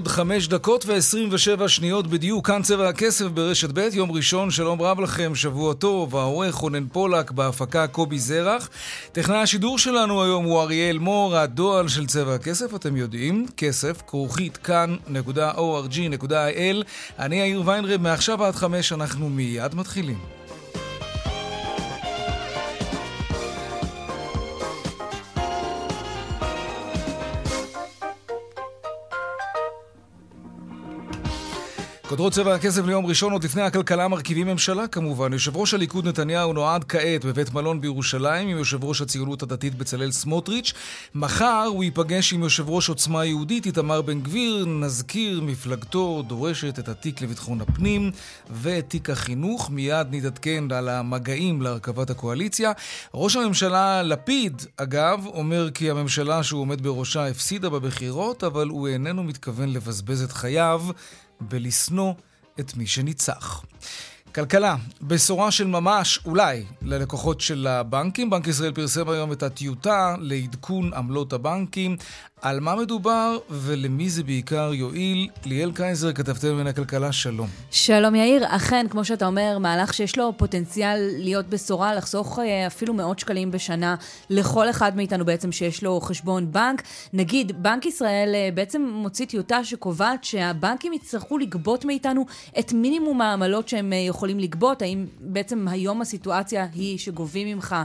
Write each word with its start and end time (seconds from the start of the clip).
ארבע 0.00 0.10
ועוד 0.10 0.16
חמש 0.16 0.48
דקות 0.48 0.86
ועשרים 0.86 1.28
ושבע 1.32 1.68
שניות 1.68 2.06
בדיוק, 2.06 2.46
כאן 2.46 2.62
צבע 2.62 2.88
הכסף 2.88 3.24
ברשת 3.24 3.70
ב', 3.74 3.88
יום 3.92 4.12
ראשון, 4.12 4.50
שלום 4.50 4.82
רב 4.82 5.00
לכם, 5.00 5.34
שבוע 5.34 5.74
טוב, 5.74 6.16
העורך 6.16 6.54
רונן 6.54 6.86
פולק, 6.88 7.30
בהפקה 7.30 7.86
קובי 7.86 8.18
זרח. 8.18 8.70
טכנאי 9.12 9.38
השידור 9.38 9.78
שלנו 9.78 10.22
היום 10.22 10.44
הוא 10.44 10.60
אריאל 10.60 10.98
מור, 10.98 11.36
הדועל 11.36 11.88
של 11.88 12.06
צבע 12.06 12.34
הכסף, 12.34 12.74
אתם 12.74 12.96
יודעים, 12.96 13.46
כסף, 13.56 14.02
כרוכית 14.06 14.56
כאן.org.il. 14.56 15.16
אני 17.18 17.36
יאיר 17.36 17.62
ויינרב, 17.64 18.00
מעכשיו 18.00 18.44
עד 18.44 18.54
חמש 18.54 18.92
אנחנו 18.92 19.28
מיד 19.28 19.74
מתחילים. 19.74 20.39
כותרות 32.10 32.32
צבע 32.32 32.54
הכסף 32.54 32.84
ליום 32.84 33.06
ראשון, 33.06 33.32
עוד 33.32 33.44
לפני 33.44 33.62
הכלכלה 33.62 34.08
מרכיבים 34.08 34.46
ממשלה 34.46 34.86
כמובן. 34.86 35.32
יושב 35.32 35.56
ראש 35.56 35.74
הליכוד 35.74 36.08
נתניהו 36.08 36.52
נועד 36.52 36.84
כעת 36.84 37.24
בבית 37.24 37.54
מלון 37.54 37.80
בירושלים 37.80 38.48
עם 38.48 38.58
יושב 38.58 38.84
ראש 38.84 39.00
הציונות 39.00 39.42
הדתית 39.42 39.74
בצלאל 39.74 40.10
סמוטריץ'. 40.10 40.72
מחר 41.14 41.64
הוא 41.68 41.84
ייפגש 41.84 42.32
עם 42.32 42.42
יושב 42.42 42.70
ראש 42.70 42.88
עוצמה 42.88 43.24
יהודית 43.24 43.66
איתמר 43.66 44.02
בן 44.02 44.20
גביר. 44.20 44.64
נזכיר, 44.66 45.40
מפלגתו 45.40 46.22
דורשת 46.26 46.78
את 46.78 46.88
התיק 46.88 47.22
לביטחון 47.22 47.60
הפנים 47.60 48.10
ואת 48.50 48.84
תיק 48.88 49.10
החינוך. 49.10 49.70
מיד 49.70 50.06
נתעדכן 50.10 50.64
על 50.72 50.88
המגעים 50.88 51.62
להרכבת 51.62 52.10
הקואליציה. 52.10 52.72
ראש 53.14 53.36
הממשלה 53.36 54.02
לפיד, 54.02 54.62
אגב, 54.76 55.26
אומר 55.26 55.70
כי 55.70 55.90
הממשלה 55.90 56.42
שהוא 56.42 56.60
עומד 56.60 56.82
בראשה 56.82 57.26
הפסידה 57.26 57.70
בבחירות, 57.70 58.44
אבל 58.44 58.68
הוא 58.68 58.88
איננו 58.88 59.22
מתכוון 59.22 59.68
לבזבז 59.72 60.22
את 60.22 60.32
חייו. 60.32 60.82
ולשנוא 61.50 62.14
את 62.60 62.76
מי 62.76 62.86
שניצח. 62.86 63.64
כלכלה, 64.34 64.76
בשורה 65.02 65.50
של 65.50 65.66
ממש, 65.66 66.18
אולי, 66.24 66.64
ללקוחות 66.82 67.40
של 67.40 67.66
הבנקים. 67.66 68.30
בנק 68.30 68.46
ישראל 68.46 68.72
פרסם 68.72 69.08
היום 69.08 69.32
את 69.32 69.42
הטיוטה 69.42 70.14
לעדכון 70.18 70.94
עמלות 70.94 71.32
הבנקים. 71.32 71.96
על 72.42 72.60
מה 72.60 72.76
מדובר 72.76 73.38
ולמי 73.50 74.10
זה 74.10 74.22
בעיקר 74.22 74.70
יועיל? 74.74 75.28
ליאל 75.44 75.72
קייזר, 75.72 76.12
כתבתם 76.12 76.56
מן 76.56 76.66
הכלכלה, 76.66 77.12
שלום. 77.12 77.48
שלום 77.70 78.14
יאיר, 78.14 78.44
אכן, 78.48 78.86
כמו 78.90 79.04
שאתה 79.04 79.26
אומר, 79.26 79.58
מהלך 79.58 79.94
שיש 79.94 80.18
לו 80.18 80.32
פוטנציאל 80.36 81.10
להיות 81.18 81.46
בשורה, 81.46 81.94
לחסוך 81.94 82.38
אה, 82.38 82.66
אפילו 82.66 82.94
מאות 82.94 83.18
שקלים 83.18 83.50
בשנה 83.50 83.94
לכל 84.30 84.70
אחד 84.70 84.96
מאיתנו 84.96 85.24
בעצם 85.24 85.52
שיש 85.52 85.82
לו 85.82 86.00
חשבון 86.00 86.52
בנק. 86.52 86.82
נגיד, 87.12 87.62
בנק 87.62 87.86
ישראל 87.86 88.32
אה, 88.34 88.48
בעצם 88.54 88.82
מוציא 88.82 89.26
טיוטה 89.26 89.64
שקובעת 89.64 90.24
שהבנקים 90.24 90.92
יצטרכו 90.92 91.38
לגבות 91.38 91.84
מאיתנו 91.84 92.26
את 92.58 92.72
מינימום 92.72 93.20
העמלות 93.20 93.68
שהם 93.68 93.92
אה, 93.92 93.98
יכולים 93.98 94.38
לגבות. 94.38 94.82
האם 94.82 95.06
בעצם 95.20 95.68
היום 95.68 96.00
הסיטואציה 96.02 96.66
היא 96.74 96.98
שגובים 96.98 97.48
ממך 97.56 97.76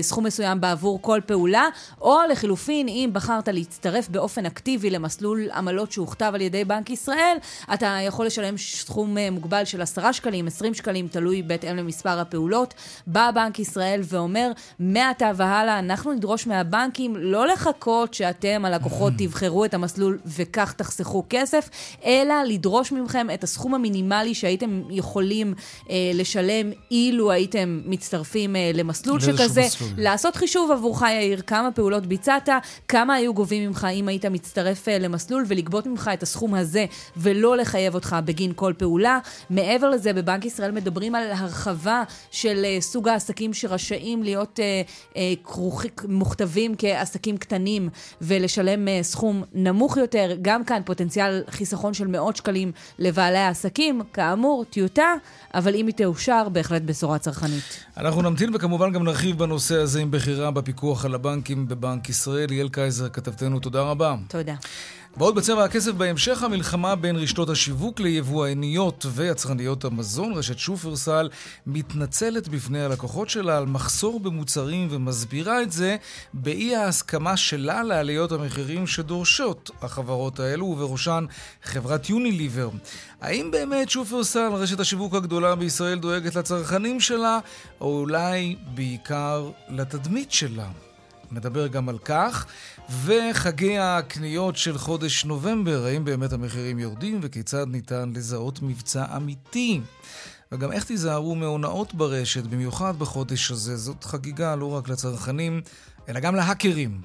סכום 0.00 0.24
מסוים 0.24 0.60
בעבור 0.60 1.02
כל 1.02 1.20
פעולה, 1.26 1.68
או 2.00 2.18
לחילופין, 2.30 2.88
אם 2.88 3.10
בחרת 3.12 3.48
להצטרף 3.48 3.91
להצטרף 3.92 4.08
באופן 4.08 4.46
אקטיבי 4.46 4.90
למסלול 4.90 5.50
עמלות 5.54 5.92
שהוכתב 5.92 6.32
על 6.34 6.40
ידי 6.40 6.64
בנק 6.64 6.90
ישראל, 6.90 7.36
אתה 7.74 7.98
יכול 8.06 8.26
לשלם 8.26 8.58
סכום 8.58 9.18
אה, 9.18 9.30
מוגבל 9.30 9.64
של 9.64 9.82
10 9.82 10.12
שקלים, 10.12 10.46
20 10.46 10.74
שקלים, 10.74 11.08
תלוי 11.08 11.42
בהתאם 11.42 11.76
למספר 11.76 12.20
הפעולות. 12.20 12.74
בא 13.06 13.30
בנק 13.30 13.58
ישראל 13.58 14.00
ואומר, 14.04 14.52
מעתה 14.78 15.30
והלאה 15.36 15.78
אנחנו 15.78 16.12
נדרוש 16.12 16.46
מהבנקים 16.46 17.16
לא 17.16 17.46
לחכות 17.46 18.14
שאתם, 18.14 18.64
הלקוחות, 18.64 19.12
תבחרו 19.18 19.64
את 19.64 19.74
המסלול 19.74 20.18
וכך 20.26 20.72
תחסכו 20.72 21.24
כסף, 21.30 21.68
אלא 22.04 22.34
לדרוש 22.46 22.92
מכם 22.92 23.26
את 23.34 23.44
הסכום 23.44 23.74
המינימלי 23.74 24.34
שהייתם 24.34 24.82
יכולים 24.90 25.54
אה, 25.90 26.10
לשלם 26.14 26.70
אילו 26.90 27.30
הייתם 27.30 27.80
מצטרפים 27.84 28.56
אה, 28.56 28.70
למסלול 28.74 29.20
שכזה. 29.20 29.62
מסלול. 29.62 29.90
לעשות 29.96 30.36
חישוב 30.36 30.70
עבורך, 30.70 31.02
יאיר, 31.02 31.40
כמה 31.40 31.72
פעולות 31.72 32.06
ביצעת, 32.06 32.48
כמה 32.88 33.14
היו 33.14 33.34
גובים 33.34 33.68
ממך 33.68 33.81
אם 33.84 34.08
היית 34.08 34.24
מצטרף 34.24 34.88
אה, 34.88 34.98
למסלול 34.98 35.44
ולגבות 35.48 35.86
ממך 35.86 36.10
את 36.14 36.22
הסכום 36.22 36.54
הזה 36.54 36.86
ולא 37.16 37.56
לחייב 37.56 37.94
אותך 37.94 38.16
בגין 38.24 38.52
כל 38.56 38.72
פעולה. 38.78 39.18
מעבר 39.50 39.90
לזה, 39.90 40.12
בבנק 40.12 40.44
ישראל 40.44 40.70
מדברים 40.70 41.14
על 41.14 41.32
הרחבה 41.32 42.02
של 42.30 42.62
אה, 42.64 42.80
סוג 42.80 43.08
העסקים 43.08 43.54
שרשאים 43.54 44.22
להיות 44.22 44.60
אה. 45.16 45.32
מוכתבים 46.08 46.74
כעסקים 46.78 47.36
קטנים 47.36 47.88
ולשלם 48.20 49.02
סכום 49.02 49.42
נמוך 49.52 49.96
יותר. 49.96 50.36
גם 50.42 50.64
כאן 50.64 50.80
פוטנציאל 50.84 51.42
חיסכון 51.50 51.94
של 51.94 52.06
מאות 52.06 52.36
שקלים 52.36 52.72
לבעלי 52.98 53.38
העסקים. 53.38 54.02
כאמור, 54.12 54.64
טיוטה, 54.70 55.12
אבל 55.54 55.74
אם 55.74 55.86
היא 55.86 55.94
תאושר, 55.94 56.48
בהחלט 56.48 56.82
בשורה 56.82 57.18
צרכנית. 57.18 57.84
אנחנו 57.96 58.22
נמתין 58.22 58.54
וכמובן 58.54 58.92
גם 58.92 59.04
נרחיב 59.04 59.38
בנושא 59.38 59.74
הזה 59.74 60.00
עם 60.00 60.10
בחירה 60.10 60.50
בפיקוח 60.50 61.04
על 61.04 61.14
הבנקים 61.14 61.68
בבנק 61.68 62.08
ישראל. 62.08 62.48
ליאל 62.48 62.68
קייזר, 62.68 63.08
כתבתנו, 63.08 63.60
תודה 63.60 63.71
רבה. 63.80 64.14
תודה. 64.28 64.54
ועוד 65.16 65.34
בצבע 65.34 65.64
הכסף 65.64 65.92
בהמשך 65.92 66.42
המלחמה 66.42 66.96
בין 66.96 67.16
רשתות 67.16 67.48
השיווק 67.48 68.00
ליבואניות 68.00 69.06
ויצרניות 69.08 69.84
המזון. 69.84 70.32
רשת 70.32 70.58
שופרסל 70.58 71.28
מתנצלת 71.66 72.48
בפני 72.48 72.82
הלקוחות 72.84 73.28
שלה 73.28 73.58
על 73.58 73.66
מחסור 73.66 74.20
במוצרים 74.20 74.88
ומסבירה 74.90 75.62
את 75.62 75.72
זה 75.72 75.96
באי 76.34 76.76
ההסכמה 76.76 77.36
שלה 77.36 77.82
לעליות 77.82 78.32
המחירים 78.32 78.86
שדורשות 78.86 79.70
החברות 79.82 80.40
האלו, 80.40 80.66
ובראשן 80.66 81.24
חברת 81.62 82.10
יוניליבר. 82.10 82.70
האם 83.20 83.50
באמת 83.50 83.90
שופרסל, 83.90 84.52
רשת 84.52 84.80
השיווק 84.80 85.14
הגדולה 85.14 85.54
בישראל, 85.54 85.98
דואגת 85.98 86.34
לצרכנים 86.34 87.00
שלה, 87.00 87.38
או 87.80 87.98
אולי 87.98 88.56
בעיקר 88.74 89.50
לתדמית 89.68 90.32
שלה? 90.32 90.68
נדבר 91.32 91.66
גם 91.66 91.88
על 91.88 91.98
כך. 91.98 92.46
וחגי 92.92 93.78
הקניות 93.78 94.56
של 94.56 94.78
חודש 94.78 95.24
נובמבר, 95.24 95.84
האם 95.84 96.04
באמת 96.04 96.32
המחירים 96.32 96.78
יורדים 96.78 97.18
וכיצד 97.22 97.66
ניתן 97.68 98.12
לזהות 98.14 98.62
מבצע 98.62 99.04
אמיתי? 99.16 99.80
וגם 100.52 100.72
איך 100.72 100.84
תיזהרו 100.84 101.34
מהונאות 101.34 101.94
ברשת, 101.94 102.44
במיוחד 102.44 102.98
בחודש 102.98 103.50
הזה. 103.50 103.76
זאת 103.76 104.04
חגיגה 104.04 104.56
לא 104.56 104.70
רק 104.70 104.88
לצרכנים, 104.88 105.60
אלא 106.08 106.20
גם 106.20 106.34
להאקרים. 106.34 107.00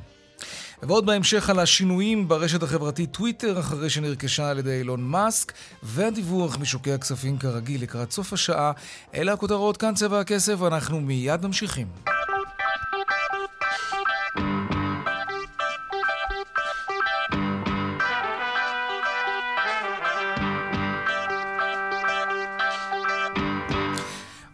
ועוד 0.83 1.05
בהמשך 1.05 1.49
על 1.49 1.59
השינויים 1.59 2.27
ברשת 2.27 2.63
החברתית 2.63 3.11
טוויטר 3.11 3.59
אחרי 3.59 3.89
שנרכשה 3.89 4.49
על 4.49 4.59
ידי 4.59 4.79
אילון 4.79 5.03
מאסק 5.03 5.53
והדיווח 5.83 6.57
משוקי 6.57 6.93
הכספים 6.93 7.37
כרגיל 7.37 7.83
לקראת 7.83 8.11
סוף 8.11 8.33
השעה. 8.33 8.71
אלה 9.15 9.33
הכותרות 9.33 9.77
כאן 9.77 9.93
צבע 9.95 10.19
הכסף, 10.19 10.61
ואנחנו 10.61 11.01
מיד 11.01 11.45
ממשיכים. 11.45 11.87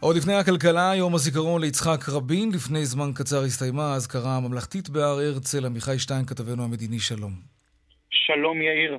עוד 0.05 0.15
לפני 0.15 0.33
הכלכלה, 0.33 0.91
יום 0.95 1.13
הזיכרון 1.15 1.61
ליצחק 1.61 2.01
רבין. 2.15 2.49
לפני 2.55 2.85
זמן 2.85 3.09
קצר 3.15 3.41
הסתיימה 3.47 3.83
האזכרה 3.93 4.37
הממלכתית 4.37 4.89
בהר 4.89 5.17
הרצל. 5.25 5.65
עמיחי 5.65 5.99
שטיין, 5.99 6.25
כתבנו 6.25 6.63
המדיני, 6.63 6.99
שלום. 6.99 7.33
שלום, 8.09 8.61
יאיר. 8.61 8.97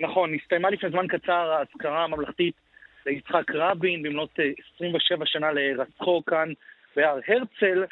נכון, 0.00 0.34
הסתיימה 0.34 0.70
לפני 0.70 0.90
זמן 0.90 1.06
קצר 1.06 1.52
האזכרה 1.52 2.04
הממלכתית 2.04 2.54
ליצחק 3.06 3.50
רבין 3.54 4.02
במלאת 4.02 4.38
27 4.76 5.26
שנה 5.26 5.52
להירצחו 5.52 6.22
כאן 6.26 6.48
בהר 6.96 7.18
הרצל, 7.28 7.84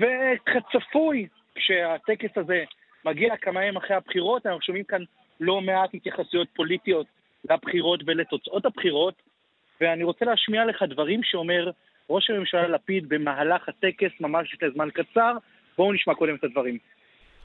וכצפוי, 0.00 1.26
כשהטקס 1.54 2.30
הזה 2.36 2.64
מגיע 3.04 3.36
כמה 3.36 3.62
ימים 3.62 3.76
אחרי 3.76 3.96
הבחירות, 3.96 4.46
אנחנו 4.46 4.62
שומעים 4.62 4.84
כאן 4.84 5.02
לא 5.40 5.60
מעט 5.60 5.94
התייחסויות 5.94 6.48
פוליטיות 6.56 7.06
לבחירות 7.50 8.00
ולתוצאות 8.06 8.64
הבחירות. 8.64 9.31
ואני 9.80 10.04
רוצה 10.04 10.24
להשמיע 10.24 10.64
לך 10.64 10.82
דברים 10.82 11.20
שאומר 11.22 11.70
ראש 12.10 12.30
הממשלה 12.30 12.68
לפיד 12.68 13.08
במהלך 13.08 13.68
הטקס 13.68 14.20
ממש 14.20 14.54
לפני 14.54 14.68
זמן 14.74 14.88
קצר. 14.90 15.36
בואו 15.78 15.92
נשמע 15.92 16.14
קודם 16.14 16.34
את 16.34 16.44
הדברים. 16.44 16.78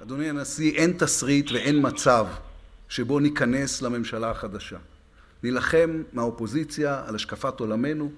אדוני 0.02 0.30
הנשיא, 0.30 0.78
אין 0.78 0.92
תסריט 1.00 1.52
ואין 1.52 1.76
מצב 1.82 2.26
שבו 2.90 3.20
ניכנס 3.20 3.82
לממשלה 3.82 4.32
החדשה. 4.32 4.78
נילחם 5.44 6.04
מהאופוזיציה 6.14 7.04
על 7.08 7.16
השקפת 7.16 7.60
עולמנו, 7.60 8.12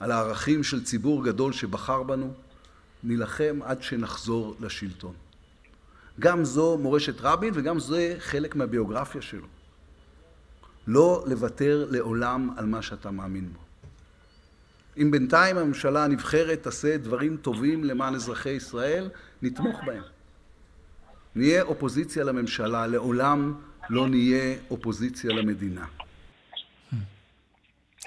על 0.00 0.10
הערכים 0.10 0.62
של 0.62 0.84
ציבור 0.84 1.24
גדול 1.24 1.52
שבחר 1.52 2.02
בנו, 2.02 2.32
נילחם 3.04 3.58
עד 3.64 3.82
שנחזור 3.82 4.56
לשלטון. 4.60 5.14
גם 6.20 6.44
זו 6.44 6.78
מורשת 6.78 7.20
רבין 7.20 7.52
וגם 7.54 7.78
זה 7.78 8.14
חלק 8.18 8.56
מהביוגרפיה 8.56 9.22
שלו. 9.22 9.46
לא 10.88 11.24
לוותר 11.26 11.86
לעולם 11.90 12.50
על 12.56 12.66
מה 12.66 12.82
שאתה 12.82 13.10
מאמין 13.10 13.44
בו. 13.52 13.58
אם 15.02 15.10
בינתיים 15.10 15.56
הממשלה 15.58 16.04
הנבחרת 16.04 16.62
תעשה 16.62 16.96
דברים 16.96 17.36
טובים 17.36 17.84
למען 17.84 18.14
אזרחי 18.14 18.50
ישראל, 18.50 19.08
נתמוך 19.42 19.80
בהם. 19.86 20.02
נהיה 21.34 21.62
אופוזיציה 21.62 22.24
לממשלה, 22.24 22.86
לעולם 22.86 23.54
לא 23.90 24.08
נהיה 24.08 24.54
אופוזיציה 24.70 25.30
למדינה. 25.30 25.84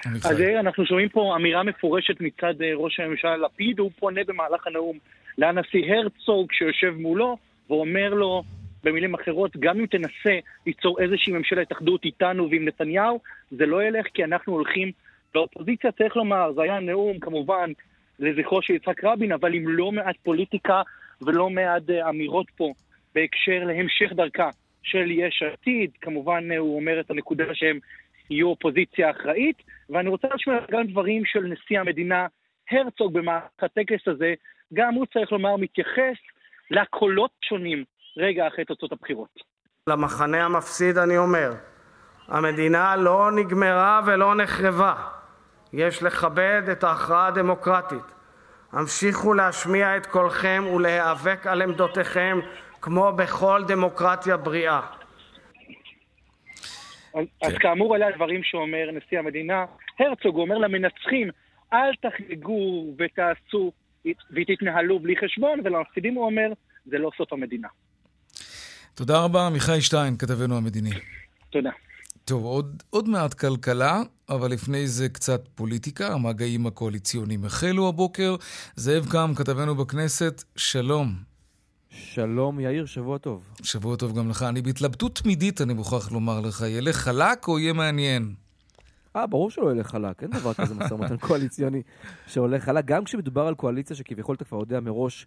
אז 0.05 0.41
אנחנו 0.59 0.85
שומעים 0.85 1.09
פה 1.09 1.35
אמירה 1.35 1.63
מפורשת 1.63 2.21
מצד 2.21 2.61
אה, 2.61 2.71
ראש 2.75 2.99
הממשלה 2.99 3.37
לפיד, 3.37 3.79
הוא 3.79 3.91
פונה 3.99 4.21
במהלך 4.27 4.67
הנאום 4.67 4.97
לנשיא 5.37 5.93
הרצוג 5.93 6.51
שיושב 6.51 6.93
מולו 6.97 7.37
ואומר 7.69 8.13
לו 8.13 8.43
במילים 8.83 9.13
אחרות, 9.13 9.57
גם 9.57 9.79
אם 9.79 9.85
תנסה 9.85 10.39
ליצור 10.65 11.01
איזושהי 11.01 11.33
ממשלת 11.33 11.71
אחדות 11.71 12.05
איתנו 12.05 12.49
ועם 12.49 12.65
נתניהו, 12.65 13.19
זה 13.51 13.65
לא 13.65 13.83
ילך 13.83 14.07
כי 14.13 14.23
אנחנו 14.23 14.53
הולכים 14.53 14.91
לאופוזיציה, 15.35 15.91
צריך 15.91 16.15
לומר, 16.15 16.51
זה 16.53 16.61
היה 16.61 16.79
נאום 16.79 17.19
כמובן 17.19 17.71
לזכרו 18.19 18.61
של 18.61 18.73
יצחק 18.73 19.03
רבין, 19.03 19.31
אבל 19.31 19.53
עם 19.53 19.67
לא 19.67 19.91
מעט 19.91 20.15
פוליטיקה 20.23 20.81
ולא 21.21 21.49
מעט 21.49 21.89
אה, 21.89 22.09
אמירות 22.09 22.47
פה 22.57 22.73
בהקשר 23.15 23.63
להמשך 23.63 24.13
דרכה 24.13 24.49
של 24.83 25.11
יש 25.11 25.43
עתיד. 25.53 25.91
כמובן, 26.01 26.51
אה, 26.51 26.57
הוא 26.57 26.75
אומר 26.75 26.99
את 26.99 27.11
הנקודה 27.11 27.43
שהם 27.53 27.79
יהיו 28.29 28.47
אופוזיציה 28.47 29.11
אחראית, 29.11 29.63
ואני 29.89 30.09
רוצה 30.09 30.27
לשמוע 30.35 30.57
גם 30.71 30.87
דברים 30.87 31.25
של 31.25 31.39
נשיא 31.39 31.79
המדינה 31.79 32.27
הרצוג 32.71 33.13
במהלך 33.13 33.43
הטקס 33.59 34.07
הזה, 34.07 34.33
גם 34.73 34.93
הוא 34.93 35.05
צריך 35.05 35.31
לומר 35.31 35.55
מתייחס 35.55 36.17
לקולות 36.71 37.31
שונים 37.43 37.83
רגע 38.17 38.47
אחרי 38.47 38.65
תוצאות 38.65 38.91
הבחירות. 38.91 39.29
למחנה 39.87 40.45
המפסיד 40.45 40.97
אני 40.97 41.17
אומר, 41.17 41.53
המדינה 42.27 42.95
לא 42.95 43.31
נגמרה 43.31 44.01
ולא 44.05 44.35
נחרבה. 44.35 44.95
יש 45.73 46.03
לכבד 46.03 46.61
את 46.71 46.83
ההכרעה 46.83 47.27
הדמוקרטית. 47.27 48.13
המשיכו 48.71 49.33
להשמיע 49.33 49.97
את 49.97 50.05
קולכם 50.05 50.63
ולהיאבק 50.75 51.47
על 51.47 51.61
עמדותיכם 51.61 52.39
כמו 52.81 53.11
בכל 53.11 53.63
דמוקרטיה 53.67 54.37
בריאה. 54.37 54.81
אז, 57.13 57.25
כן. 57.51 57.59
כאמור 57.59 57.95
אלה 57.95 58.07
הדברים 58.07 58.43
שאומר 58.43 58.89
נשיא 58.93 59.19
המדינה. 59.19 59.65
הרצוג 59.99 60.37
אומר 60.37 60.57
למנצחים, 60.57 61.29
אל 61.73 61.95
תחגגו 62.01 62.85
ותעשו 62.97 63.71
ותתנהלו 64.31 64.99
בלי 64.99 65.15
חשבון, 65.17 65.59
ולמפסידים 65.63 66.13
הוא 66.13 66.25
אומר, 66.25 66.53
זה 66.85 66.97
לא 66.97 67.11
סוף 67.17 67.33
המדינה. 67.33 67.67
תודה 68.95 69.23
רבה, 69.23 69.47
עמיחי 69.47 69.81
שטיין, 69.81 70.17
כתבנו 70.17 70.57
המדיני. 70.57 70.91
תודה. 71.49 71.69
טוב, 72.25 72.43
עוד, 72.43 72.83
עוד 72.89 73.09
מעט 73.09 73.33
כלכלה, 73.33 74.01
אבל 74.29 74.51
לפני 74.51 74.87
זה 74.87 75.09
קצת 75.09 75.41
פוליטיקה. 75.55 76.13
המגעים 76.13 76.67
הקואליציוניים 76.67 77.45
החלו 77.45 77.87
הבוקר. 77.87 78.35
זאב 78.75 79.05
קם, 79.11 79.33
כתבנו 79.35 79.75
בכנסת, 79.75 80.43
שלום. 80.55 81.15
שלום 81.89 82.59
יאיר, 82.59 82.85
שבוע 82.85 83.17
טוב. 83.17 83.43
שבוע 83.63 83.95
טוב 83.95 84.17
גם 84.17 84.29
לך. 84.29 84.43
אני 84.43 84.61
בהתלבטות 84.61 85.15
תמידית, 85.15 85.61
אני 85.61 85.73
מוכרח 85.73 86.11
לומר 86.11 86.39
לך. 86.39 86.63
ילך 86.67 86.95
חלק 86.95 87.47
או 87.47 87.59
יהיה 87.59 87.73
מעניין? 87.73 88.33
אה, 89.15 89.27
ברור 89.27 89.51
שלא 89.51 89.71
ילך 89.71 89.87
חלק, 89.87 90.23
אין 90.23 90.31
דבר 90.31 90.53
כזה 90.53 90.75
משא 90.75 90.93
ומתן 90.93 91.17
קואליציוני 91.27 91.81
שהולך 92.27 92.63
חלק. 92.63 92.85
גם 92.85 93.03
כשמדובר 93.03 93.47
על 93.47 93.55
קואליציה 93.55 93.95
שכביכול 93.95 94.35
אתה 94.35 94.45
כבר 94.45 94.59
יודע 94.59 94.79
מראש 94.79 95.25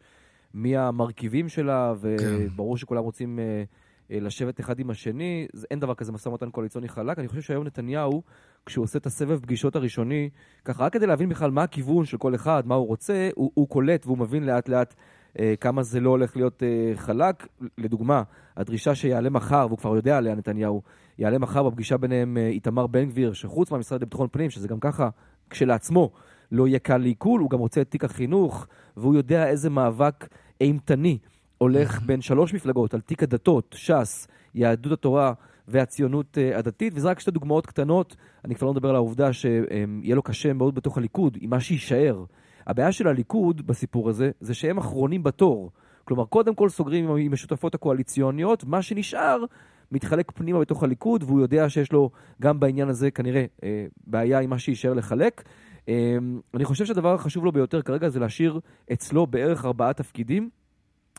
מי 0.55 0.77
המרכיבים 0.77 1.49
שלה, 1.49 1.95
וברור 2.01 2.75
כן. 2.75 2.81
שכולם 2.81 3.03
רוצים 3.03 3.39
uh, 3.39 4.11
לשבת 4.11 4.61
אחד 4.61 4.79
עם 4.79 4.91
השני, 4.91 5.47
אין 5.71 5.81
דבר 5.81 5.95
כזה 5.95 6.13
משא 6.13 6.29
ומתן 6.29 6.51
קואליציוני 6.51 6.89
חלק. 6.89 7.19
אני 7.19 7.29
חושב 7.29 7.41
שהיום 7.41 7.65
נתניהו, 7.65 8.23
כשהוא 8.67 8.83
עושה 8.83 8.99
את 8.99 9.07
הסבב 9.07 9.41
פגישות 9.41 9.77
הראשוני, 9.77 10.31
ככה 10.65 10.85
רק 10.85 10.93
כדי 10.93 11.07
להבין 11.07 11.29
בכלל 11.29 11.51
מה 11.51 11.63
הכיוון 11.63 12.05
של 12.05 12.19
כל 12.19 12.35
אחד, 12.35 12.67
מה 12.67 12.75
הוא 12.75 12.87
רוצה, 12.87 13.29
הוא, 13.35 13.51
הוא 13.55 13.69
קולט 13.69 14.07
והוא 14.07 14.19
מבין 14.19 14.47
לאט 14.47 14.69
לאט 14.69 14.95
אה, 15.39 15.55
כמה 15.61 15.83
זה 15.83 16.01
לא 16.01 16.11
הולך 16.11 16.37
להיות 16.37 16.63
אה, 16.63 16.93
חלק. 16.97 17.47
לדוגמה, 17.79 18.23
הדרישה 18.57 18.95
שיעלה 18.95 19.31
מחר, 19.31 19.67
והוא 19.69 19.79
כבר 19.79 19.97
יודע 19.97 20.17
עליה, 20.19 20.35
נתניהו, 20.35 20.83
יעלה 21.19 21.39
מחר 21.39 21.63
בפגישה 21.63 21.97
ביניהם 21.97 22.37
אה, 22.37 22.47
איתמר 22.47 22.87
בן 22.87 23.05
גביר, 23.05 23.33
שחוץ 23.33 23.71
מהמשרד 23.71 24.03
לביטחון 24.03 24.29
פנים, 24.33 24.51
שזה 24.51 24.69
גם 24.69 24.81
ככה 24.81 25.09
כשלעצמו 25.51 26.11
לא 26.53 26.67
יהיה 26.69 26.79
קל 26.79 26.97
לעיכול, 26.97 27.41
הוא 27.41 27.51
גם 27.51 27.59
רוצה 27.59 27.81
את 27.81 27.91
תיק 27.91 28.05
החינוך, 28.05 28.67
והוא 28.97 29.15
יודע 29.15 29.49
איזה 29.49 29.71
מאבק 29.71 30.29
אימתני 30.61 31.19
הולך 31.59 32.01
בין 32.07 32.21
שלוש 32.21 32.55
מפלגות 32.55 32.95
על 32.95 33.01
תיק 33.01 33.23
הדתות, 33.23 33.75
ש"ס, 33.79 34.29
יהדות 34.55 34.93
התורה 34.93 35.33
והציונות 35.69 36.39
הדתית, 36.55 36.93
וזה 36.97 37.09
רק 37.09 37.21
שתי 37.21 37.31
דוגמאות 37.31 37.67
קטנות, 37.67 38.17
אני 38.45 38.55
כבר 38.55 38.67
לא 38.67 38.73
מדבר 38.73 38.89
על 38.89 38.95
העובדה 38.95 39.33
שיהיה 39.33 40.15
לו 40.15 40.23
קשה 40.23 40.53
מאוד 40.53 40.75
בתוך 40.75 40.99
הליכוד, 40.99 41.39
עם 41.41 41.51
מה 41.51 41.61
שיישאר. 41.61 42.25
הבעיה 42.67 42.93
של 42.93 43.09
הליכוד 43.09 43.67
בסיפור 43.67 44.09
הזה, 44.09 44.31
זה 44.41 44.55
שהם 44.55 44.79
אחרונים 44.79 45.23
בתור. 45.23 45.71
כלומר, 46.05 46.25
קודם 46.25 46.55
כל 46.55 46.69
סוגרים 46.69 47.17
עם 47.17 47.33
השותפות 47.33 47.75
הקואליציוניות, 47.75 48.65
מה 48.65 48.83
שנשאר 48.83 49.45
מתחלק 49.93 50.31
פנימה 50.31 50.61
בתוך 50.61 50.83
הליכוד, 50.83 51.23
והוא 51.23 51.41
יודע 51.41 51.69
שיש 51.69 51.93
לו 51.93 52.11
גם 52.43 52.61
בעניין 52.61 52.89
הזה 52.89 53.11
כנראה 53.11 53.45
אה, 53.65 53.87
בעיה 54.07 54.41
עם 54.41 54.51
מה 54.51 54.59
שיישאר 54.59 54.95
לחלק. 54.95 55.43
אה, 55.89 56.17
אני 56.55 56.65
חושב 56.65 56.85
שהדבר 56.85 57.15
החשוב 57.15 57.45
לו 57.45 57.53
ביותר 57.53 57.83
כרגע 57.83 58.09
זה 58.09 58.21
להשאיר 58.21 58.61
אצלו 58.93 59.27
בערך 59.27 59.65
ארבעה 59.65 59.93
תפקידים. 59.93 60.51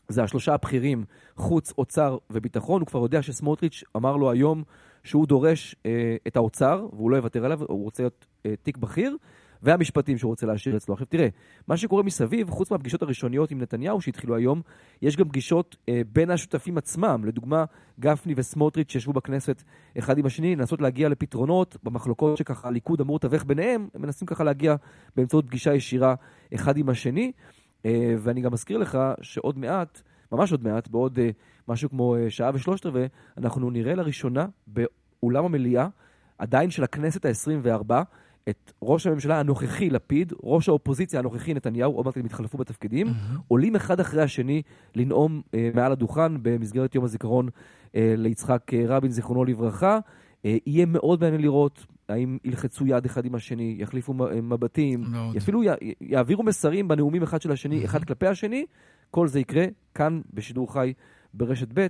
זה 0.08 0.22
השלושה 0.22 0.54
הבכירים, 0.54 1.04
חוץ, 1.36 1.72
אוצר 1.78 2.18
וביטחון. 2.30 2.80
הוא 2.80 2.86
כבר 2.86 3.00
יודע 3.00 3.22
שסמוטריץ' 3.22 3.84
אמר 3.96 4.16
לו 4.16 4.30
היום 4.30 4.62
שהוא 5.04 5.26
דורש 5.26 5.76
אה, 5.86 6.16
את 6.26 6.36
האוצר, 6.36 6.86
והוא 6.92 7.10
לא 7.10 7.16
יוותר 7.16 7.44
עליו, 7.44 7.60
הוא 7.62 7.84
רוצה 7.84 8.02
להיות 8.02 8.26
אה, 8.46 8.54
תיק 8.62 8.76
בכיר. 8.76 9.16
והמשפטים 9.62 10.18
שהוא 10.18 10.28
רוצה 10.28 10.46
להשאיר 10.46 10.76
אצלו. 10.76 10.94
עכשיו 10.94 11.06
תראה, 11.06 11.28
מה 11.68 11.76
שקורה 11.76 12.02
מסביב, 12.02 12.50
חוץ 12.50 12.70
מהפגישות 12.70 13.02
הראשוניות 13.02 13.50
עם 13.50 13.60
נתניהו 13.60 14.00
שהתחילו 14.00 14.36
היום, 14.36 14.62
יש 15.02 15.16
גם 15.16 15.28
פגישות 15.28 15.76
אה, 15.88 16.02
בין 16.12 16.30
השותפים 16.30 16.78
עצמם. 16.78 17.22
לדוגמה, 17.24 17.64
גפני 18.00 18.34
וסמוטריץ' 18.36 18.92
שישבו 18.92 19.12
בכנסת 19.12 19.62
אחד 19.98 20.18
עם 20.18 20.26
השני, 20.26 20.56
לנסות 20.56 20.80
להגיע 20.80 21.08
לפתרונות 21.08 21.76
במחלוקות 21.82 22.36
שככה 22.36 22.68
הליכוד 22.68 23.00
אמור 23.00 23.16
לתווך 23.16 23.44
ביניהם, 23.44 23.88
הם 23.94 24.02
מנסים 24.02 24.26
ככה 24.26 24.44
להגיע 24.44 24.74
באמצעות 25.16 25.46
פגישה 25.46 25.74
ישירה 25.74 26.14
אחד 26.54 26.76
עם 26.76 26.88
השני. 26.88 27.32
אה, 27.86 28.14
ואני 28.18 28.40
גם 28.40 28.52
מזכיר 28.52 28.78
לך 28.78 28.98
שעוד 29.22 29.58
מעט, 29.58 30.02
ממש 30.32 30.52
עוד 30.52 30.64
מעט, 30.64 30.88
בעוד 30.88 31.18
אה, 31.18 31.30
משהו 31.68 31.90
כמו 31.90 32.16
אה, 32.16 32.30
שעה 32.30 32.50
ושלושת 32.54 32.86
רבעי, 32.86 33.08
אנחנו 33.38 33.70
נראה 33.70 33.94
לראשונה 33.94 34.46
באולם 34.66 35.44
המליאה, 35.44 35.88
עדיין 36.38 36.70
של 36.70 36.84
הכנסת 36.84 37.24
ה-24, 37.24 37.92
את 38.48 38.72
ראש 38.82 39.06
הממשלה 39.06 39.40
הנוכחי 39.40 39.90
לפיד, 39.90 40.32
ראש 40.42 40.68
האופוזיציה 40.68 41.20
הנוכחי 41.20 41.54
נתניהו, 41.54 41.92
עוד 41.92 42.06
מעט 42.06 42.16
הם 42.16 42.26
יתחלפו 42.26 42.58
בתפקידים, 42.58 43.06
mm-hmm. 43.06 43.38
עולים 43.48 43.76
אחד 43.76 44.00
אחרי 44.00 44.22
השני 44.22 44.62
לנאום 44.94 45.42
אה, 45.54 45.70
מעל 45.74 45.92
הדוכן 45.92 46.42
במסגרת 46.42 46.94
יום 46.94 47.04
הזיכרון 47.04 47.48
אה, 47.94 48.14
ליצחק 48.16 48.74
אה, 48.74 48.84
רבין, 48.86 49.10
זיכרונו 49.10 49.44
לברכה. 49.44 49.98
אה, 50.44 50.56
יהיה 50.66 50.86
מאוד 50.86 51.20
מעניין 51.20 51.40
לראות 51.40 51.86
האם 52.08 52.38
ילחצו 52.44 52.86
יד 52.86 53.04
אחד 53.04 53.24
עם 53.24 53.34
השני, 53.34 53.76
יחליפו 53.78 54.26
אה, 54.26 54.40
מבטים, 54.40 55.04
מאוד. 55.08 55.36
אפילו 55.36 55.62
י, 55.62 55.66
יעבירו 56.00 56.42
מסרים 56.42 56.88
בנאומים 56.88 57.22
אחד 57.22 57.42
של 57.42 57.52
השני, 57.52 57.82
mm-hmm. 57.82 57.84
אחד 57.84 58.04
כלפי 58.04 58.26
השני. 58.26 58.66
כל 59.10 59.28
זה 59.28 59.40
יקרה 59.40 59.64
כאן 59.94 60.20
בשידור 60.34 60.72
חי 60.72 60.92
ברשת 61.34 61.68
ב'. 61.74 61.86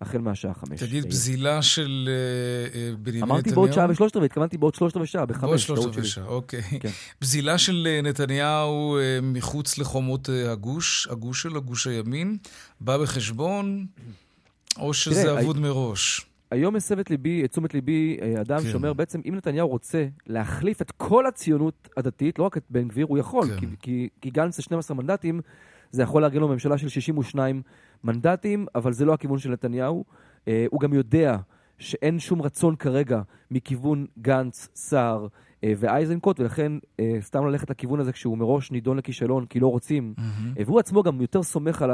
החל 0.00 0.18
מהשעה 0.18 0.54
חמש. 0.54 0.80
תגיד, 0.80 1.06
בזילה 1.06 1.62
של 1.62 2.08
אה, 2.08 2.80
אה, 2.80 2.90
בנימין 2.96 3.22
נתניהו? 3.22 3.24
אמרתי 3.24 3.50
בעוד 3.50 3.72
שעה 3.72 3.90
ושלושת 3.90 4.16
רבעי, 4.16 4.26
התכוונתי 4.26 4.58
בעוד 4.58 4.74
שלושת 4.74 4.96
רבעי 4.96 5.06
שעה, 5.06 5.26
בחמש. 5.26 5.42
בעוד 5.42 5.58
שלושת 5.58 5.84
רבעי 5.84 6.04
שעה, 6.04 6.26
אוקיי. 6.26 6.62
כן. 6.80 6.88
בזילה 7.20 7.58
של 7.58 7.88
אה, 7.90 8.02
נתניהו 8.02 8.98
מחוץ 9.22 9.78
לחומות 9.78 10.28
הגוש, 10.48 11.08
הגוש 11.10 11.42
של 11.42 11.56
הגוש 11.56 11.86
הימין, 11.86 12.36
בא 12.80 12.98
בחשבון, 12.98 13.86
או 14.78 14.94
שזה 14.94 15.40
אבוד 15.40 15.58
מראש? 15.58 16.26
היום 16.50 16.76
הסב 16.76 16.98
את 16.98 17.10
ליבי, 17.10 17.44
את 17.44 17.50
תשומת 17.50 17.74
ליבי, 17.74 18.16
אדם 18.40 18.58
כן. 18.62 18.70
שאומר 18.70 18.92
בעצם, 18.92 19.20
אם 19.28 19.34
נתניהו 19.34 19.68
רוצה 19.68 20.06
להחליף 20.26 20.82
את 20.82 20.90
כל 20.90 21.26
הציונות 21.26 21.88
הדתית, 21.96 22.38
לא 22.38 22.44
רק 22.44 22.56
את 22.56 22.62
בן 22.70 22.88
גביר, 22.88 23.06
הוא 23.08 23.18
יכול, 23.18 23.48
כן. 23.48 23.56
כי, 23.56 23.66
כי, 23.80 24.08
כי 24.20 24.30
גנץ 24.30 24.56
זה 24.56 24.62
12 24.62 24.96
מנדטים, 24.96 25.40
זה 25.90 26.02
יכול 26.02 26.22
לארגן 26.22 26.40
לו 26.40 26.48
ממשלה 26.48 26.78
של 26.78 26.88
62 26.88 27.56
מנדטים, 27.56 27.89
אבל 28.74 28.92
זה 28.92 29.04
לא 29.04 29.14
הכיוון 29.14 29.38
של 29.38 29.50
נתניהו. 29.50 30.04
Uh, 30.38 30.48
הוא 30.70 30.80
גם 30.80 30.92
יודע 30.92 31.36
שאין 31.78 32.18
שום 32.18 32.42
רצון 32.42 32.76
כרגע 32.76 33.22
מכיוון 33.50 34.06
גנץ, 34.18 34.68
סער, 34.74 35.26
ואייזנקוט, 35.62 36.40
ולכן 36.40 36.72
סתם 37.20 37.46
ללכת 37.46 37.70
לכיוון 37.70 38.00
הזה 38.00 38.12
כשהוא 38.12 38.38
מראש 38.38 38.70
נידון 38.70 38.96
לכישלון 38.96 39.46
כי 39.46 39.60
לא 39.60 39.66
רוצים. 39.66 40.14
והוא 40.66 40.80
עצמו 40.80 41.02
גם 41.02 41.20
יותר 41.20 41.42
סומך 41.42 41.82
על 41.82 41.90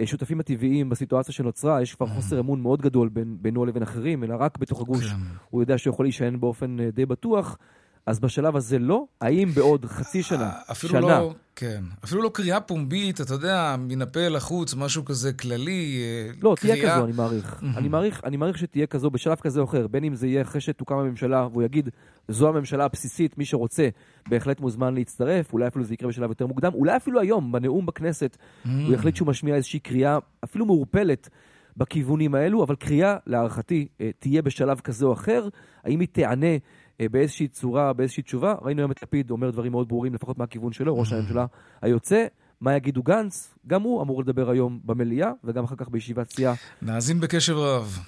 השותפים 0.00 0.40
הטבעיים 0.40 0.88
בסיטואציה 0.88 1.34
שנוצרה, 1.34 1.82
יש 1.82 1.94
כבר 1.94 2.06
חוסר 2.06 2.40
אמון 2.40 2.60
מאוד 2.60 2.82
גדול 2.82 3.08
בין, 3.08 3.36
בינו 3.40 3.64
לבין 3.64 3.82
אחרים, 3.82 4.24
אלא 4.24 4.36
רק 4.38 4.58
בתוך 4.58 4.80
הגוש 4.80 5.06
כן. 5.06 5.16
הוא 5.50 5.62
יודע 5.62 5.78
שהוא 5.78 5.92
יכול 5.92 6.04
להישען 6.04 6.40
באופן 6.40 6.76
די 6.90 7.06
בטוח. 7.06 7.58
אז 8.06 8.20
בשלב 8.20 8.56
הזה 8.56 8.78
לא? 8.78 9.04
האם 9.20 9.48
בעוד 9.54 9.84
חצי 9.84 10.22
שנה, 10.22 10.50
אפילו 10.70 10.92
שנה... 10.92 11.00
לא, 11.00 11.34
כן. 11.56 11.82
אפילו 12.04 12.22
לא 12.22 12.28
קריאה 12.28 12.60
פומבית, 12.60 13.20
אתה 13.20 13.34
יודע, 13.34 13.76
מן 13.78 14.02
הפה 14.02 14.28
לחוץ, 14.28 14.74
משהו 14.74 15.04
כזה 15.04 15.32
כללי, 15.32 16.02
אה, 16.02 16.32
לא, 16.42 16.54
קריאה... 16.58 16.76
תהיה 16.76 16.94
כזו, 16.94 17.04
אני 17.04 17.12
מעריך. 17.12 17.62
אני 17.76 17.88
מעריך. 17.88 18.20
אני 18.24 18.36
מעריך 18.36 18.58
שתהיה 18.58 18.86
כזו 18.86 19.10
בשלב 19.10 19.36
כזה 19.36 19.60
או 19.60 19.64
אחר, 19.64 19.86
בין 19.86 20.04
אם 20.04 20.14
זה 20.14 20.26
יהיה 20.26 20.42
אחרי 20.42 20.60
שתוקם 20.60 20.94
הממשלה, 20.94 21.46
והוא 21.52 21.62
יגיד, 21.62 21.88
זו 22.28 22.48
הממשלה 22.48 22.84
הבסיסית, 22.84 23.38
מי 23.38 23.44
שרוצה, 23.44 23.88
בהחלט 24.28 24.60
מוזמן 24.60 24.94
להצטרף, 24.94 25.52
אולי 25.52 25.66
אפילו 25.66 25.84
זה 25.84 25.94
יקרה 25.94 26.08
בשלב 26.08 26.28
יותר 26.28 26.46
מוקדם, 26.46 26.74
אולי 26.74 26.96
אפילו 26.96 27.20
היום, 27.20 27.52
בנאום 27.52 27.86
בכנסת, 27.86 28.36
הוא 28.64 28.94
יחליט 28.94 29.16
שהוא 29.16 29.28
משמיע 29.28 29.54
איזושהי 29.54 29.80
קריאה, 29.80 30.18
אפילו 30.44 30.66
מעורפלת. 30.66 31.28
בכיוונים 31.76 32.34
האלו, 32.34 32.64
אבל 32.64 32.76
קריאה, 32.76 33.16
להערכתי, 33.26 33.88
אה, 34.00 34.10
תהיה 34.18 34.42
בשלב 34.42 34.80
כזה 34.80 35.06
או 35.06 35.12
אחר. 35.12 35.48
האם 35.84 36.00
היא 36.00 36.08
תיענה 36.12 36.46
אה, 36.46 36.56
באיזושהי 37.00 37.48
צורה, 37.48 37.92
באיזושהי 37.92 38.22
תשובה. 38.22 38.54
ראינו 38.62 38.80
היום 38.80 38.90
את 38.90 39.02
לפיד 39.02 39.30
אומר 39.30 39.50
דברים 39.50 39.72
מאוד 39.72 39.88
ברורים, 39.88 40.14
לפחות 40.14 40.38
מהכיוון 40.38 40.72
שלו, 40.72 40.98
ראש 40.98 41.12
הממשלה 41.12 41.46
היוצא. 41.82 42.26
מה 42.60 42.76
יגידו 42.76 43.02
גנץ? 43.02 43.54
גם 43.66 43.82
הוא 43.82 44.02
אמור 44.02 44.22
לדבר 44.22 44.50
היום 44.50 44.80
במליאה, 44.84 45.30
וגם 45.44 45.64
אחר 45.64 45.76
כך 45.76 45.88
בישיבת 45.88 46.30
סיעה. 46.30 46.54
נאזין 46.82 47.20
בקשב 47.20 47.54
רב. 47.56 47.98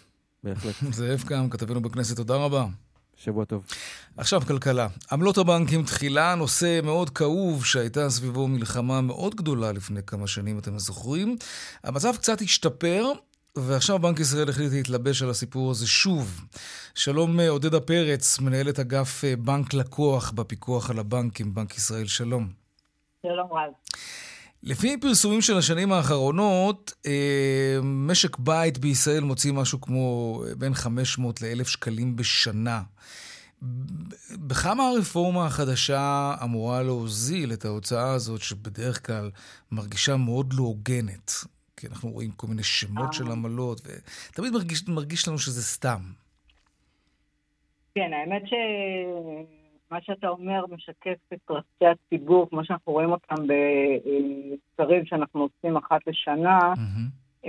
בהחלט. 0.44 0.74
זאב 0.92 1.22
קם, 1.26 1.48
כתבנו 1.50 1.80
בכנסת, 1.80 2.16
תודה 2.16 2.36
רבה. 2.36 2.66
שבוע 3.16 3.44
טוב. 3.44 3.64
עכשיו 4.16 4.40
כלכלה. 4.40 4.88
עמלות 5.12 5.38
הבנקים 5.38 5.82
תחילה, 5.82 6.34
נושא 6.34 6.80
מאוד 6.82 7.10
כאוב 7.10 7.64
שהייתה 7.64 8.10
סביבו 8.10 8.48
מלחמה 8.48 9.00
מאוד 9.00 9.34
גדולה 9.34 9.72
לפני 9.72 10.00
כמה 10.06 10.26
שנים, 10.26 10.58
אתם 10.58 10.78
זוכרים. 10.78 11.36
המצב 11.84 12.16
קצת 12.16 12.40
השתפר, 12.40 13.12
ועכשיו 13.66 13.98
בנק 13.98 14.20
ישראל 14.20 14.48
החליט 14.48 14.72
להתלבש 14.72 15.22
על 15.22 15.30
הסיפור 15.30 15.70
הזה 15.70 15.86
שוב. 15.86 16.40
שלום 16.94 17.40
אה, 17.40 17.48
עודדה 17.48 17.80
פרץ, 17.80 18.40
מנהלת 18.40 18.78
אגף 18.78 19.24
אה, 19.24 19.36
בנק 19.36 19.74
לקוח 19.74 20.30
בפיקוח 20.30 20.90
על 20.90 20.98
הבנקים, 20.98 21.54
בנק 21.54 21.76
ישראל, 21.76 22.06
שלום. 22.06 22.48
שלום 23.22 23.48
רב. 23.52 23.72
לפי 24.62 24.96
פרסומים 25.00 25.40
של 25.40 25.58
השנים 25.58 25.92
האחרונות, 25.92 26.92
אה, 27.06 27.78
משק 27.82 28.38
בית 28.38 28.78
בישראל 28.78 29.24
מוציא 29.24 29.52
משהו 29.52 29.80
כמו 29.80 30.42
בין 30.58 30.74
500 30.74 31.42
ל-1,000 31.42 31.64
שקלים 31.64 32.16
בשנה. 32.16 32.82
בכמה 34.32 34.88
הרפורמה 34.88 35.46
החדשה 35.46 36.34
אמורה 36.42 36.82
להוזיל 36.82 37.52
את 37.52 37.64
ההוצאה 37.64 38.12
הזאת, 38.12 38.42
שבדרך 38.42 39.06
כלל 39.06 39.30
מרגישה 39.72 40.16
מאוד 40.16 40.52
לא 40.52 40.62
הוגנת? 40.62 41.32
כי 41.78 41.86
אנחנו 41.86 42.10
רואים 42.10 42.30
כל 42.30 42.46
מיני 42.46 42.62
שמות 42.62 43.12
של 43.12 43.26
אה. 43.26 43.32
עמלות, 43.32 43.80
ותמיד 43.80 44.52
מרגיש, 44.52 44.88
מרגיש 44.88 45.28
לנו 45.28 45.38
שזה 45.38 45.62
סתם. 45.62 46.00
כן, 47.94 48.10
האמת 48.12 48.42
שמה 48.46 49.98
שאתה 50.00 50.28
אומר 50.28 50.64
משקף 50.70 51.18
את 51.32 51.50
רצי 51.50 51.86
הציבור, 51.86 52.50
כמו 52.50 52.64
שאנחנו 52.64 52.92
רואים 52.92 53.12
אותם 53.12 53.34
בסקרים 53.42 55.06
שאנחנו 55.06 55.40
עושים 55.40 55.76
אחת 55.76 56.00
לשנה, 56.06 56.58
mm-hmm. 56.74 57.48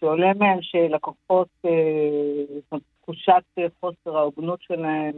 שעולה 0.00 0.34
מהם 0.34 0.58
שלקוחות, 0.62 1.48
אה, 1.64 2.78
תחושת 3.02 3.70
חוסר 3.80 4.16
ההוגנות 4.16 4.62
שלהם 4.62 5.14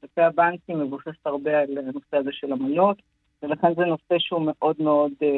כלפי 0.00 0.20
הבנקים 0.20 0.80
מבוססת 0.80 1.26
הרבה 1.26 1.58
על 1.60 1.78
הנושא 1.78 2.16
הזה 2.16 2.30
של 2.32 2.52
עמלות. 2.52 3.02
ולכן 3.42 3.74
זה 3.74 3.84
נושא 3.84 4.18
שהוא 4.18 4.42
מאוד 4.46 4.76
מאוד 4.78 5.12
אה, 5.22 5.28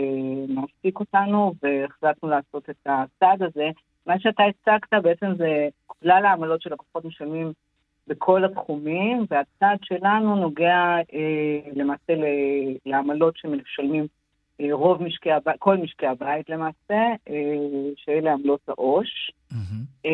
מעסיק 0.49 1.01
אותנו, 1.01 1.55
והחלטנו 1.63 2.29
לעשות 2.29 2.71
את 2.71 2.87
הצעד 2.87 3.43
הזה. 3.43 3.69
מה 4.07 4.21
שאתה 4.21 4.43
הצגת 4.43 5.03
בעצם 5.03 5.35
זה 5.37 5.69
כלל 5.87 6.25
העמלות 6.25 6.63
שלקוחות 6.63 7.05
משלמים 7.05 7.53
בכל 8.07 8.45
התחומים, 8.45 9.27
והצעד 9.31 9.79
שלנו 9.83 10.37
נוגע 10.37 10.97
אה, 11.15 11.71
למעשה 11.77 12.13
לעמלות 12.87 13.37
שמשלמים 13.37 14.07
רוב 14.73 15.03
משקי 15.03 15.33
הבית, 15.33 15.57
כל 15.59 15.77
משקי 15.77 16.07
הבית 16.07 16.51
למעשה, 16.51 17.01
אה, 17.29 17.35
שאלה 17.97 18.33
עמלות 18.33 18.61
העו"ש. 18.69 19.31
Mm-hmm. 19.53 20.09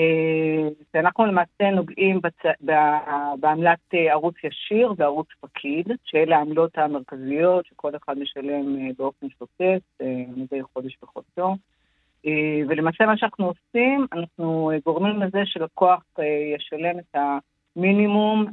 ואנחנו 0.94 1.26
למעשה 1.26 1.70
נוגעים 1.72 2.20
בצ... 2.20 2.70
בעמלת 3.40 3.78
ערוץ 3.92 4.34
ישיר 4.44 4.92
וערוץ 4.96 5.26
פקיד, 5.40 5.86
שאלה 6.04 6.38
העמלות 6.38 6.78
המרכזיות 6.78 7.66
שכל 7.66 7.96
אחד 7.96 8.18
משלם 8.18 8.96
באופן 8.98 9.26
שוטף 9.38 9.78
מדי 10.36 10.62
חודש 10.72 10.96
בחודשו. 11.02 11.56
ולמעשה 12.68 13.06
מה 13.06 13.16
שאנחנו 13.16 13.46
עושים, 13.46 14.06
אנחנו 14.12 14.70
גורמים 14.84 15.22
לזה 15.22 15.38
שלקוח 15.44 16.02
ישלם 16.56 16.98
את 16.98 17.16
המינימום 17.76 18.46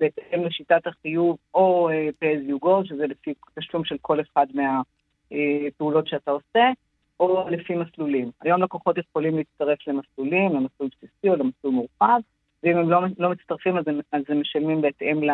בהתאם 0.00 0.44
לשיטת 0.44 0.86
החיוב 0.86 1.36
או 1.54 1.90
pay 1.90 2.24
as 2.24 2.50
you 2.50 2.66
go, 2.66 2.88
שזה 2.88 3.06
לפי 3.06 3.34
תשלום 3.58 3.84
של 3.84 3.96
כל 4.00 4.20
אחד 4.20 4.46
מהפעולות 4.54 6.06
uh, 6.06 6.10
שאתה 6.10 6.30
עושה, 6.30 6.70
או 7.20 7.48
לפי 7.50 7.74
מסלולים. 7.76 8.30
היום 8.40 8.62
לקוחות 8.62 8.98
יכולים 8.98 9.36
להצטרף 9.36 9.78
למסלולים, 9.86 10.52
למסלול 10.52 10.88
בסיסי 10.88 11.28
או 11.28 11.36
למסלול 11.36 11.72
מורחב, 11.72 12.20
ואם 12.62 12.76
הם 12.76 12.90
לא, 12.90 13.00
לא 13.18 13.30
מצטרפים 13.30 13.78
אז 13.78 13.88
הם, 13.88 14.00
אז 14.12 14.22
הם 14.28 14.40
משלמים 14.40 14.80
בהתאם 14.80 15.24
ל... 15.24 15.30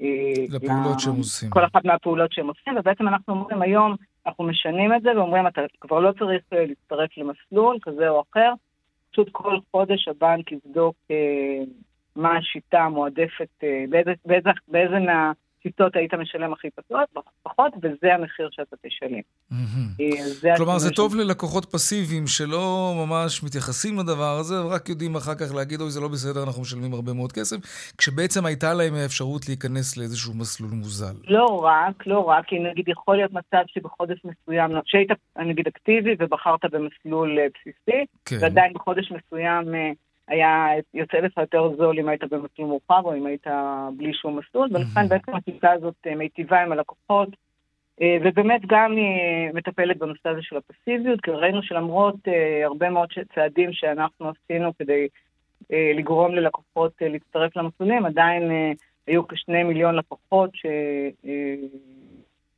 אה, 0.00 0.32
לפעולות 0.50 1.00
שהם 1.00 1.16
עושים. 1.16 1.50
כל 1.50 1.64
אחת 1.64 1.84
מהפעולות 1.84 2.32
שהם 2.32 2.48
עושים, 2.48 2.76
ובעצם 2.76 3.08
אנחנו 3.08 3.34
אומרים 3.34 3.62
היום, 3.62 3.94
אנחנו 4.26 4.44
משנים 4.44 4.94
את 4.94 5.02
זה 5.02 5.10
ואומרים, 5.16 5.46
אתה 5.46 5.60
כבר 5.80 6.00
לא 6.00 6.12
צריך 6.12 6.42
להצטרף 6.52 7.10
למסלול 7.16 7.78
כזה 7.82 8.08
או 8.08 8.22
אחר, 8.30 8.52
פשוט 9.12 9.28
כל 9.32 9.58
חודש 9.70 10.08
הבנק 10.08 10.52
יבדוק 10.52 10.96
מה 12.16 12.36
השיטה 12.36 12.78
המועדפת, 12.78 13.48
אה, 13.62 13.84
באיזה, 13.90 14.12
באיזה, 14.26 14.50
באיזה 14.68 14.94
מהשיטות 14.98 15.96
היית 15.96 16.14
משלם 16.14 16.52
הכי 16.52 16.68
פחות, 16.70 17.24
פחות, 17.42 17.72
וזה 17.82 18.14
המחיר 18.14 18.48
שאתה 18.52 18.76
תשלם. 18.86 19.20
אה, 20.00 20.56
כלומר, 20.56 20.78
זה 20.78 20.90
טוב 20.90 21.14
ללקוחות 21.14 21.64
פסיביים 21.64 22.26
שלא 22.26 22.92
ממש 22.96 23.42
מתייחסים 23.44 23.98
לדבר 23.98 24.36
הזה, 24.40 24.64
ורק 24.64 24.88
יודעים 24.88 25.16
אחר 25.16 25.34
כך 25.34 25.54
להגיד, 25.54 25.80
אוי, 25.80 25.90
זה 25.90 26.00
לא 26.00 26.08
בסדר, 26.08 26.42
אנחנו 26.42 26.62
משלמים 26.62 26.94
הרבה 26.94 27.12
מאוד 27.12 27.32
כסף, 27.32 27.56
כשבעצם 27.98 28.46
הייתה 28.46 28.74
להם 28.74 28.94
האפשרות 28.94 29.48
להיכנס 29.48 29.96
לאיזשהו 29.96 30.34
מסלול 30.34 30.70
מוזל. 30.70 31.16
לא 31.28 31.46
רק, 31.64 32.06
לא 32.06 32.20
רק, 32.20 32.44
כי 32.46 32.58
נגיד 32.58 32.88
יכול 32.88 33.16
להיות 33.16 33.32
מצב 33.32 33.64
שבחודש 33.66 34.18
מסוים, 34.24 34.70
שהיית 34.84 35.10
נגיד 35.36 35.66
אקטיבי 35.66 36.14
ובחרת 36.18 36.64
במסלול 36.72 37.38
אה, 37.38 37.46
בסיסי, 37.54 38.04
כן. 38.24 38.36
ועדיין 38.40 38.72
בחודש 38.72 39.12
מסוים... 39.12 39.74
היה 40.28 40.68
יוצא 40.94 41.18
לך 41.18 41.36
יותר 41.36 41.76
זול 41.76 41.98
אם 41.98 42.08
היית 42.08 42.24
במסלול 42.24 42.68
מאוחר 42.68 43.00
או 43.04 43.14
אם 43.14 43.26
היית 43.26 43.46
בלי 43.96 44.14
שום 44.14 44.38
מסלול, 44.38 44.68
ולכן 44.72 45.08
בעצם 45.08 45.32
השיטה 45.36 45.72
הזאת 45.72 45.94
אה, 46.06 46.14
מיטיבה 46.14 46.62
עם 46.62 46.72
הלקוחות, 46.72 47.28
אה, 48.00 48.16
ובאמת 48.24 48.60
גם 48.66 48.92
היא 48.92 49.50
מטפלת 49.54 49.98
בנושא 49.98 50.28
הזה 50.28 50.42
של 50.42 50.56
הפסיביות, 50.56 51.20
כי 51.20 51.30
ראינו 51.30 51.62
שלמרות 51.62 52.28
אה, 52.28 52.64
הרבה 52.64 52.90
מאוד 52.90 53.08
צעדים 53.34 53.72
שאנחנו 53.72 54.28
עשינו 54.28 54.72
כדי 54.78 55.08
לגרום 55.70 56.34
ללקוחות 56.34 56.92
להצטרף 57.00 57.56
למסלולים, 57.56 58.06
עדיין 58.06 58.42
היו 59.06 59.28
כשני 59.28 59.62
מיליון 59.62 59.94
לקוחות 59.94 60.50
ש... 60.54 60.66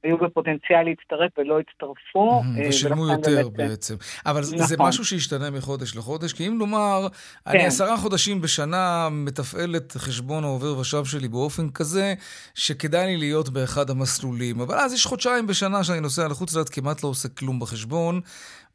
היו 0.05 0.19
בפוטנציאל 0.19 0.83
להצטרף 0.83 1.31
ולא 1.39 1.61
הצטרפו. 1.61 2.43
אה, 2.59 2.69
ושילמו 2.69 3.09
יותר 3.09 3.49
באמת... 3.49 3.71
בעצם. 3.71 3.95
אבל 4.27 4.41
נכון. 4.41 4.67
זה 4.67 4.77
משהו 4.79 5.05
שהשתנה 5.05 5.51
מחודש 5.51 5.97
לחודש, 5.97 6.33
כי 6.33 6.47
אם 6.47 6.59
נאמר, 6.59 7.07
כן. 7.11 7.51
אני 7.51 7.67
עשרה 7.67 7.97
חודשים 7.97 8.41
בשנה 8.41 9.09
מתפעל 9.11 9.77
את 9.77 9.93
חשבון 9.93 10.45
העובר 10.45 10.79
ושב 10.79 11.05
שלי 11.05 11.29
באופן 11.29 11.71
כזה, 11.71 12.15
שכדאי 12.55 13.07
לי 13.07 13.17
להיות 13.17 13.49
באחד 13.49 13.91
המסלולים. 13.91 14.61
אבל 14.61 14.75
אז 14.75 14.93
יש 14.93 15.07
חודשיים 15.07 15.47
בשנה 15.47 15.85
שאני 15.85 16.01
נוסע 16.01 16.29
לחוץ 16.29 16.55
לארץ, 16.55 16.69
כמעט 16.69 17.03
לא 17.03 17.09
עושה 17.09 17.29
כלום 17.29 17.61
בחשבון, 17.61 18.21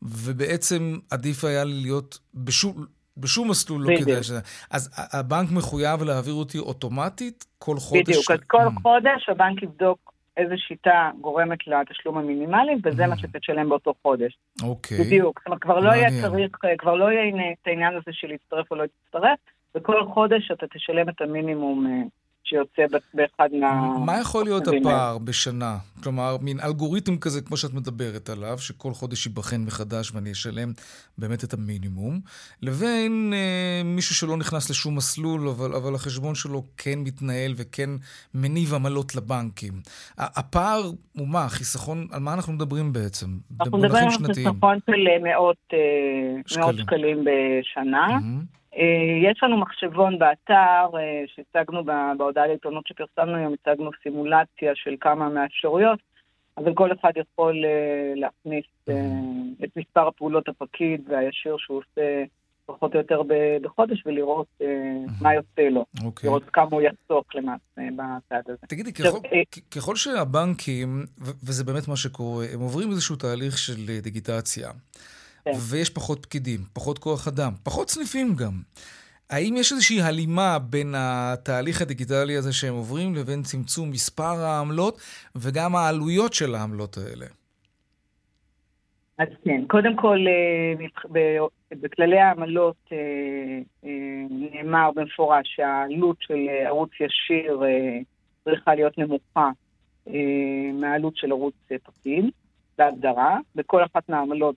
ובעצם 0.01 0.97
עדיף 1.11 1.43
היה 1.43 1.63
לי 1.63 1.81
להיות 1.81 2.19
בשום... 2.33 2.85
בשום 3.17 3.49
מסלול 3.49 3.81
לא 3.81 3.97
כדאי 3.99 4.23
ש... 4.23 4.31
אז 4.71 4.89
הבנק 5.13 5.51
מחויב 5.51 6.03
להעביר 6.03 6.33
אותי 6.33 6.59
אוטומטית 6.59 7.45
כל 7.57 7.77
חודש? 7.77 8.01
בדיוק, 8.01 8.31
אז 8.31 8.39
כל. 8.47 8.57
חודש 8.81 9.29
הבנק 9.29 9.63
יבדוק 9.63 10.12
איזה 10.37 10.57
שיטה 10.57 11.11
גורמת 11.21 11.67
לתשלום 11.67 12.17
המינימלי, 12.17 12.75
וזה 12.83 13.07
מה 13.07 13.13
mm. 13.13 13.17
שתשלם 13.17 13.69
באותו 13.69 13.93
חודש. 14.01 14.37
אוקיי. 14.63 14.97
בדיוק. 14.97 15.39
זאת 15.39 15.47
אומרת, 15.47 15.61
כבר 15.61 15.79
לא 15.79 15.91
יהיה 15.91 16.09
צריך, 16.21 16.57
כבר 16.77 16.95
לא 16.95 17.11
יהיה 17.11 17.53
את 17.61 17.67
העניין 17.67 17.95
הזה 17.95 18.11
של 18.11 18.27
להצטרף 18.27 18.71
או 18.71 18.75
לא 18.75 18.83
להצטרף, 18.83 19.39
וכל 19.75 20.05
חודש 20.05 20.51
אתה 20.51 20.67
תשלם 20.67 21.09
את 21.09 21.21
המינימום 21.21 22.07
שיוצא 22.43 22.97
באחד 23.13 23.49
מה... 23.59 23.97
מה 24.05 24.19
יכול 24.19 24.43
להיות 24.43 24.63
הפער 24.67 25.17
בשנה? 25.17 25.77
כלומר, 26.03 26.37
מין 26.41 26.59
אלגוריתם 26.59 27.17
כזה, 27.17 27.41
כמו 27.41 27.57
שאת 27.57 27.73
מדברת 27.73 28.29
עליו, 28.29 28.57
שכל 28.57 28.93
חודש 28.93 29.25
ייבחן 29.25 29.61
מחדש 29.61 30.11
ואני 30.11 30.31
אשלם 30.31 30.71
באמת 31.17 31.43
את 31.43 31.53
המינימום, 31.53 32.19
לבין 32.61 33.33
אה, 33.35 33.81
מישהו 33.85 34.15
שלא 34.15 34.37
נכנס 34.37 34.69
לשום 34.69 34.95
מסלול, 34.95 35.47
אבל, 35.47 35.75
אבל 35.75 35.95
החשבון 35.95 36.35
שלו 36.35 36.63
כן 36.77 36.99
מתנהל 36.99 37.53
וכן 37.57 37.89
מניב 38.33 38.73
עמלות 38.73 39.15
לבנקים. 39.15 39.73
הפער 40.17 40.91
הוא 41.17 41.27
מה? 41.27 41.49
חיסכון, 41.49 42.07
על 42.11 42.19
מה 42.19 42.33
אנחנו 42.33 42.53
מדברים 42.53 42.93
בעצם? 42.93 43.27
אנחנו 43.61 43.77
מדברים 43.77 44.03
על 44.03 44.33
חיסכון 44.33 44.77
של 44.85 45.23
מאות, 45.23 45.57
אה. 45.73 46.57
מאות 46.57 46.75
שקלים 46.77 47.25
בשנה. 47.25 48.07
Mm-hmm. 48.07 48.62
אה, 48.77 49.31
יש 49.31 49.43
לנו 49.43 49.57
מחשבון 49.57 50.19
באתר 50.19 50.97
אה, 50.97 51.23
שהצגנו 51.27 51.83
בהודעה 52.17 52.47
לעיתונות 52.47 52.87
שפרסמנו 52.87 53.35
היום, 53.35 53.53
הצגנו 53.53 53.89
סימולציה 54.03 54.71
של 54.75 54.95
כמה 55.01 55.29
מהאפשרויות, 55.29 55.99
אבל 56.57 56.73
כל 56.73 56.89
אחד 56.93 57.11
יכול 57.15 57.65
אה, 57.65 58.13
להכניס 58.15 58.65
את 59.63 59.77
מספר 59.77 60.07
הפעולות 60.07 60.49
הפקיד 60.49 61.01
והישיר 61.09 61.55
שהוא 61.57 61.77
עושה 61.77 62.23
פחות 62.65 62.93
או 62.93 62.99
יותר 62.99 63.21
בחודש 63.61 64.05
ולראות 64.05 64.61
מה 65.21 65.33
יוצא 65.33 65.61
לו. 65.61 65.85
אוקיי. 66.05 66.27
לראות 66.27 66.43
כמה 66.53 66.67
הוא 66.71 66.81
יחסוך 66.81 67.35
למעשה 67.35 67.81
בצד 67.95 68.41
הזה. 68.47 68.67
תגידי, 68.67 68.91
ככל 69.75 69.95
שהבנקים, 69.95 71.05
וזה 71.43 71.63
באמת 71.63 71.87
מה 71.87 71.95
שקורה, 71.95 72.45
הם 72.53 72.59
עוברים 72.59 72.89
איזשהו 72.91 73.15
תהליך 73.15 73.57
של 73.57 74.01
דיגיטציה. 74.01 74.69
כן. 75.45 75.51
ויש 75.69 75.89
פחות 75.89 76.23
פקידים, 76.25 76.59
פחות 76.73 76.99
כוח 76.99 77.27
אדם, 77.27 77.51
פחות 77.63 77.89
סניפים 77.89 78.35
גם. 78.35 78.61
האם 79.29 79.55
יש 79.57 79.71
איזושהי 79.71 80.01
הלימה 80.01 80.59
בין 80.59 80.93
התהליך 80.97 81.81
הדיגיטלי 81.81 82.35
הזה 82.37 82.53
שהם 82.53 82.73
עוברים 82.73 83.15
לבין 83.15 83.41
צמצום 83.41 83.91
מספר 83.91 84.39
העמלות 84.39 85.01
וגם 85.35 85.75
העלויות 85.75 86.33
של 86.33 86.55
העמלות 86.55 86.97
האלה? 86.97 87.25
אז 89.17 89.27
כן, 89.43 89.63
קודם 89.67 89.95
כל, 89.95 90.17
אה, 90.27 90.85
בכללי 91.71 92.19
העמלות 92.19 92.75
אה, 92.91 92.97
אה, 93.85 93.89
נאמר 94.29 94.91
במפורש 94.95 95.55
שהעלות 95.55 96.17
של 96.19 96.47
ערוץ 96.65 96.89
ישיר 96.99 97.61
צריכה 98.43 98.75
להיות 98.75 98.97
נמוכה 98.97 99.49
מהעלות 100.73 101.17
של 101.17 101.31
ערוץ 101.31 101.53
פקיד, 101.83 102.25
בהגדרה. 102.77 103.37
בכל 103.55 103.83
אחת 103.83 104.09
מהעמלות 104.09 104.55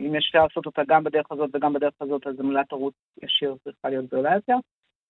אם 0.00 0.14
אפשר 0.16 0.42
לעשות 0.42 0.66
אותה 0.66 0.82
גם 0.88 1.04
בדרך 1.04 1.32
הזאת 1.32 1.50
וגם 1.54 1.72
בדרך 1.72 1.92
הזאת, 2.00 2.26
אז 2.26 2.40
עמלת 2.40 2.72
ערוץ 2.72 2.94
ישיר 3.22 3.56
צריכה 3.64 3.88
להיות 3.88 4.06
גדולה 4.06 4.34
יותר. 4.34 4.56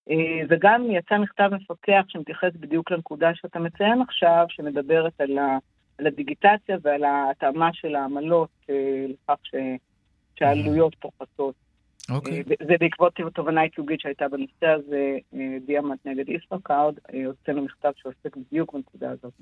אה, 0.09 0.45
וגם 0.49 0.91
יצא 0.91 1.17
מכתב 1.17 1.49
מפקח 1.53 2.03
שמתייחס 2.07 2.51
בדיוק 2.59 2.91
לנקודה 2.91 3.29
שאתה 3.35 3.59
מציין 3.59 4.01
עכשיו, 4.01 4.45
שמדברת 4.49 5.21
על, 5.21 5.37
ה, 5.37 5.57
על 5.97 6.07
הדיגיטציה 6.07 6.77
ועל 6.81 7.03
ההתאמה 7.03 7.69
של 7.73 7.95
העמלות 7.95 8.49
אה, 8.69 9.05
לכך 9.09 9.39
ש, 9.43 9.55
שהעלויות 10.39 10.95
פוחתות 10.95 11.55
אוקיי. 12.09 12.43
זה 12.67 12.73
בעקבות 12.79 13.13
תובנה 13.33 13.63
ייצוגית 13.63 13.99
שהייתה 14.01 14.25
בנושא 14.27 14.65
הזה, 14.65 15.17
אה, 15.33 15.57
דיאמט 15.65 15.99
נגד 16.05 16.25
ישראכרד, 16.29 16.93
אה, 17.13 17.25
הוצאנו 17.25 17.65
מכתב 17.65 17.91
שעוסק 17.95 18.37
בדיוק 18.37 18.73
בנקודה 18.73 19.11
הזאת. 19.11 19.33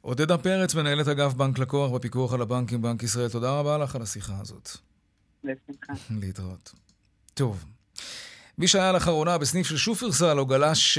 עודדה 0.00 0.38
פרץ, 0.38 0.74
מנהלת 0.74 1.08
אגף 1.08 1.34
בנק 1.34 1.58
לקוח 1.58 1.90
בפיקוח 1.90 2.34
על 2.34 2.42
הבנקים, 2.42 2.82
בנק 2.82 3.02
ישראל, 3.02 3.28
תודה 3.28 3.60
רבה 3.60 3.78
לך 3.78 3.96
על 3.96 4.02
השיחה 4.02 4.32
הזאת. 4.40 4.68
בשמחה. 5.44 5.92
להתראות. 6.22 6.72
טוב. 7.34 7.64
מי 8.58 8.66
שהיה 8.66 8.92
לאחרונה 8.92 9.38
בסניף 9.38 9.66
של 9.66 9.76
שופרסל 9.76 10.38
או 10.38 10.46
גלש 10.46 10.98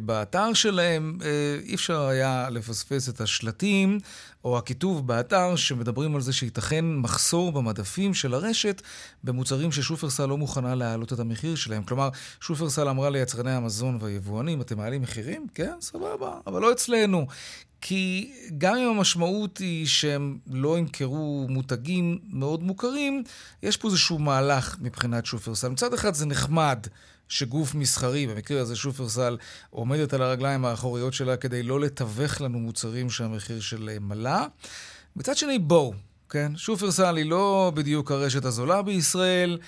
באתר 0.00 0.52
שלהם, 0.54 1.18
אה, 1.24 1.56
אי 1.62 1.74
אפשר 1.74 2.00
היה 2.00 2.48
לפספס 2.50 3.08
את 3.08 3.20
השלטים 3.20 3.98
או 4.44 4.58
הכיתוב 4.58 5.06
באתר 5.06 5.56
שמדברים 5.56 6.14
על 6.14 6.20
זה 6.20 6.32
שייתכן 6.32 6.84
מחסור 6.84 7.52
במדפים 7.52 8.14
של 8.14 8.34
הרשת 8.34 8.82
במוצרים 9.24 9.72
ששופרסל 9.72 10.26
לא 10.26 10.36
מוכנה 10.36 10.74
להעלות 10.74 11.12
את 11.12 11.18
המחיר 11.18 11.54
שלהם. 11.54 11.82
כלומר, 11.82 12.08
שופרסל 12.40 12.88
אמרה 12.88 13.10
ליצרני 13.10 13.52
המזון 13.52 13.98
והיבואנים, 14.00 14.60
אתם 14.60 14.78
מעלים 14.78 15.02
מחירים? 15.02 15.46
כן, 15.54 15.72
סבבה, 15.80 16.38
אבל 16.46 16.60
לא 16.60 16.72
אצלנו. 16.72 17.26
כי 17.80 18.32
גם 18.58 18.76
אם 18.76 18.88
המשמעות 18.88 19.58
היא 19.58 19.86
שהם 19.86 20.38
לא 20.46 20.78
ימכרו 20.78 21.46
מותגים 21.48 22.18
מאוד 22.28 22.62
מוכרים, 22.62 23.22
יש 23.62 23.76
פה 23.76 23.88
איזשהו 23.88 24.18
מהלך 24.18 24.76
מבחינת 24.80 25.26
שופרסל. 25.26 25.68
מצד 25.68 25.94
אחד 25.94 26.14
זה 26.14 26.26
נחמד 26.26 26.86
שגוף 27.30 27.74
מסחרי, 27.74 28.26
במקרה 28.26 28.60
הזה 28.60 28.76
שופרסל, 28.76 29.36
עומדת 29.70 30.12
על 30.12 30.22
הרגליים 30.22 30.64
האחוריות 30.64 31.14
שלה 31.14 31.36
כדי 31.36 31.62
לא 31.62 31.80
לתווך 31.80 32.40
לנו 32.40 32.58
מוצרים 32.58 33.10
שהמחיר 33.10 33.60
שלהם 33.60 34.08
מלא. 34.08 34.46
מצד 35.16 35.36
שני, 35.36 35.58
בואו, 35.58 35.94
כן? 36.30 36.52
שופרסל 36.56 37.16
היא 37.16 37.30
לא 37.30 37.72
בדיוק 37.74 38.10
הרשת 38.10 38.44
הזולה 38.44 38.82
בישראל. 38.82 39.58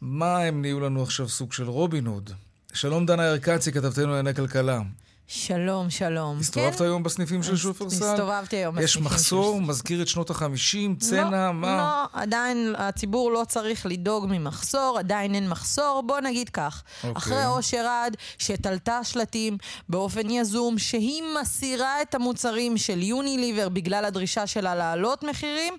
מה 0.00 0.38
הם 0.38 0.60
נהיו 0.62 0.80
לנו 0.80 1.02
עכשיו 1.02 1.28
סוג 1.28 1.52
של 1.52 1.64
רובין 1.64 2.06
הוד? 2.06 2.30
שלום 2.72 3.06
דנה 3.06 3.24
ירקצי, 3.26 3.72
כתבתנו 3.72 4.06
לענייני 4.06 4.34
כלכלה. 4.34 4.80
שלום, 5.26 5.90
שלום. 5.90 6.38
הסתובבת 6.40 6.78
כן? 6.78 6.84
היום 6.84 7.02
בסניפים 7.02 7.42
של 7.42 7.56
שופרסל? 7.56 8.04
הסתובבתי 8.04 8.56
היום 8.56 8.74
בסניפים 8.74 8.88
של... 8.88 9.06
יש 9.06 9.12
מחסור? 9.12 9.58
של... 9.58 9.62
מזכיר 9.62 10.02
את 10.02 10.08
שנות 10.08 10.30
החמישים? 10.30 10.96
צנע? 10.96 11.30
לא, 11.30 11.52
מה? 11.52 11.76
לא, 12.12 12.20
עדיין 12.20 12.74
הציבור 12.78 13.32
לא 13.32 13.42
צריך 13.48 13.86
לדאוג 13.86 14.26
ממחסור, 14.28 14.96
עדיין 14.98 15.34
אין 15.34 15.48
מחסור. 15.48 16.02
בוא 16.06 16.20
נגיד 16.20 16.48
כך, 16.48 16.82
אוקיי. 16.96 17.12
אחרי 17.16 17.46
אושר 17.46 17.86
עד, 17.86 18.16
שתלתה 18.38 19.04
שלטים 19.04 19.58
באופן 19.88 20.30
יזום, 20.30 20.78
שהיא 20.78 21.22
מסירה 21.40 22.02
את 22.02 22.14
המוצרים 22.14 22.76
של 22.76 23.02
יוניליבר 23.02 23.68
בגלל 23.68 24.04
הדרישה 24.04 24.46
שלה 24.46 24.74
להעלות 24.74 25.22
מחירים, 25.22 25.74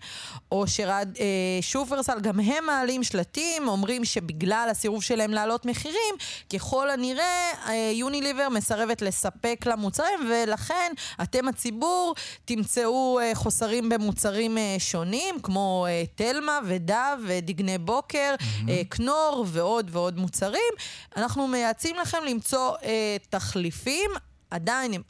אושר 0.51 0.91
עד, 0.91 1.17
אה, 1.19 1.25
שופרסל, 1.61 2.19
גם 2.21 2.39
הם 2.39 2.65
מעלים 2.65 3.03
שלטים, 3.03 3.67
אומרים 3.67 4.05
שבגלל 4.05 4.67
הסירוב 4.71 5.03
שלהם 5.03 5.31
להעלות 5.31 5.65
מחירים, 5.65 6.15
ככל 6.53 6.89
הנראה 6.89 7.51
אה, 7.67 7.91
יוניליבר 7.93 8.49
מסרבת 8.49 9.01
לספר. 9.01 9.34
לספק 9.35 9.65
למוצרים, 9.65 10.19
ולכן 10.29 10.91
אתם 11.21 11.47
הציבור 11.47 12.15
תמצאו 12.45 13.19
אה, 13.19 13.31
חוסרים 13.35 13.89
במוצרים 13.89 14.57
אה, 14.57 14.75
שונים, 14.79 15.39
כמו 15.43 15.85
אה, 15.89 16.03
תלמה 16.15 16.59
ודב 16.67 17.17
ודגני 17.27 17.77
בוקר, 17.77 18.35
mm-hmm. 18.39 18.69
כנור 18.89 19.45
ועוד 19.47 19.89
ועוד 19.91 20.17
מוצרים. 20.17 20.73
אנחנו 21.17 21.47
מייעצים 21.47 21.95
לכם 21.95 22.17
למצוא 22.29 22.71
תחליפים. 23.29 24.11
עדיין, 24.55 25.01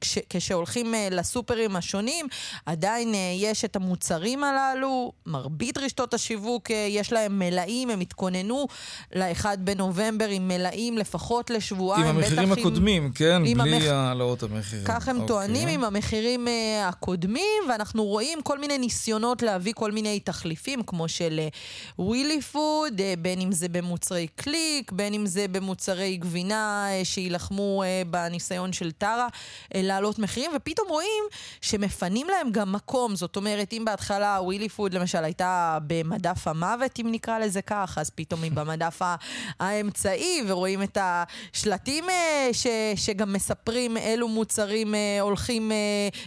כש, 0.00 0.18
כשהולכים 0.30 0.94
אה, 0.94 1.08
לסופרים 1.10 1.76
השונים, 1.76 2.26
עדיין 2.66 3.14
אה, 3.14 3.34
יש 3.36 3.64
את 3.64 3.76
המוצרים 3.76 4.44
הללו. 4.44 5.12
מרבית 5.26 5.78
רשתות 5.78 6.14
השיווק 6.14 6.70
אה, 6.70 6.86
יש 6.90 7.12
להם 7.12 7.38
מלאים, 7.38 7.90
הם 7.90 8.00
התכוננו 8.00 8.66
ל-1 9.14 9.44
בנובמבר 9.58 10.28
עם 10.28 10.48
מלאים 10.48 10.98
לפחות 10.98 11.50
לשבועיים. 11.50 12.06
עם 12.06 12.16
המחירים 12.16 12.52
הקודמים, 12.52 13.04
עם... 13.04 13.12
כן? 13.12 13.42
בלי 13.58 13.88
העלאות 13.88 14.42
המח... 14.42 14.52
המחירים. 14.52 14.84
כך 14.84 15.08
הם. 15.08 15.16
אוקיי. 15.16 15.28
טוענים 15.28 15.68
עם 15.68 15.84
המחירים 15.84 16.48
הקודמים, 16.84 17.62
ואנחנו 17.68 18.04
רואים 18.04 18.42
כל 18.42 18.58
מיני 18.58 18.78
ניסיונות 18.78 19.42
להביא 19.42 19.72
כל 19.76 19.92
מיני 19.92 20.20
תחליפים, 20.20 20.82
כמו 20.82 21.08
של 21.08 21.40
ווילי 21.98 22.40
פוד, 22.40 23.00
בין 23.18 23.40
אם 23.40 23.52
זה 23.52 23.68
במוצרי 23.68 24.26
קליק, 24.26 24.92
בין 24.92 25.14
אם 25.14 25.26
זה 25.26 25.48
במוצרי 25.48 26.16
גבינה 26.16 26.86
שיילחמו 27.04 27.82
בניסיון 28.10 28.72
של 28.72 28.91
טרה 28.98 29.28
אה, 29.74 29.80
להעלות 29.82 30.18
מחירים, 30.18 30.50
ופתאום 30.56 30.88
רואים 30.88 31.24
שמפנים 31.60 32.26
להם 32.28 32.50
גם 32.50 32.72
מקום. 32.72 33.16
זאת 33.16 33.36
אומרת, 33.36 33.72
אם 33.72 33.82
בהתחלה 33.84 34.38
ווילי 34.42 34.68
פוד 34.68 34.94
למשל 34.94 35.24
הייתה 35.24 35.78
במדף 35.86 36.48
המוות, 36.48 37.00
אם 37.00 37.06
נקרא 37.10 37.38
לזה 37.38 37.62
כך, 37.62 37.98
אז 38.00 38.10
פתאום 38.10 38.42
היא 38.42 38.52
במדף 38.52 39.00
האמצעי, 39.60 40.42
ורואים 40.46 40.82
את 40.82 40.98
השלטים 41.00 42.10
אה, 42.10 42.48
ש, 42.52 42.66
שגם 42.96 43.32
מספרים 43.32 43.96
אילו 43.96 44.28
מוצרים 44.28 44.94
אה, 44.94 45.20
הולכים 45.20 45.72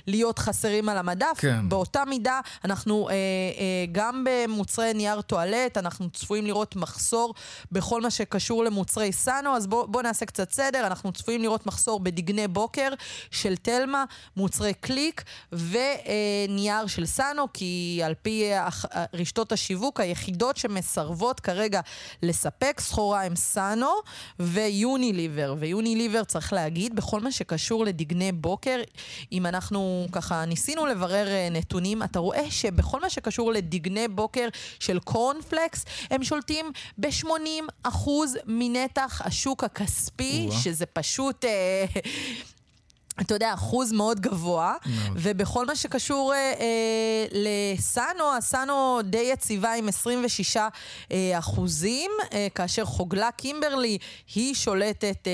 להיות 0.08 0.40
חסרים 0.40 0.90
על 0.90 0.98
המדף. 0.98 1.38
כן. 1.38 1.70
באותה 1.70 2.06
מידה, 2.06 2.40
אנחנו 2.66 3.10
גם 3.92 4.26
במוצרי 4.30 4.94
נייר 4.94 5.22
טואלט, 5.22 5.78
אנחנו 5.78 6.10
צפויים 6.10 6.46
לראות 6.46 6.76
מחסור 6.76 7.34
בכל 7.72 8.02
מה 8.02 8.12
שקשור 8.12 8.64
למוצרי 8.64 9.12
סאנו, 9.12 9.56
אז 9.56 9.68
בואו 9.68 9.88
בוא 9.88 10.02
נעשה 10.02 10.26
קצת 10.26 10.52
סדר, 10.52 10.88
אנחנו 10.88 11.12
צפויים 11.12 11.42
לראות 11.42 11.66
מחסור 11.66 12.00
בדגני 12.00 12.48
בוקר 12.56 12.90
של 13.32 13.56
תלמה, 13.56 14.04
מוצרי 14.38 14.74
קליק 14.74 15.24
ונייר 15.52 16.88
של 16.88 17.06
סאנו, 17.06 17.46
כי 17.54 18.02
על 18.06 18.14
פי 18.22 18.52
רשתות 19.14 19.52
השיווק 19.52 20.00
היחידות 20.00 20.58
שמסרבות 20.58 21.40
כרגע 21.40 21.82
לספק 22.24 22.80
סחורה 22.80 23.24
הם 23.24 23.36
סאנו 23.36 23.92
ויוניליבר. 24.40 25.56
ויוניליבר, 25.60 26.24
צריך 26.24 26.54
להגיד, 26.54 26.96
בכל 26.96 27.22
מה 27.22 27.32
שקשור 27.32 27.86
לדגני 27.86 28.32
בוקר, 28.32 28.82
אם 29.32 29.46
אנחנו 29.46 30.08
ככה 30.12 30.46
ניסינו 30.46 30.86
לברר 30.86 31.28
אה, 31.28 31.48
נתונים, 31.52 32.04
אתה 32.04 32.20
רואה 32.20 32.52
שבכל 32.52 33.02
מה 33.02 33.10
שקשור 33.10 33.52
לדגני 33.52 34.08
בוקר 34.08 34.48
של 34.80 35.00
קורנפלקס, 35.00 35.86
הם 36.12 36.24
שולטים 36.24 36.72
ב-80% 36.98 38.10
מנתח 38.46 39.22
השוק 39.26 39.64
הכספי, 39.64 40.50
שזה 40.64 40.86
פשוט... 40.86 41.46
אה, 41.46 41.86
אתה 43.22 43.34
יודע, 43.34 43.54
אחוז 43.54 43.92
מאוד 43.92 44.20
גבוה, 44.20 44.76
ובכל 45.16 45.66
מה 45.66 45.76
שקשור 45.76 46.34
אה, 46.34 46.38
אה, 46.60 47.26
לסאנו, 47.32 48.36
הסאנו 48.38 49.00
די 49.04 49.30
יציבה 49.34 49.74
עם 49.74 49.88
26 49.88 50.58
אה, 50.58 50.70
אחוזים, 51.40 52.12
אה, 52.34 52.48
כאשר 52.56 52.86
חוגלה 52.86 53.32
קימברלי 53.32 53.98
היא 54.36 54.56
שולטת 54.56 55.28
אה, 55.28 55.32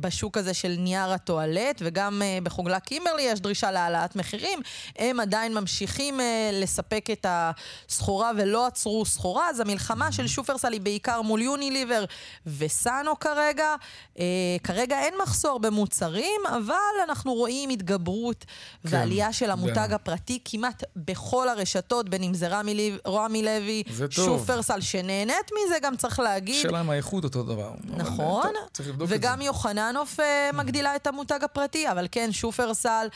בשוק 0.00 0.36
הזה 0.36 0.54
של 0.54 0.74
נייר 0.78 1.12
הטואלט, 1.12 1.82
וגם 1.84 2.22
אה, 2.22 2.38
בחוגלה 2.42 2.80
קימברלי 2.80 3.22
יש 3.22 3.40
דרישה 3.40 3.70
להעלאת 3.70 4.16
מחירים. 4.16 4.60
הם 4.98 5.20
עדיין 5.20 5.54
ממשיכים 5.54 6.20
אה, 6.20 6.50
לספק 6.52 7.06
את 7.12 7.26
הסחורה 7.28 8.30
ולא 8.36 8.66
עצרו 8.66 9.06
סחורה, 9.06 9.48
אז 9.48 9.60
המלחמה 9.60 10.12
של 10.12 10.26
שופרסל 10.26 10.72
היא 10.72 10.80
בעיקר 10.80 11.22
מול 11.22 11.42
יוניליבר 11.42 12.04
וסאנו 12.46 13.18
כרגע. 13.18 13.74
אה, 14.18 14.24
כרגע 14.64 15.00
אין 15.00 15.14
מחסור 15.22 15.60
במוצרים, 15.60 16.40
אבל... 16.56 17.07
אנחנו 17.08 17.34
רואים 17.34 17.70
התגברות 17.70 18.44
כן, 18.44 18.88
ועלייה 18.88 19.32
של 19.32 19.50
המותג 19.50 19.86
כן. 19.88 19.92
הפרטי 19.92 20.38
כמעט 20.44 20.84
בכל 20.96 21.48
הרשתות, 21.48 22.08
בין 22.08 22.22
אם 22.22 22.34
זה 22.34 22.48
רמי, 22.48 22.74
לב, 22.74 22.98
רמי 23.06 23.42
לוי, 23.42 23.82
שופרסל, 24.10 24.80
שנהנית 24.80 25.50
מזה, 25.52 25.74
גם 25.82 25.96
צריך 25.96 26.20
להגיד. 26.20 26.62
שאלה 26.62 26.80
אם 26.80 26.90
האיכות 26.90 27.24
אותו 27.24 27.42
דבר. 27.42 27.70
נכון, 27.96 28.52
וגם 28.98 29.40
יוחננוף 29.40 30.20
אה, 30.20 30.50
מגדילה 30.54 30.96
את 30.96 31.06
המותג 31.06 31.44
הפרטי, 31.44 31.90
אבל 31.90 32.06
כן, 32.10 32.32
שופרסל 32.32 33.08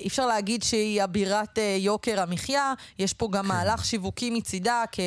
אי 0.00 0.08
אפשר 0.08 0.26
להגיד 0.26 0.62
שהיא 0.62 1.04
אבירת 1.04 1.58
uh, 1.58 1.60
יוקר 1.78 2.20
המחיה, 2.20 2.72
יש 2.98 3.12
פה 3.12 3.28
גם 3.32 3.42
כן. 3.42 3.48
מהלך 3.48 3.84
שיווקי 3.84 4.30
מצידה, 4.30 4.84
כ- 4.92 5.00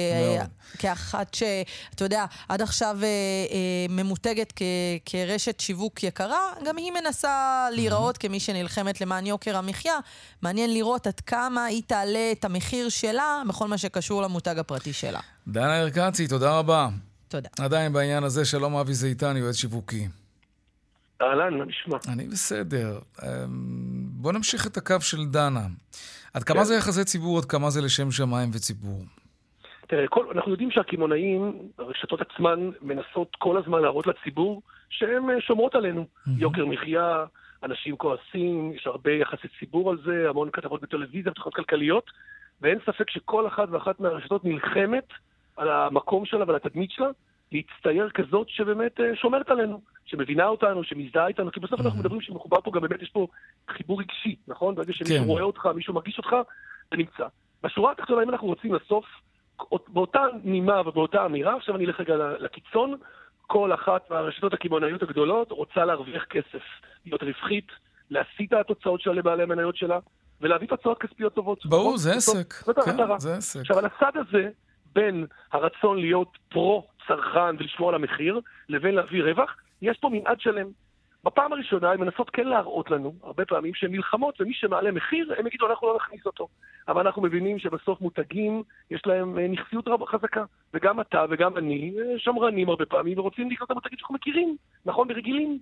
כאחת 0.80 1.34
שאתה 1.34 2.06
יודע, 2.06 2.26
עד 2.50 2.62
עכשיו 2.62 2.98
uh, 3.02 3.04
uh, 3.52 3.92
ממותגת 3.92 4.54
כ- 4.56 4.62
כרשת 5.06 5.60
שיווק 5.60 6.04
יקרה, 6.04 6.40
גם 6.66 6.78
היא 6.78 6.92
מנסה 6.92 7.68
להיראות 7.72 8.18
כמי 8.18 8.40
שנלחמת 8.40 9.02
למען 9.02 9.26
יוקר 9.26 9.58
המחיה. 9.58 10.00
מעניין 10.42 10.74
לראות 10.74 11.08
עד 11.08 11.20
כמה 11.20 11.66
היא 11.66 11.82
תעלה 11.88 12.32
את 12.32 12.46
המחיר 12.46 12.90
שלה 12.90 13.42
בכל 13.48 13.68
מה 13.68 13.78
שקשור 13.78 14.22
למותג 14.22 14.60
הפרטי 14.60 14.94
שלה. 14.94 15.20
דנה 15.48 15.82
ארקצי, 15.82 16.28
תודה 16.28 16.58
רבה. 16.60 16.90
תודה. 17.28 17.50
עדיין 17.60 17.94
בעניין 17.94 18.24
הזה, 18.24 18.46
שלום 18.46 18.76
אבי 18.76 18.94
זיתן, 18.94 19.38
יועץ 19.38 19.56
שיווקי. 19.56 20.08
אהלן, 21.22 21.54
מה 21.58 21.66
נשמע? 21.66 21.98
אני 22.14 22.28
בסדר. 22.28 23.00
אמ, 24.24 24.26
בוא 24.26 24.32
נמשיך 24.32 24.68
את 24.68 24.78
הקו 24.78 25.02
של 25.02 25.26
דנה. 25.32 25.68
עד 26.34 26.44
כמה 26.44 26.60
כן. 26.60 26.64
זה 26.64 26.76
יחסי 26.76 27.04
ציבור, 27.04 27.38
עד 27.38 27.46
כמה 27.46 27.70
זה 27.70 27.82
לשם 27.82 28.12
שמיים 28.12 28.50
וציבור? 28.54 29.04
תראה, 29.88 30.08
כל, 30.08 30.26
אנחנו 30.36 30.52
יודעים 30.52 30.72
שהקמעונאים, 30.72 31.70
הרשתות 31.78 32.22
עצמן, 32.22 32.70
מנסות 32.82 33.36
כל 33.40 33.58
הזמן 33.58 33.82
להראות 33.82 34.08
לציבור 34.08 34.62
שהן 34.90 35.30
אה, 35.30 35.42
שומרות 35.42 35.76
עלינו. 35.76 36.02
Mm-hmm. 36.02 36.32
יוקר 36.38 36.66
מחיה, 36.66 37.26
אנשים 37.64 37.98
כועסים, 37.98 38.72
יש 38.76 38.88
הרבה 38.88 39.12
יחסי 39.12 39.48
ציבור 39.60 39.90
על 39.92 39.98
זה, 40.06 40.30
המון 40.30 40.50
כתבות 40.54 40.82
בטלוויזיה, 40.82 41.32
בתוכניות 41.32 41.56
כלכליות, 41.56 42.12
ואין 42.62 42.80
ספק 42.86 43.10
שכל 43.10 43.48
אחת 43.48 43.68
ואחת 43.72 44.00
מהרשתות 44.00 44.46
נלחמת 44.46 45.08
על 45.58 45.70
המקום 45.70 46.26
שלה 46.26 46.46
ועל 46.48 46.56
התדמית 46.56 46.92
שלה, 46.92 47.10
להצטייר 47.54 48.10
כזאת 48.10 48.50
שבאמת 48.50 49.00
אה, 49.00 49.16
שומרת 49.16 49.50
עלינו, 49.50 49.82
שמבינה 50.06 50.48
אותנו, 50.48 50.84
שמזדהה 50.84 51.28
איתנו, 51.28 51.52
כי 51.52 51.60
בסוף 51.60 51.80
אנחנו 51.80 52.00
מדברים 52.00 52.22
שמחובר 52.22 52.62
פה 52.62 52.72
גם 52.72 52.82
באמת, 52.82 53.02
יש 53.02 53.10
פה 53.10 53.28
חיבור 53.70 54.00
רגשי, 54.02 54.36
נכון? 54.48 54.76
ברגע 54.76 54.94
שמישהו 54.94 55.18
כן. 55.18 55.24
רואה 55.24 55.44
אותך, 55.44 55.66
מישהו 55.76 55.94
מרגיש 55.94 56.18
אותך, 56.18 56.36
זה 56.92 56.98
נמצא. 56.98 57.26
בשורה 57.64 57.92
התחתונה, 57.92 58.24
אם 58.24 58.30
אנחנו 58.30 58.48
רוצים 58.48 58.74
לסוף, 58.74 59.06
באותה 59.88 60.22
נימה 60.44 60.82
ובאותה 60.82 61.26
אמירה, 61.26 61.56
עכשיו 61.56 61.76
אני 61.76 61.86
אלך 61.86 62.00
רגע 62.00 62.16
לקיצון, 62.40 62.96
כל 63.48 63.74
אחת 63.74 64.12
מהרשתות 64.12 64.54
הקמעונאיות 64.54 65.04
הגדולות 65.04 65.52
רוצה 65.52 65.86
להרוויח 65.86 66.24
כסף, 66.24 66.64
להיות 67.06 67.24
רווחית, 67.24 67.68
להסיט 68.10 68.54
את 68.54 68.58
התוצאות 68.60 69.02
שלה 69.02 69.14
לבעלי 69.14 69.44
המניות 69.44 69.76
שלה, 69.76 70.00
ולהביא 70.42 70.68
תוצאות 70.68 71.00
כספיות 71.00 71.34
טובות. 71.34 71.66
ברור? 71.66 71.98
זה 71.98 72.14
עסק. 72.14 72.54
זאת 72.54 72.78
המטרה. 72.78 73.18
כן, 73.20 73.60
עכשיו, 73.60 73.78
על 73.78 73.86
הצד 73.86 74.12
הזה, 74.16 74.50
בין 74.96 75.26
הרצון 75.52 75.98
להיות 75.98 76.38
פרו-צרכן 76.50 77.56
ולשמור 77.60 77.90
על 77.90 77.96
המחיר, 77.96 78.40
לבין 78.70 78.96
להביא 78.96 79.24
רווח, 79.24 79.56
יש 79.82 79.98
פה 79.98 80.10
מנעד 80.10 80.40
שלם. 80.40 80.68
בפעם 81.24 81.54
הראשונה 81.54 81.92
הן 81.92 82.00
מנסות 82.00 82.30
כן 82.30 82.48
להראות 82.48 82.92
לנו, 82.92 83.14
הרבה 83.24 83.46
פעמים, 83.46 83.74
שהן 83.74 83.92
מלחמות, 83.92 84.42
ומי 84.42 84.54
שמעלה 84.54 84.92
מחיר, 84.92 85.34
הם 85.38 85.48
יגידו, 85.48 85.70
אנחנו 85.70 85.88
לא 85.88 85.96
נכניס 85.96 86.26
אותו. 86.26 86.48
אבל 86.88 87.06
אנחנו 87.06 87.22
מבינים 87.22 87.60
שבסוף 87.60 88.02
מותגים, 88.02 88.64
יש 88.92 89.02
להם 89.06 89.40
אה, 89.40 89.48
נכסיות 89.48 89.88
רבה 89.88 90.06
חזקה. 90.06 90.44
וגם 90.74 91.02
אתה 91.02 91.26
וגם 91.30 91.58
אני 91.58 91.94
אה, 92.00 92.20
שמרנים 92.20 92.70
הרבה 92.70 92.86
פעמים, 92.86 93.20
ורוצים 93.20 93.52
לקנות 93.52 93.68
את 93.68 93.72
המותגים 93.72 93.98
שאנחנו 93.98 94.16
מכירים, 94.16 94.58
נכון, 94.86 95.08
ברגילים. 95.08 95.60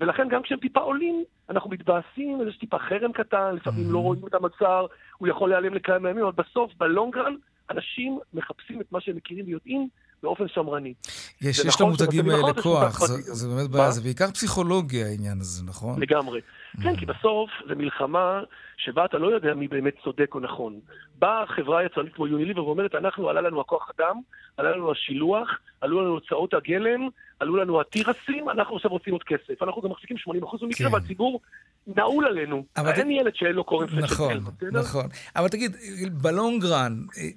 ולכן 0.00 0.28
גם 0.28 0.42
כשהם 0.42 0.58
טיפה 0.58 0.80
עולים, 0.80 1.24
אנחנו 1.50 1.70
מתבאסים, 1.70 2.48
יש 2.48 2.58
טיפה 2.58 2.78
חרם 2.78 3.12
קטן, 3.12 3.54
לפעמים 3.54 3.92
לא 3.92 3.98
רואים 3.98 4.26
את 4.26 4.34
המצר, 4.34 4.86
הוא 5.18 5.28
יכול 5.28 5.48
להיעלם 5.48 5.74
לכמה 5.74 6.10
ימים, 6.10 6.24
אבל 6.24 6.44
בסוף, 6.44 6.72
בלונגרן, 6.78 7.34
אנשים 7.70 8.18
מחפשים 8.34 8.80
את 8.80 8.92
מה 8.92 9.00
שהם 9.00 9.16
מכירים 9.16 9.46
ויודעים 9.46 9.88
באופן 10.22 10.48
שמרני. 10.48 10.94
יש, 11.40 11.58
יש 11.58 11.66
נכון 11.66 11.86
למותגים 11.86 12.30
האלה 12.30 12.62
כוח, 12.62 13.06
זה, 13.06 13.34
זה 13.34 13.48
באמת 13.48 13.70
בעיה, 13.70 13.90
זה 13.90 14.00
בעיקר 14.00 14.30
פסיכולוגיה 14.30 15.06
העניין 15.06 15.40
הזה, 15.40 15.64
נכון? 15.64 16.02
לגמרי. 16.02 16.40
כן, 16.82 16.96
כי 16.96 17.06
בסוף 17.06 17.50
זה 17.68 17.74
מלחמה 17.74 18.42
שבה 18.76 19.04
אתה 19.04 19.18
לא 19.18 19.26
יודע 19.26 19.54
מי 19.54 19.68
באמת 19.68 19.94
צודק 20.04 20.34
או 20.34 20.40
נכון. 20.40 20.80
באה 21.18 21.46
חברה 21.46 21.84
יצרנית 21.84 22.14
כמו 22.14 22.26
יוניליבר 22.26 22.66
ואומרת, 22.66 22.94
אנחנו, 22.94 23.28
עלה 23.28 23.40
לנו 23.40 23.60
הכוח 23.60 23.90
אדם, 23.98 24.16
עלה 24.56 24.70
לנו 24.70 24.92
השילוח, 24.92 25.48
עלו 25.80 26.00
לנו 26.00 26.10
הוצאות 26.10 26.54
הגלם, 26.54 27.08
עלו 27.40 27.56
לנו 27.56 27.80
התירסים, 27.80 28.50
אנחנו 28.50 28.76
עכשיו 28.76 28.90
רוצים 28.90 29.12
עוד 29.12 29.22
כסף. 29.22 29.62
אנחנו 29.62 29.82
גם 29.82 29.90
מחזיקים 29.90 30.16
80% 30.16 30.20
במקרה, 30.62 30.88
כן. 30.88 30.94
והציבור 30.94 31.40
נעול 31.86 32.26
עלינו. 32.26 32.64
אבל 32.76 32.92
אין 32.92 33.10
ילד 33.10 33.32
שאין 33.34 33.52
לו 33.52 33.64
קורן 33.64 33.86
פלט 33.86 34.04
נכון, 34.04 34.32
נכון. 34.72 35.06
אבל 35.36 35.48
תגיד, 35.48 35.76
בלונגרן, 36.12 36.92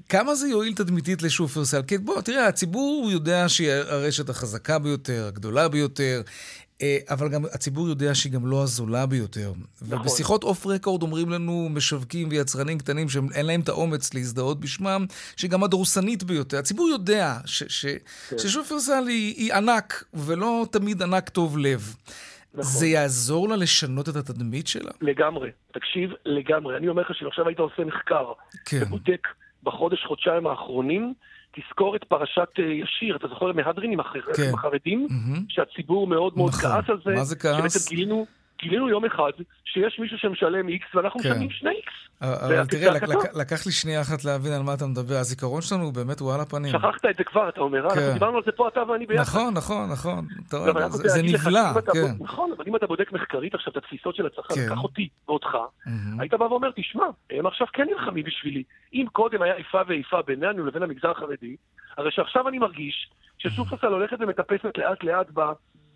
כמה 0.09 0.35
זה 0.35 0.47
יועיל 0.47 0.73
תדמיתית 0.73 1.23
לשופרסל? 1.23 1.81
כי 1.87 1.97
בוא, 1.97 2.21
תראה, 2.21 2.47
הציבור 2.47 3.09
יודע 3.11 3.49
שהיא 3.49 3.71
הרשת 3.71 4.29
החזקה 4.29 4.79
ביותר, 4.79 5.25
הגדולה 5.27 5.69
ביותר. 5.69 6.21
אה, 6.81 6.97
אבל 7.09 7.29
גם 7.29 7.45
הציבור 7.53 7.87
יודע 7.87 8.15
שהיא 8.15 8.33
גם 8.33 8.47
לא 8.47 8.63
הזולה 8.63 9.05
ביותר. 9.05 9.53
נכון. 9.81 9.99
ובשיחות 9.99 10.43
אוף 10.43 10.65
רקורד 10.67 11.01
אומרים 11.01 11.29
לנו 11.29 11.69
משווקים 11.71 12.29
ויצרנים 12.31 12.77
קטנים 12.77 13.09
שאין 13.09 13.45
להם 13.45 13.61
את 13.61 13.69
האומץ 13.69 14.13
להזדהות 14.13 14.59
בשמם, 14.59 15.05
שהיא 15.35 15.51
גם 15.51 15.63
הדורסנית 15.63 16.23
ביותר. 16.23 16.57
הציבור 16.57 16.87
יודע 16.89 17.37
ש- 17.45 17.63
ש- 17.81 17.85
כן. 18.29 18.37
ששופרסל 18.37 19.07
היא, 19.07 19.35
היא 19.37 19.53
ענק, 19.53 20.03
ולא 20.13 20.65
תמיד 20.71 21.01
ענק 21.03 21.29
טוב 21.29 21.57
לב. 21.57 21.95
נכון. 22.53 22.63
זה 22.71 22.87
יעזור 22.87 23.49
לה 23.49 23.55
לשנות 23.55 24.09
את 24.09 24.15
התדמית 24.15 24.67
שלה? 24.67 24.91
לגמרי. 25.01 25.49
תקשיב, 25.73 26.09
לגמרי. 26.25 26.77
אני 26.77 26.87
אומר 26.87 27.01
לך 27.01 27.11
שעכשיו 27.13 27.47
היית 27.47 27.59
עושה 27.59 27.83
מחקר, 27.85 28.25
כן. 28.65 28.79
ובודק 28.81 29.27
בחודש, 29.63 30.05
חודשיים 30.07 30.47
האחרונים, 30.47 31.13
תזכור 31.61 31.95
את 31.95 32.03
פרשת 32.03 32.47
אה, 32.59 32.63
ישיר, 32.63 33.15
אתה 33.15 33.27
זוכר 33.27 33.51
מהדרין 33.51 33.91
עם, 33.91 33.99
החר... 33.99 34.19
כן. 34.35 34.43
עם 34.43 34.53
החרדים, 34.53 35.07
mm-hmm. 35.09 35.39
שהציבור 35.49 36.07
מאוד 36.07 36.33
מאוד 36.37 36.49
נכון. 36.49 36.69
כעס 36.69 36.89
על 36.89 36.97
זה. 37.05 37.11
מה 37.11 37.23
זה 37.23 37.35
כעס? 37.35 37.57
שבעצם 37.57 37.89
גילינו, 37.89 38.25
גילינו 38.59 38.89
יום 38.89 39.05
אחד 39.05 39.31
שיש 39.65 39.99
מישהו 39.99 40.17
שמשלם 40.17 40.67
X 40.67 40.97
ואנחנו 40.97 41.19
כן. 41.19 41.29
משלמים 41.29 41.49
2X. 41.49 42.07
אבל 42.21 42.65
תראה, 42.65 42.93
לק, 42.93 43.03
לק, 43.03 43.35
לקח 43.35 43.65
לי 43.65 43.71
שנייה 43.71 44.01
אחת 44.01 44.25
להבין 44.25 44.53
על 44.53 44.61
מה 44.61 44.73
אתה 44.73 44.85
מדבר. 44.85 45.15
הזיכרון 45.15 45.61
שלנו 45.61 45.83
הוא 45.83 45.93
באמת 45.93 46.19
הוא 46.19 46.33
על 46.33 46.41
הפנים. 46.41 46.71
שכחת 46.71 47.05
את 47.09 47.15
זה 47.17 47.23
כבר, 47.23 47.49
אתה 47.49 47.61
אומר, 47.61 47.85
אה? 47.85 47.89
כן. 47.89 47.95
אנחנו 47.99 48.13
דיברנו 48.13 48.37
על 48.37 48.43
זה 48.45 48.51
פה, 48.51 48.67
אתה 48.67 48.83
ואני 48.91 49.05
ביחד. 49.05 49.21
נכון, 49.21 49.53
נכון, 49.53 49.89
נכון. 49.91 50.25
אתה 50.47 50.57
רואה, 50.57 50.89
זה, 50.89 51.09
זה 51.09 51.21
נבלע, 51.23 51.73
כן. 51.93 52.23
נכון, 52.23 52.51
אבל 52.57 52.65
אם 52.67 52.75
אתה 52.75 52.87
בודק 52.87 53.11
מחקרית 53.11 53.55
עכשיו 53.55 53.71
את 53.71 53.77
התפיסות 53.77 54.15
של 54.15 54.25
הצרכן, 54.25 54.55
כן. 54.55 54.69
קח 54.69 54.83
אותי 54.83 55.09
ואותך, 55.27 55.47
mm-hmm. 55.55 55.89
היית 56.19 56.33
בא 56.33 56.43
ואומר, 56.43 56.71
תשמע, 56.75 57.05
הם 57.29 57.45
עכשיו 57.45 57.67
כן 57.73 57.87
נלחמים 57.91 58.23
בשבילי. 58.23 58.63
אם 58.93 59.05
קודם 59.11 59.41
היה 59.41 59.55
איפה 59.55 59.77
ואיפה 59.87 60.21
בינינו 60.21 60.65
לבין 60.65 60.83
המגזר 60.83 61.11
החרדי, 61.11 61.55
הרי 61.97 62.11
שעכשיו 62.11 62.47
אני 62.47 62.59
מרגיש 62.59 63.09
ששופרסל 63.37 63.87
הולכת 63.87 64.17
ומטפסת 64.19 64.77
לאט 64.77 65.03
לאט 65.03 65.27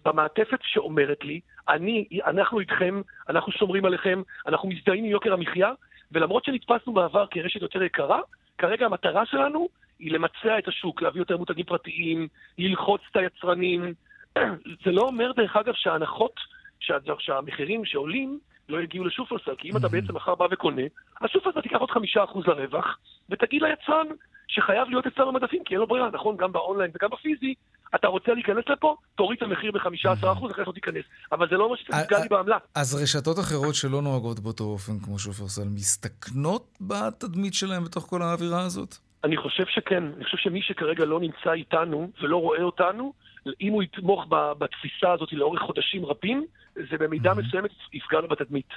במעטפת 0.05 0.59
שאומרת 0.63 1.23
לי, 1.23 1.39
אני, 1.69 2.05
אנחנו 2.25 2.59
איתכם, 2.59 3.01
אנחנו 3.29 3.51
שומרים 3.51 3.85
עליכם, 3.85 4.21
אנחנו 4.47 4.69
מזדהים 4.69 5.03
עם 5.03 5.11
יוקר 5.11 5.33
המחיה, 5.33 5.71
ולמרות 6.11 6.45
שנתפסנו 6.45 6.93
בעבר 6.93 7.25
כרשת 7.31 7.61
יותר 7.61 7.83
יקרה, 7.83 8.19
כרגע 8.57 8.85
המטרה 8.85 9.25
שלנו 9.25 9.67
היא 9.99 10.11
למצע 10.11 10.59
את 10.59 10.67
השוק, 10.67 11.01
להביא 11.01 11.21
יותר 11.21 11.37
מותגים 11.37 11.65
פרטיים, 11.65 12.27
ללחוץ 12.57 13.01
את 13.11 13.15
היצרנים. 13.15 13.93
זה 14.85 14.91
לא 14.91 15.01
אומר, 15.01 15.31
דרך 15.31 15.55
אגב, 15.55 15.73
שההנחות, 15.73 16.35
שה, 16.79 16.97
שהמחירים 17.19 17.85
שעולים, 17.85 18.39
לא 18.69 18.81
יגיעו 18.81 19.05
לשופרסל, 19.05 19.55
כי 19.57 19.69
אם 19.69 19.77
אתה 19.77 19.87
בעצם 19.87 20.15
מחר 20.15 20.35
בא 20.35 20.47
וקונה, 20.51 20.81
אז 21.21 21.29
שופרסל 21.29 21.61
תיקח 21.61 21.77
עוד 21.77 21.91
חמישה 21.91 22.23
אחוז 22.23 22.47
לרווח, 22.47 22.97
ותגיד 23.29 23.61
ליצרן 23.61 24.07
שחייב 24.47 24.89
להיות 24.89 25.07
אצלנו 25.07 25.31
במדפים, 25.31 25.63
כי 25.63 25.73
אין 25.73 25.79
לו 25.79 25.87
ברירה, 25.87 26.09
נכון? 26.13 26.37
גם 26.37 26.51
באונליין 26.51 26.91
וגם 26.95 27.09
בפיזי, 27.09 27.53
אתה 27.95 28.07
רוצה 28.07 28.33
להיכנס 28.33 28.63
לפה, 28.69 28.95
תוריד 29.15 29.37
את 29.37 29.43
המחיר 29.43 29.71
ב-15%, 29.71 30.51
אחרי 30.51 30.65
זה 30.65 30.71
תיכנס. 30.73 31.05
אבל 31.31 31.49
זה 31.49 31.55
לא 31.55 31.63
אומר 31.63 31.75
שתפגע 31.75 32.19
לי 32.19 32.27
בעמלה. 32.29 32.57
אז 32.75 33.03
רשתות 33.03 33.39
אחרות 33.39 33.75
שלא 33.75 34.01
נוהגות 34.01 34.39
באותו 34.39 34.63
אופן 34.63 34.99
כמו 34.99 35.19
שופרסל, 35.19 35.67
מסתכנות 35.75 36.77
בתדמית 36.81 37.53
שלהם 37.53 37.83
בתוך 37.83 38.03
כל 38.03 38.21
האווירה 38.21 38.61
הזאת? 38.61 38.95
אני 39.23 39.37
חושב 39.37 39.63
שכן. 39.67 40.03
אני 40.03 40.23
חושב 40.23 40.37
שמי 40.37 40.61
שכרגע 40.61 41.05
לא 41.05 41.19
נמצא 41.19 41.53
איתנו 41.53 42.11
ולא 42.21 42.37
רואה 42.37 42.63
אותנו, 42.63 43.13
אם 43.61 43.71
הוא 43.73 43.83
יתמוך 43.83 44.25
בתפיסה 44.29 45.11
הזאת 45.13 45.33
לאורך 45.33 45.61
חודשים 45.61 46.05
רבים, 46.05 46.45
זה 46.75 46.97
במידה 46.99 47.33
מסוימת 47.33 47.71
יפגע 47.93 48.19
לו 48.19 48.27
בתדמית. 48.27 48.69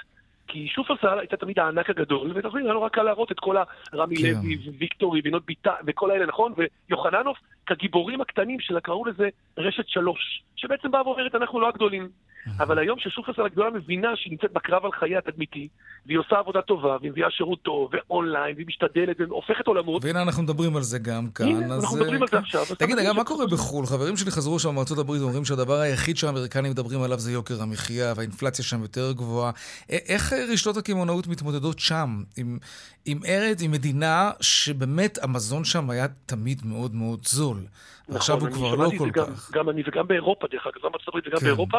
כי 0.47 0.67
שופרסל 0.67 1.19
הייתה 1.19 1.37
תמיד 1.37 1.59
הענק 1.59 1.89
הגדול, 1.89 2.31
ותכף 2.35 2.55
היה 2.55 2.73
לו 2.73 2.81
רק 2.81 2.93
קל 2.93 3.03
להראות 3.03 3.31
את 3.31 3.39
כל 3.39 3.55
הרמי 3.93 4.15
כן. 4.15 4.23
לוי 4.23 4.57
וויקטורי 4.77 5.21
וינות 5.23 5.45
ביטה 5.45 5.73
וכל 5.87 6.11
האלה, 6.11 6.25
נכון? 6.25 6.53
ויוחננוף 6.89 7.37
כגיבורים 7.65 8.21
הקטנים 8.21 8.59
שלה 8.59 8.81
קראו 8.81 9.05
לזה 9.05 9.29
רשת 9.57 9.87
שלוש, 9.87 10.43
שבעצם 10.55 10.91
באה 10.91 11.07
ואומרת, 11.07 11.35
אנחנו 11.35 11.59
לא 11.59 11.67
הגדולים. 11.69 12.09
אבל 12.59 12.79
היום 12.79 12.99
ששופרסל 12.99 13.45
הגדולה 13.45 13.69
מבינה 13.69 14.07
שהיא 14.15 14.31
נמצאת 14.31 14.53
בקרב 14.53 14.85
על 14.85 14.91
חיי 14.99 15.17
התדמיתי, 15.17 15.67
והיא 16.05 16.17
עושה 16.17 16.35
עבודה 16.39 16.61
טובה, 16.61 16.97
והיא 16.99 17.11
מביאה 17.11 17.31
שירות 17.31 17.61
טוב, 17.61 17.91
ואונליין, 17.93 18.55
והיא 18.55 18.67
משתדלת, 18.67 19.15
והופכת 19.19 19.67
עולמות. 19.67 20.05
והנה 20.05 20.21
אנחנו 20.21 20.43
מדברים 20.43 20.75
על 20.75 20.81
זה 20.81 20.99
גם 20.99 21.29
כאן. 21.29 21.47
הנה, 21.47 21.75
אנחנו 21.75 21.97
מדברים 21.97 22.21
על 22.21 22.27
זה 22.31 22.37
עכשיו. 22.37 22.65
תגיד, 22.77 22.99
אגב, 22.99 23.15
מה 23.15 23.23
קורה 23.23 23.47
בחו"ל? 23.47 23.85
חברים 23.85 24.17
שלי 24.17 24.31
חזרו 24.31 24.59
שם 24.59 24.75
מארצות 24.75 24.97
הברית 24.97 25.21
ואומרים 25.21 25.45
שהדבר 25.45 25.79
היחיד 25.79 26.17
שהאמריקנים 26.17 26.71
מדברים 26.71 27.01
עליו 27.01 27.19
זה 27.19 27.31
יוקר 27.31 27.61
המחיה, 27.61 28.13
והאינפלציה 28.15 28.65
שם 28.65 28.81
יותר 28.81 29.11
גבוהה. 29.11 29.51
איך 29.89 30.33
רשתות 30.33 30.77
הקמעונאות 30.77 31.27
מתמודדות 31.27 31.79
שם? 31.79 32.23
עם, 32.37 32.57
עם 33.05 33.19
ארץ, 33.27 33.61
עם 33.61 33.71
מדינה 33.71 34.31
שבאמת 34.41 35.23
המזון 35.23 35.63
שם 35.63 35.89
היה 35.89 36.07
תמיד 36.25 36.61
מאוד 36.65 36.95
מאוד 36.95 37.19
זול. 37.25 37.57
נכון, 38.09 38.17
עכשיו 38.17 38.39
הוא 38.39 38.49
כבר 38.49 38.75
לא 38.75 38.89
כל 38.97 39.09
גם, 39.09 39.25
כך. 39.25 39.51
גם 39.51 39.69
אני 39.69 39.83
וגם 39.85 40.07
באירופה, 40.07 40.47
דרך 40.47 40.67
אגב, 40.67 40.83
גם 40.83 40.91
בארצות 40.91 41.07
הברית 41.07 41.27
וגם 41.27 41.39
כן. 41.39 41.45
באירופה, 41.45 41.77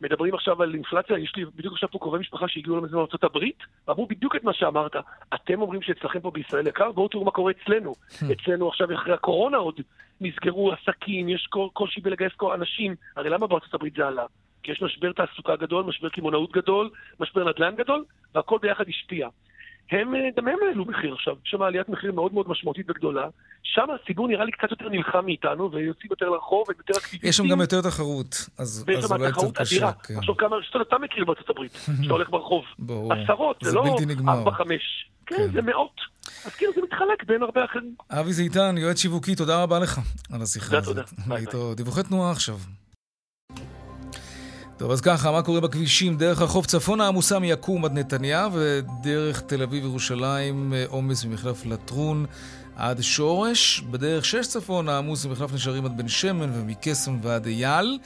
מדברים 0.00 0.34
עכשיו 0.34 0.62
על 0.62 0.74
אינפלציה, 0.74 1.18
יש 1.18 1.32
לי 1.36 1.44
בדיוק 1.44 1.74
עכשיו 1.74 1.90
פה 1.90 1.98
קרובי 1.98 2.18
משפחה 2.18 2.48
שהגיעו 2.48 2.76
למזון 2.76 2.98
בארצות 2.98 3.24
הברית, 3.24 3.58
ואמרו 3.88 4.06
בדיוק 4.06 4.36
את 4.36 4.44
מה 4.44 4.52
שאמרת. 4.54 4.96
אתם 5.34 5.62
אומרים 5.62 5.82
שאצלכם 5.82 6.20
פה 6.20 6.30
בישראל 6.30 6.66
יקר, 6.66 6.92
בואו 6.92 7.08
תראו 7.08 7.24
מה 7.24 7.30
קורה 7.30 7.52
אצלנו. 7.52 7.94
אצלנו 8.32 8.68
עכשיו, 8.68 8.94
אחרי 8.94 9.12
הקורונה 9.12 9.56
עוד, 9.56 9.80
נסגרו 10.20 10.72
עסקים, 10.72 11.28
יש 11.28 11.48
קושי 11.72 12.00
בלגייס 12.00 12.32
אנשים. 12.54 12.94
הרי 13.16 13.30
למה 13.30 13.46
בארצות 13.46 13.74
הברית 13.74 13.94
זה 13.94 14.06
עלה? 14.06 14.24
כי 14.62 14.72
יש 14.72 14.82
משבר 14.82 15.12
תעסוקה 15.12 15.56
גדול, 15.56 15.84
משבר 15.84 16.08
קמעונאות 16.08 16.52
גדול, 16.52 16.90
משבר 17.20 17.48
נדל"ן 17.48 17.76
גדול, 17.76 18.04
והכל 18.34 18.58
ביחד 18.62 18.84
השפיע. 18.88 19.28
הם, 19.90 20.14
אה, 20.14 20.20
גם 20.36 20.48
הם 20.48 20.58
העלו 20.68 20.84
מחיר 20.84 21.14
עכשיו, 21.14 21.34
יש 21.44 21.50
שם 21.50 21.62
עליית 21.62 21.88
מחיר 21.88 22.12
מאוד 22.12 22.34
מאוד 22.34 22.48
משמעותית 22.48 22.90
וגדולה. 22.90 23.28
שם 23.62 23.86
הציבור 24.02 24.28
נראה 24.28 24.44
לי 24.44 24.52
קצת 24.52 24.70
יותר 24.70 24.88
נלחם 24.88 25.24
מאיתנו, 25.24 25.72
ויוצאים 25.72 26.10
יותר 26.10 26.28
לרחוב, 26.28 26.64
ויותר 26.68 26.92
אקטיביסטים. 26.98 27.28
יש 27.28 27.36
שם 27.36 27.48
גם 27.48 27.60
יותר 27.60 27.80
תחרות, 27.80 28.48
אז, 28.58 28.84
אז 28.98 29.12
אולי 29.12 29.32
קצת 29.32 29.56
קשה. 29.56 29.92
כן. 29.92 30.14
עכשיו 30.18 30.36
כמה 30.36 30.56
רשתות 30.56 30.88
אתה 30.88 30.98
מכיר 30.98 31.24
בארצות 31.24 31.50
הברית, 31.50 31.72
שאתה 32.02 32.12
הולך 32.12 32.30
ברחוב. 32.30 32.64
ברור. 32.78 33.12
עשרות, 33.12 33.56
זה, 33.62 33.70
זה 33.70 33.76
לא 33.76 33.96
ארבע, 34.28 34.50
חמש. 34.50 35.10
כן, 35.26 35.36
כן, 35.36 35.52
זה 35.52 35.62
מאות. 35.62 36.00
אז 36.44 36.54
כאילו 36.54 36.72
זה 36.74 36.80
מתחלק 36.82 37.24
בין 37.26 37.42
הרבה 37.42 37.64
אחרים. 37.64 37.94
אבי 38.10 38.32
זיתן, 38.32 38.74
יועץ 38.78 38.98
שיווקי, 38.98 39.34
תודה 39.34 39.62
רבה 39.62 39.78
לך 39.78 39.98
על 40.32 40.42
השיחה 40.42 40.78
הזאת. 40.78 40.96
תודה, 40.96 41.46
תודה. 41.50 41.74
דיווחי 41.74 42.02
תנועה 42.02 42.30
עכשיו. 42.30 42.56
טוב, 44.82 44.90
אז 44.90 45.00
ככה, 45.00 45.32
מה 45.32 45.42
קורה 45.42 45.60
בכבישים? 45.60 46.16
דרך 46.16 46.42
החוף 46.42 46.66
צפונה 46.66 47.08
עמוסה 47.08 47.38
מיקום 47.38 47.84
עד 47.84 47.92
נתניה, 47.92 48.48
ודרך 48.52 49.40
תל 49.40 49.62
אביב-ירושלים 49.62 50.74
אה, 50.74 50.84
עומס 50.88 51.24
ממחלף 51.24 51.66
לטרון. 51.66 52.26
עד 52.76 53.02
שורש, 53.02 53.80
בדרך 53.90 54.24
שש 54.24 54.46
צפון 54.46 54.88
העמוס 54.88 55.26
ממחלף 55.26 55.52
נשארים 55.52 55.84
עד 55.84 55.96
בן 55.96 56.08
שמן 56.08 56.50
ומקסם 56.54 57.18
ועד 57.22 57.46
אייל, 57.46 57.98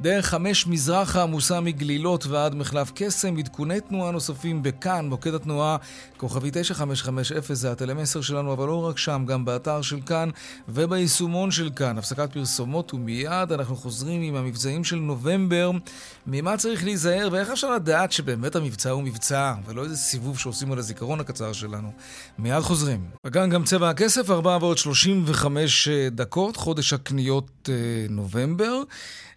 דרך 0.00 0.26
חמש 0.26 0.66
מזרחה 0.66 1.22
עמוסה 1.22 1.60
מגלילות 1.60 2.26
ועד 2.26 2.54
מחלף 2.54 2.92
קסם, 2.94 3.36
עדכוני 3.36 3.80
תנועה 3.80 4.10
נוספים 4.10 4.62
בכאן, 4.62 5.08
מוקד 5.08 5.34
התנועה 5.34 5.76
כוכבי 6.16 6.50
9550 6.52 7.54
זה 7.54 7.72
הטלמסר 7.72 8.20
שלנו, 8.20 8.52
אבל 8.52 8.66
לא 8.66 8.86
רק 8.86 8.98
שם, 8.98 9.24
גם 9.26 9.44
באתר 9.44 9.82
של 9.82 10.00
כאן 10.06 10.30
וביישומון 10.68 11.50
של 11.50 11.70
כאן. 11.76 11.98
הפסקת 11.98 12.32
פרסומות 12.32 12.94
ומיד 12.94 13.52
אנחנו 13.52 13.76
חוזרים 13.76 14.22
עם 14.22 14.34
המבצעים 14.34 14.84
של 14.84 14.96
נובמבר, 14.96 15.70
ממה 16.26 16.56
צריך 16.56 16.84
להיזהר 16.84 17.28
ואיך 17.32 17.50
אפשר 17.50 17.74
לדעת 17.74 18.12
שבאמת 18.12 18.56
המבצע 18.56 18.90
הוא 18.90 19.02
מבצע, 19.02 19.54
ולא 19.66 19.84
איזה 19.84 19.96
סיבוב 19.96 20.38
שעושים 20.38 20.72
על 20.72 20.78
הזיכרון 20.78 21.20
הקצר 21.20 21.52
שלנו. 21.52 21.92
מיד 22.38 22.60
חוזרים. 22.60 23.00
וכאן 23.26 23.50
גם 23.50 23.64
צבע 23.64 23.90
הכסף. 23.90 24.11
כסף, 24.12 24.30
4 24.30 24.58
ועוד 24.60 24.78
35 24.78 25.88
אה, 25.88 26.08
דקות, 26.10 26.56
חודש 26.56 26.92
הקניות 26.92 27.68
אה, 27.68 27.74
נובמבר. 28.10 28.82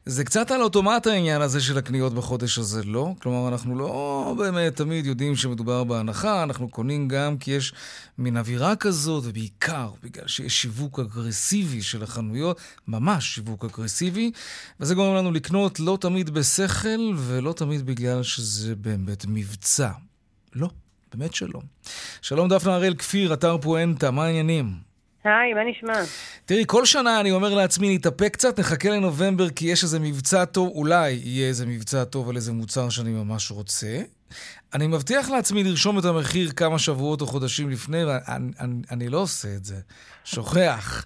זה 0.05 0.23
קצת 0.23 0.51
על 0.51 0.61
אוטומט 0.61 1.07
העניין 1.07 1.41
הזה 1.41 1.61
של 1.61 1.77
הקניות 1.77 2.13
בחודש 2.13 2.57
הזה, 2.57 2.83
לא? 2.83 3.13
כלומר, 3.21 3.47
אנחנו 3.47 3.77
לא 3.77 4.35
באמת 4.37 4.75
תמיד 4.75 5.05
יודעים 5.05 5.35
שמדובר 5.35 5.83
בהנחה, 5.83 6.43
אנחנו 6.43 6.69
קונים 6.69 7.07
גם 7.07 7.37
כי 7.37 7.51
יש 7.51 7.73
מין 8.17 8.37
אווירה 8.37 8.75
כזאת, 8.75 9.23
ובעיקר 9.27 9.89
בגלל 10.03 10.27
שיש 10.27 10.61
שיווק 10.61 10.99
אגרסיבי 10.99 11.81
של 11.81 12.03
החנויות, 12.03 12.59
ממש 12.87 13.35
שיווק 13.35 13.65
אגרסיבי, 13.65 14.31
וזה 14.79 14.95
גורם 14.95 15.15
לנו 15.15 15.31
לקנות 15.31 15.79
לא 15.79 15.97
תמיד 16.01 16.29
בשכל, 16.29 17.13
ולא 17.17 17.53
תמיד 17.53 17.85
בגלל 17.85 18.23
שזה 18.23 18.75
באמת 18.75 19.25
מבצע. 19.27 19.89
לא. 20.55 20.69
באמת 21.17 21.33
שלום. 21.33 21.61
שלום 22.21 22.49
דפנה 22.49 22.75
הראל 22.75 22.93
כפיר, 22.95 23.33
אתר 23.33 23.57
פואנטה, 23.57 24.11
מה 24.11 24.25
העניינים? 24.25 24.65
היי, 25.23 25.53
מה 25.53 25.61
נשמע? 25.71 25.93
תראי, 26.45 26.63
כל 26.67 26.85
שנה 26.85 27.19
אני 27.19 27.31
אומר 27.31 27.53
לעצמי, 27.53 27.95
נתאפק 27.95 28.33
קצת, 28.33 28.59
נחכה 28.59 28.89
לנובמבר 28.89 29.49
כי 29.49 29.67
יש 29.67 29.83
איזה 29.83 29.99
מבצע 29.99 30.45
טוב, 30.45 30.71
אולי 30.75 31.11
יהיה 31.11 31.47
איזה 31.47 31.65
מבצע 31.65 32.03
טוב 32.03 32.29
על 32.29 32.35
איזה 32.35 32.53
מוצר 32.53 32.89
שאני 32.89 33.09
ממש 33.09 33.51
רוצה. 33.51 34.01
אני 34.73 34.87
מבטיח 34.87 35.29
לעצמי 35.29 35.63
לרשום 35.63 35.99
את 35.99 36.05
המחיר 36.05 36.51
כמה 36.51 36.79
שבועות 36.79 37.21
או 37.21 37.27
חודשים 37.27 37.69
לפני, 37.69 38.05
ואני 38.05 38.51
אני, 38.59 38.75
אני 38.91 39.09
לא 39.09 39.17
עושה 39.17 39.47
את 39.55 39.65
זה. 39.65 39.75
שוכח. 40.23 41.05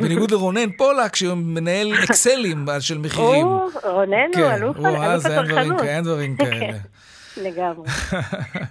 בניגוד 0.00 0.30
לרונן 0.30 0.72
פולק, 0.76 1.16
שמנהל 1.16 1.94
אקסלים 2.04 2.66
של 2.80 2.98
מחירים. 2.98 3.46
הוא, 3.46 3.70
רונן 3.84 4.30
הוא 4.36 4.50
אלוף 4.50 4.76
הצרכנות. 4.84 5.82
אין 5.82 6.04
דברים 6.04 6.36
כאלה. 6.36 6.78
לגמרי. 7.40 7.88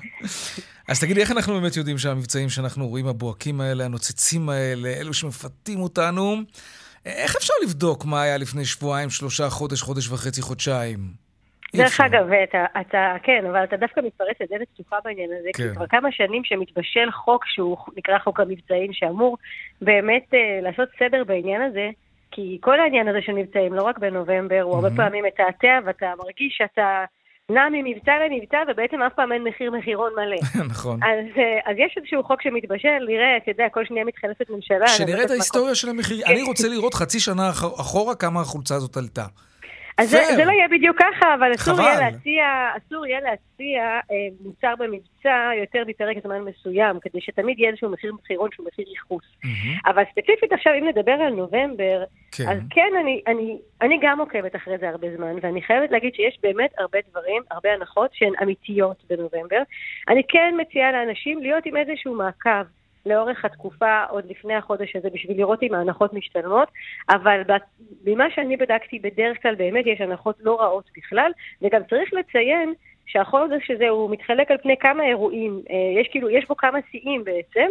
אז 0.89 0.99
תגידי, 0.99 1.21
איך 1.21 1.31
אנחנו 1.31 1.53
באמת 1.53 1.77
יודעים 1.77 1.97
שהמבצעים 1.97 2.49
שאנחנו 2.49 2.87
רואים, 2.87 3.07
הבוהקים 3.07 3.61
האלה, 3.61 3.85
הנוצצים 3.85 4.49
האלה, 4.49 4.89
אלו 4.89 5.13
שמפתים 5.13 5.79
אותנו, 5.79 6.35
איך 7.05 7.35
אפשר 7.35 7.53
לבדוק 7.63 8.05
מה 8.05 8.21
היה 8.21 8.37
לפני 8.37 8.65
שבועיים, 8.65 9.09
שלושה, 9.09 9.49
חודש, 9.49 9.81
חודש 9.81 10.09
וחצי, 10.09 10.41
חודשיים? 10.41 10.99
דרך 11.75 12.01
אגב, 12.01 12.31
אתה, 12.43 12.65
אתה, 12.81 13.15
כן, 13.23 13.45
אבל 13.49 13.63
אתה 13.63 13.77
דווקא 13.77 14.01
מתפרץ 14.01 14.35
לדלת 14.41 14.67
פתוחה 14.73 14.97
בעניין 15.03 15.29
הזה, 15.39 15.49
כן. 15.53 15.69
כי 15.69 15.75
כבר 15.75 15.87
כמה 15.87 16.11
שנים 16.11 16.43
שמתבשל 16.43 17.11
חוק 17.11 17.45
שהוא 17.45 17.77
נקרא 17.97 18.19
חוק 18.19 18.39
המבצעים, 18.39 18.93
שאמור 18.93 19.37
באמת 19.81 20.23
uh, 20.31 20.63
לעשות 20.63 20.89
סדר 20.99 21.23
בעניין 21.23 21.61
הזה, 21.61 21.89
כי 22.31 22.57
כל 22.61 22.79
העניין 22.79 23.07
הזה 23.07 23.21
של 23.21 23.31
מבצעים, 23.31 23.73
לא 23.73 23.83
רק 23.83 23.97
בנובמבר, 23.97 24.61
הוא 24.61 24.73
mm-hmm. 24.73 24.75
הרבה 24.75 24.95
פעמים 24.95 25.25
מתעתע, 25.25 25.79
ואתה 25.85 26.13
מרגיש 26.17 26.55
שאתה... 26.57 27.05
נע 27.49 27.61
ממבצע 27.71 28.11
למבצע, 28.25 28.57
ובעצם 28.67 29.01
אף 29.01 29.13
פעם 29.15 29.31
אין 29.31 29.43
מחיר 29.43 29.71
מחירון 29.71 30.11
מלא. 30.15 30.39
נכון. 30.73 31.03
אז, 31.03 31.25
אה, 31.37 31.71
אז 31.71 31.75
יש 31.77 31.95
איזשהו 31.97 32.23
חוק 32.23 32.41
שמתבשל, 32.41 33.05
נראה, 33.07 33.37
אתה 33.37 33.51
יודע, 33.51 33.63
כל 33.73 33.85
שנייה 33.85 34.05
מתחלפת 34.05 34.49
ממשלה. 34.49 34.87
שנראה 34.87 35.23
את 35.23 35.31
ההיסטוריה 35.31 35.75
של 35.75 35.89
המחיר. 35.89 36.25
אני 36.25 36.41
רוצה 36.41 36.67
לראות 36.67 36.93
חצי 36.93 37.19
שנה 37.19 37.49
אחורה 37.49 38.15
כמה 38.15 38.41
החולצה 38.41 38.75
הזאת 38.75 38.97
עלתה. 38.97 39.25
אז 39.99 40.09
זה, 40.09 40.23
זה 40.35 40.45
לא 40.45 40.51
יהיה 40.51 40.67
בדיוק 40.67 40.97
ככה, 40.99 41.35
אבל 41.35 41.53
אסור 41.55 41.81
יהיה 41.81 41.99
להציע, 41.99 42.43
אסור 42.77 43.05
יהיה 43.05 43.19
להציע 43.19 43.81
אה, 43.83 44.15
מוצר 44.41 44.73
במבצע 44.79 45.51
יותר 45.61 45.83
מפרק 45.87 46.17
זמן 46.23 46.41
מסוים, 46.41 46.99
כדי 46.99 47.21
שתמיד 47.21 47.59
יהיה 47.59 47.69
איזשהו 47.69 47.89
מחיר 47.89 48.13
מחירון 48.13 48.49
שהוא 48.53 48.67
מחיר 48.67 48.85
ייחוס. 48.89 49.23
Mm-hmm. 49.23 49.89
אבל 49.89 50.03
ספציפית 50.11 50.53
עכשיו, 50.53 50.73
אם 50.79 50.87
נדבר 50.87 51.11
על 51.11 51.33
נובמבר, 51.33 52.03
כן. 52.31 52.49
אז 52.49 52.57
כן, 52.69 52.91
אני, 53.01 53.21
אני, 53.27 53.57
אני 53.81 53.99
גם 54.01 54.19
עוקבת 54.19 54.55
אחרי 54.55 54.77
זה 54.77 54.89
הרבה 54.89 55.07
זמן, 55.17 55.35
ואני 55.41 55.61
חייבת 55.61 55.91
להגיד 55.91 56.13
שיש 56.15 56.37
באמת 56.43 56.71
הרבה 56.77 56.99
דברים, 57.09 57.41
הרבה 57.51 57.73
הנחות 57.73 58.09
שהן 58.13 58.33
אמיתיות 58.43 59.03
בנובמבר. 59.09 59.61
אני 60.09 60.21
כן 60.29 60.53
מציעה 60.57 60.91
לאנשים 60.91 61.41
להיות 61.41 61.65
עם 61.65 61.77
איזשהו 61.77 62.15
מעקב. 62.15 62.78
לאורך 63.05 63.45
התקופה 63.45 64.03
עוד 64.09 64.25
לפני 64.29 64.55
החודש 64.55 64.95
הזה 64.95 65.09
בשביל 65.13 65.37
לראות 65.37 65.63
אם 65.63 65.73
ההנחות 65.73 66.13
משתלמות, 66.13 66.67
אבל 67.09 67.41
ממה 68.05 68.25
שאני 68.35 68.57
בדקתי 68.57 68.99
בדרך 68.99 69.41
כלל 69.41 69.55
באמת 69.55 69.85
יש 69.87 70.01
הנחות 70.01 70.35
לא 70.39 70.61
רעות 70.61 70.89
בכלל, 70.97 71.31
וגם 71.61 71.81
צריך 71.89 72.13
לציין 72.13 72.73
שהחודש 73.05 73.71
הזה 73.71 73.89
הוא 73.89 74.11
מתחלק 74.11 74.51
על 74.51 74.57
פני 74.57 74.77
כמה 74.77 75.03
אירועים, 75.03 75.61
אה, 75.69 76.01
יש 76.01 76.07
כאילו, 76.11 76.29
יש 76.29 76.47
בו 76.47 76.57
כמה 76.57 76.79
שיאים 76.91 77.23
בעצם. 77.23 77.67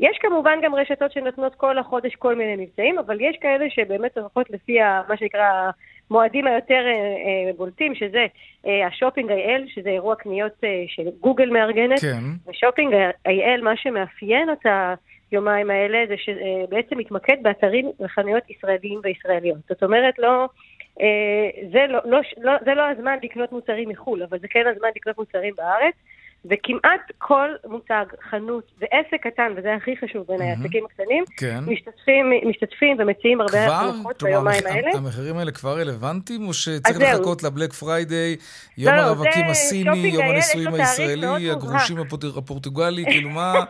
יש 0.00 0.18
כמובן 0.20 0.58
גם 0.62 0.74
רשתות 0.74 1.12
שנותנות 1.12 1.54
כל 1.54 1.78
החודש 1.78 2.14
כל 2.14 2.34
מיני 2.34 2.64
מבצעים, 2.64 2.98
אבל 2.98 3.20
יש 3.20 3.36
כאלה 3.40 3.70
שבאמת 3.70 4.18
הולכות 4.18 4.50
לפי 4.50 4.78
מה 5.08 5.16
שנקרא 5.16 5.70
המועדים 6.10 6.46
היותר 6.46 6.74
אה, 6.86 6.90
אה, 6.90 7.52
בולטים, 7.56 7.94
שזה 7.94 8.26
אה, 8.66 8.86
ה 8.86 8.91
Shopping 8.91 9.30
IL, 9.30 9.64
שזה 9.68 9.88
אירוע 9.88 10.14
קניות 10.14 10.52
אה, 10.64 10.84
של 10.88 11.02
גוגל 11.20 11.50
מארגנת. 11.50 12.00
כן. 12.00 12.50
ו 12.50 12.55
Shopping 12.55 12.94
IL, 13.26 13.60
מה 13.62 13.76
שמאפיין 13.76 14.48
את 14.52 14.66
היומיים 15.32 15.70
האלה, 15.70 15.98
זה 16.08 16.14
שבעצם 16.18 16.98
מתמקד 16.98 17.36
באתרים 17.42 17.90
וחנויות 18.00 18.50
ישראליים 18.50 19.00
וישראליות. 19.02 19.58
זאת 19.68 19.82
אומרת, 19.82 20.18
לא... 20.18 20.48
זה 21.72 21.86
לא, 21.88 21.98
לא, 22.04 22.20
לא, 22.38 22.52
זה 22.64 22.74
לא 22.74 22.82
הזמן 22.88 23.16
לקנות 23.22 23.52
מוצרים 23.52 23.88
מחו"ל, 23.88 24.22
אבל 24.22 24.38
זה 24.38 24.48
כן 24.48 24.64
הזמן 24.74 24.88
לקנות 24.96 25.18
מוצרים 25.18 25.54
בארץ. 25.56 25.94
וכמעט 26.44 27.00
כל 27.18 27.48
מותג, 27.66 28.04
חנות 28.30 28.72
ועסק 28.78 29.26
קטן, 29.26 29.52
וזה 29.56 29.74
הכי 29.74 29.96
חשוב 29.96 30.26
בין 30.28 30.40
העסקים 30.40 30.84
הקטנים, 30.84 31.24
כן. 31.36 31.60
משתתפים, 31.66 32.32
משתתפים 32.46 32.96
ומציעים 32.98 33.40
הרבה 33.40 33.66
הנחות 33.66 34.22
ביומיים 34.22 34.62
המח... 34.66 34.74
האלה. 34.76 34.90
המחירים 34.94 35.36
האלה 35.36 35.52
כבר 35.52 35.78
רלוונטיים, 35.78 36.48
או 36.48 36.54
שצריך 36.54 36.98
לחכות 37.00 37.42
ל 37.42 37.47
Black 37.47 37.72
Friday, 37.72 38.36
יום 38.78 38.94
לא, 38.94 39.00
הרווקים 39.00 39.46
לא, 39.46 39.50
הסיני, 39.50 39.98
יום 39.98 40.24
הנישואים 40.24 40.74
הישראלי, 40.74 41.50
הגרושים 41.50 41.96
הפורטוגלי, 42.36 43.04
כאילו 43.04 43.30
מה... 43.30 43.54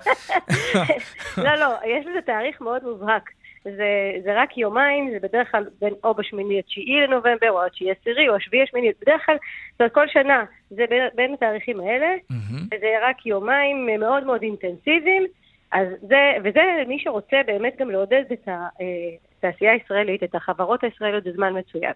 לא, 1.45 1.55
לא, 1.55 1.75
יש 1.87 2.07
לזה 2.07 2.21
תאריך 2.27 2.61
מאוד 2.61 2.83
מובהק. 2.85 3.31
זה, 3.65 4.13
זה 4.23 4.43
רק 4.43 4.59
יומיים, 4.59 5.11
זה 5.11 5.19
בדרך 5.29 5.51
כלל 5.51 5.67
בין 5.81 5.95
או 6.05 6.15
בשמיני 6.15 6.59
התשיעי 6.59 7.01
לנובמבר, 7.01 7.51
או 7.51 7.67
התשיעי 7.67 7.91
עשירי, 7.91 8.29
או 8.29 8.35
השביעי 8.35 8.63
השמיני, 8.63 8.91
בדרך 9.03 9.27
כלל, 9.27 9.37
זאת 9.73 9.81
אומרת, 9.81 9.93
כל 9.93 10.09
שנה 10.09 10.45
זה 10.71 10.85
בין, 10.91 11.09
בין 11.15 11.35
התאריכים 11.35 11.81
האלה, 11.81 12.15
mm-hmm. 12.33 12.77
וזה 12.77 12.87
רק 13.03 13.27
יומיים 13.27 13.87
מאוד 13.99 14.25
מאוד 14.25 14.43
אינטנסיביים, 14.43 15.27
אז 15.73 15.89
זה, 16.01 16.33
וזה 16.45 16.61
מי 16.89 16.99
שרוצה 16.99 17.37
באמת 17.47 17.77
גם 17.79 17.91
לעודד 17.91 18.25
את 18.33 18.49
התעשייה 18.49 19.73
הישראלית, 19.73 20.23
את 20.23 20.35
החברות 20.35 20.85
הישראליות 20.85 21.25
בזמן 21.25 21.59
מצוין. 21.59 21.93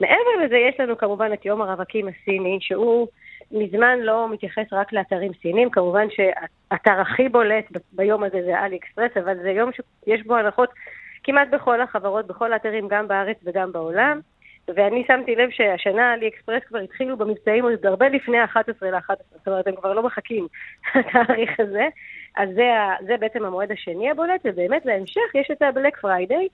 מעבר 0.00 0.44
לזה, 0.44 0.56
יש 0.56 0.80
לנו 0.80 0.98
כמובן 0.98 1.32
את 1.32 1.44
יום 1.44 1.62
הרווקים 1.62 2.08
הסיני, 2.08 2.58
שהוא 2.60 3.08
מזמן 3.52 3.98
לא 3.98 4.28
מתייחס 4.28 4.72
רק 4.72 4.92
לאתרים 4.92 5.32
סינים, 5.42 5.70
כמובן 5.70 6.06
שהאתר 6.10 7.00
הכי 7.00 7.28
בולט 7.28 7.64
ביום 7.92 8.24
הזה 8.24 8.42
זה 8.42 8.58
אלי 8.58 8.76
אקספרס, 8.76 9.16
אבל 9.16 9.36
זה 9.42 9.50
יום 9.50 9.70
שיש 9.72 10.22
בו 10.22 10.36
הנחות 10.36 10.70
כמעט 11.24 11.48
בכל 11.48 11.80
החברות, 11.80 12.26
בכל 12.26 12.52
האתרים, 12.52 12.88
גם 12.88 13.08
בארץ 13.08 13.36
וגם 13.44 13.72
בעולם. 13.72 14.20
ואני 14.68 15.04
שמתי 15.06 15.34
לב 15.34 15.50
שהשנה 15.50 16.12
AliExpress 16.12 16.62
כבר 16.68 16.78
התחילו 16.78 17.16
במבצעים 17.16 17.64
עוד 17.64 17.86
הרבה 17.86 18.08
לפני 18.08 18.38
ה-11 18.38 18.58
ל-11, 18.82 19.14
זאת 19.32 19.48
אומרת, 19.48 19.66
הם 19.66 19.76
כבר 19.76 19.92
לא 19.94 20.02
מחכים 20.02 20.46
לתאריך 20.94 21.60
הזה. 21.60 21.88
אז 22.36 22.48
זה, 22.54 22.70
זה 23.06 23.16
בעצם 23.16 23.44
המועד 23.44 23.72
השני 23.72 24.10
הבולט, 24.10 24.40
ובאמת 24.44 24.84
בהמשך 24.84 25.34
יש 25.34 25.48
את 25.52 25.62
ה-Black 25.62 26.04
Friday, 26.04 26.48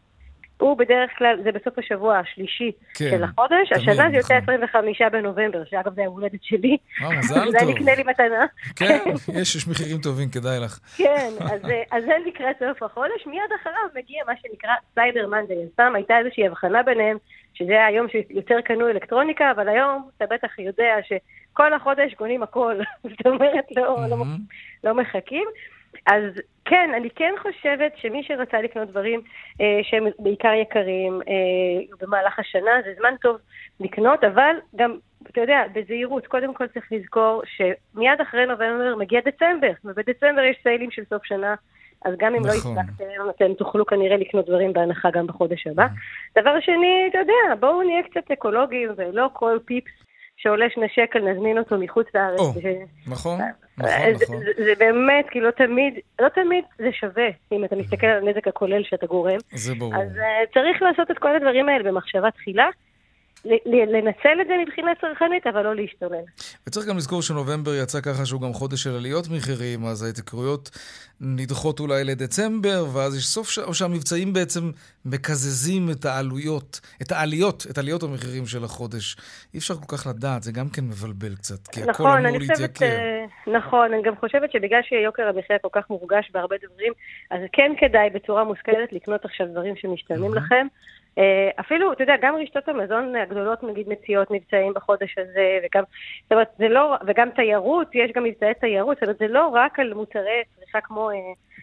הוא 0.61 0.77
בדרך 0.77 1.11
כלל, 1.19 1.41
זה 1.43 1.53
בסוף 1.53 1.79
השבוע 1.79 2.19
השלישי 2.19 2.73
כן, 2.95 3.11
של 3.11 3.25
החודש, 3.25 3.69
תמיד, 3.69 3.89
השנה 3.91 4.11
זה 4.11 4.17
יוצא 4.17 4.35
25 4.35 5.01
נכון. 5.01 5.13
בנובמבר, 5.13 5.63
שאגב 5.71 5.95
זה 5.95 6.03
ההולדת 6.03 6.43
שלי. 6.43 6.77
אה, 7.03 7.19
מזל 7.19 7.35
טוב. 7.45 7.47
אולי 7.47 7.75
נקנה 7.75 7.95
לי 7.95 8.03
מתנה. 8.03 8.47
כן, 8.77 8.99
יש, 9.41 9.57
יש 9.57 9.69
מחירים 9.69 9.99
טובים, 10.01 10.29
כדאי 10.31 10.59
לך. 10.61 10.79
כן, 10.97 11.31
אז, 11.41 11.61
אז 11.91 12.05
זה 12.05 12.13
לקראת 12.27 12.57
סוף 12.59 12.83
החודש, 12.83 13.27
מיד 13.27 13.51
אחריו 13.61 13.89
מגיע 13.95 14.23
מה 14.27 14.33
שנקרא 14.43 14.71
Cyber 14.95 15.27
Monday. 15.27 15.55
אז 15.55 15.69
פעם 15.77 15.95
הייתה 15.95 16.19
איזושהי 16.19 16.47
הבחנה 16.47 16.83
ביניהם, 16.83 17.17
שזה 17.55 17.85
היום 17.87 18.07
שיותר 18.09 18.61
קנו 18.65 18.89
אלקטרוניקה, 18.89 19.51
אבל 19.51 19.69
היום 19.69 20.09
אתה 20.17 20.25
בטח 20.31 20.59
יודע 20.59 20.95
שכל 21.03 21.75
החודש 21.75 22.15
קונים 22.15 22.43
הכל, 22.43 22.77
זאת 23.11 23.27
אומרת, 23.27 23.65
לא, 23.77 23.97
mm-hmm. 23.97 24.11
לא, 24.11 24.25
לא 24.85 24.95
מחכים. 24.95 25.45
אז 26.07 26.23
כן, 26.71 26.91
אני 26.97 27.11
כן 27.11 27.35
חושבת 27.43 27.93
שמי 27.97 28.23
שרצה 28.23 28.61
לקנות 28.61 28.89
דברים 28.89 29.21
אה, 29.61 29.81
שהם 29.83 30.07
בעיקר 30.19 30.53
יקרים 30.53 31.21
אה, 31.29 31.97
במהלך 32.01 32.39
השנה, 32.39 32.71
זה 32.85 32.95
זמן 32.99 33.15
טוב 33.23 33.37
לקנות, 33.81 34.25
אבל 34.25 34.57
גם, 34.77 34.97
אתה 35.31 35.41
יודע, 35.41 35.63
בזהירות, 35.75 36.27
קודם 36.27 36.55
כל 36.55 36.67
צריך 36.67 36.93
לזכור 36.93 37.43
שמיד 37.47 38.21
אחרי 38.23 38.47
נובמבר 38.47 38.97
מגיע 38.97 39.21
דצמבר, 39.21 39.73
ובדצמבר 39.85 40.41
יש 40.41 40.57
סיילים 40.63 40.91
של 40.91 41.03
סוף 41.05 41.25
שנה. 41.25 41.55
אז 42.05 42.15
גם 42.19 42.35
אם 42.35 42.47
לא 42.47 42.53
נכון. 42.53 42.75
לא 42.75 42.81
הספקתם, 42.81 43.31
אתם 43.31 43.55
תוכלו 43.55 43.87
כנראה 43.87 44.17
לקנות 44.17 44.47
דברים 44.47 44.73
בהנחה 44.73 45.11
גם 45.11 45.27
בחודש 45.27 45.67
הבא. 45.67 45.87
דבר 46.39 46.61
שני, 46.61 47.07
אתה 47.11 47.19
יודע, 47.19 47.55
בואו 47.61 47.83
נהיה 47.83 48.03
קצת 48.03 48.31
אקולוגיים, 48.31 48.89
ולא 48.97 49.29
כל 49.33 49.59
פיפס 49.65 49.93
שעולה 50.43 50.67
שני 50.75 50.87
שקל, 50.95 51.19
נזמין 51.19 51.59
אותו 51.59 51.79
מחוץ 51.79 52.07
לארץ. 52.15 52.41
או, 52.41 52.47
נכון, 52.47 52.61
נכון, 53.07 53.41
אה, 53.81 54.13
נכון. 54.23 54.41
זה 54.65 54.73
באמת, 54.79 55.27
כי 55.31 55.41
לא 55.41 55.51
תמיד, 55.51 55.95
לא 56.21 56.29
תמיד 56.29 56.65
זה 56.79 56.89
שווה, 56.93 57.29
אם 57.53 57.65
אתה 57.65 57.77
מסתכל 57.77 58.07
על 58.07 58.29
הנזק 58.29 58.49
הכולל 58.49 58.83
שאתה 58.85 59.07
גורם. 59.07 59.37
זה 59.53 59.75
ברור. 59.75 59.95
אז 59.97 60.17
uh, 60.17 60.55
צריך 60.55 60.83
לעשות 60.83 61.11
את 61.11 61.19
כל 61.19 61.37
הדברים 61.37 61.69
האלה 61.69 61.91
במחשבה 61.91 62.31
תחילה. 62.31 62.69
לנצל 63.45 64.41
את 64.41 64.47
זה 64.47 64.55
מבחינה 64.63 64.91
צרכנית, 65.01 65.47
אבל 65.47 65.63
לא 65.63 65.75
להשתולל. 65.77 66.25
וצריך 66.67 66.87
גם 66.87 66.97
לזכור 66.97 67.23
שנובמבר 67.23 67.75
יצא 67.75 68.01
ככה 68.01 68.27
שהוא 68.27 68.41
גם 68.41 68.53
חודש 68.53 68.83
של 68.83 68.97
עליות 68.97 69.25
מחירים, 69.29 69.85
אז 69.85 70.03
ההתקרויות 70.03 70.71
נדחות 71.21 71.81
אולי 71.81 72.05
לדצמבר, 72.05 72.85
ואז 72.95 73.17
יש 73.17 73.25
סוף, 73.25 73.51
ש... 73.51 73.59
או 73.59 73.75
שהמבצעים 73.75 74.33
בעצם 74.33 74.61
מקזזים 75.05 75.91
את 75.91 76.05
העלויות, 76.05 76.81
את 77.03 77.13
העליות, 77.13 77.67
את 77.71 77.79
עליות 77.79 78.03
המחירים 78.03 78.47
של 78.47 78.65
החודש. 78.65 79.17
אי 79.55 79.59
אפשר 79.59 79.75
כל 79.75 79.97
כך 79.97 80.07
לדעת, 80.07 80.43
זה 80.43 80.53
גם 80.53 80.69
כן 80.69 80.85
מבלבל 80.85 81.35
קצת, 81.35 81.69
כי 81.69 81.81
נכון, 81.81 82.07
הכל 82.07 82.27
אמור 82.27 82.39
להתייקר. 82.41 82.85
אה, 82.85 83.25
נכון, 83.47 83.93
אני 83.93 84.03
גם 84.03 84.17
חושבת 84.17 84.53
שבגלל 84.53 84.81
שיוקר 84.83 85.29
המחיה 85.29 85.59
כל 85.59 85.69
כך 85.73 85.91
מורגש 85.91 86.31
בהרבה 86.35 86.57
דברים, 86.65 86.93
אז 87.31 87.41
כן 87.53 87.73
כדאי 87.81 88.11
בצורה 88.11 88.45
מושכלת 88.45 88.93
לקנות 88.93 89.25
עכשיו 89.25 89.47
דברים 89.47 89.75
שמשתלמים 89.77 90.35
לכם. 90.35 90.67
אה, 91.19 91.51
אפילו, 91.61 91.93
אתה 91.93 92.03
יודע, 92.03 92.15
גם 92.23 92.35
רשתות 92.37 92.69
המזון 92.69 93.17
הגדולות 93.17 93.63
נגיד 93.63 93.89
מציעות 93.89 94.31
מבצעים 94.31 94.75
בחודש 94.75 95.19
הזה, 95.19 95.59
וגם, 95.65 95.85
זאת 96.23 96.33
אומרת, 96.33 96.49
זה 96.59 96.69
לא, 96.69 96.97
וגם 97.07 97.31
תיירות, 97.31 97.89
יש 97.95 98.11
גם 98.15 98.25
מבצעי 98.25 98.55
תיירות, 98.55 98.97
זאת 98.97 99.03
אומרת, 99.03 99.19
זה 99.19 99.29
לא 99.29 99.49
רק 99.49 99.79
על 99.79 99.95
מוצרי 99.95 100.43
צריכה 100.59 100.81
כמו, 100.81 101.11
אה, 101.11 101.17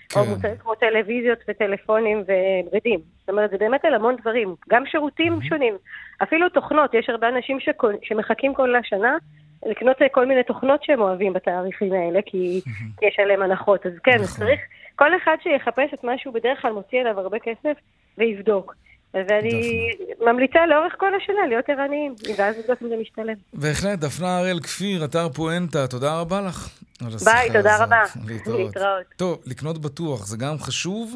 כן. 0.09 0.19
או 0.19 0.25
מוצרים 0.25 0.57
כמו 0.57 0.75
טלוויזיות 0.75 1.39
וטלפונים 1.47 2.23
ובגדים. 2.27 2.99
זאת 3.19 3.29
אומרת, 3.29 3.49
זה 3.49 3.57
באמת 3.57 3.85
על 3.85 3.93
המון 3.93 4.15
דברים, 4.15 4.55
גם 4.69 4.85
שירותים. 4.85 5.41
שונים. 5.41 5.77
אפילו 6.23 6.49
תוכנות, 6.49 6.93
יש 6.93 7.09
הרבה 7.09 7.29
אנשים 7.29 7.59
שכל, 7.59 7.93
שמחכים 8.03 8.53
כל 8.53 8.75
השנה 8.75 9.17
לקנות 9.65 9.97
כל 10.11 10.25
מיני 10.25 10.43
תוכנות 10.43 10.83
שהם 10.83 11.01
אוהבים 11.01 11.33
בתאריכים 11.33 11.93
האלה, 11.93 12.19
כי 12.25 12.61
mm-hmm. 12.65 13.07
יש 13.07 13.19
עליהם 13.19 13.41
הנחות. 13.41 13.85
אז 13.85 13.91
כן, 14.03 14.15
נכון. 14.15 14.45
צריך, 14.45 14.59
כל 14.95 15.15
אחד 15.15 15.35
שיחפש 15.43 15.93
את 15.93 16.03
מה 16.03 16.17
שהוא 16.17 16.33
בדרך 16.33 16.61
כלל 16.61 16.71
מוציא 16.71 16.99
עליו 16.99 17.19
הרבה 17.19 17.39
כסף, 17.39 17.77
ויבדוק. 18.17 18.75
ואני 19.13 19.89
ממליצה 20.21 20.65
לאורך 20.65 20.93
כל 20.97 21.11
השנה 21.15 21.47
להיות 21.49 21.69
ערניים, 21.69 22.15
ואז 22.37 22.55
אם 22.55 22.89
זה 22.89 22.95
משתלם. 23.01 23.33
בהחלט, 23.53 23.99
דפנה 23.99 24.37
הראל 24.37 24.59
כפיר, 24.59 25.05
אתר 25.05 25.29
פואנטה, 25.29 25.87
תודה 25.87 26.19
רבה 26.19 26.41
לך 26.41 26.69
ביי, 27.01 27.49
תודה 27.53 27.83
רבה. 27.83 28.03
להתראות. 28.25 29.05
טוב, 29.15 29.41
לקנות 29.45 29.77
בטוח, 29.77 30.27
זה 30.27 30.37
גם 30.37 30.59
חשוב. 30.59 31.15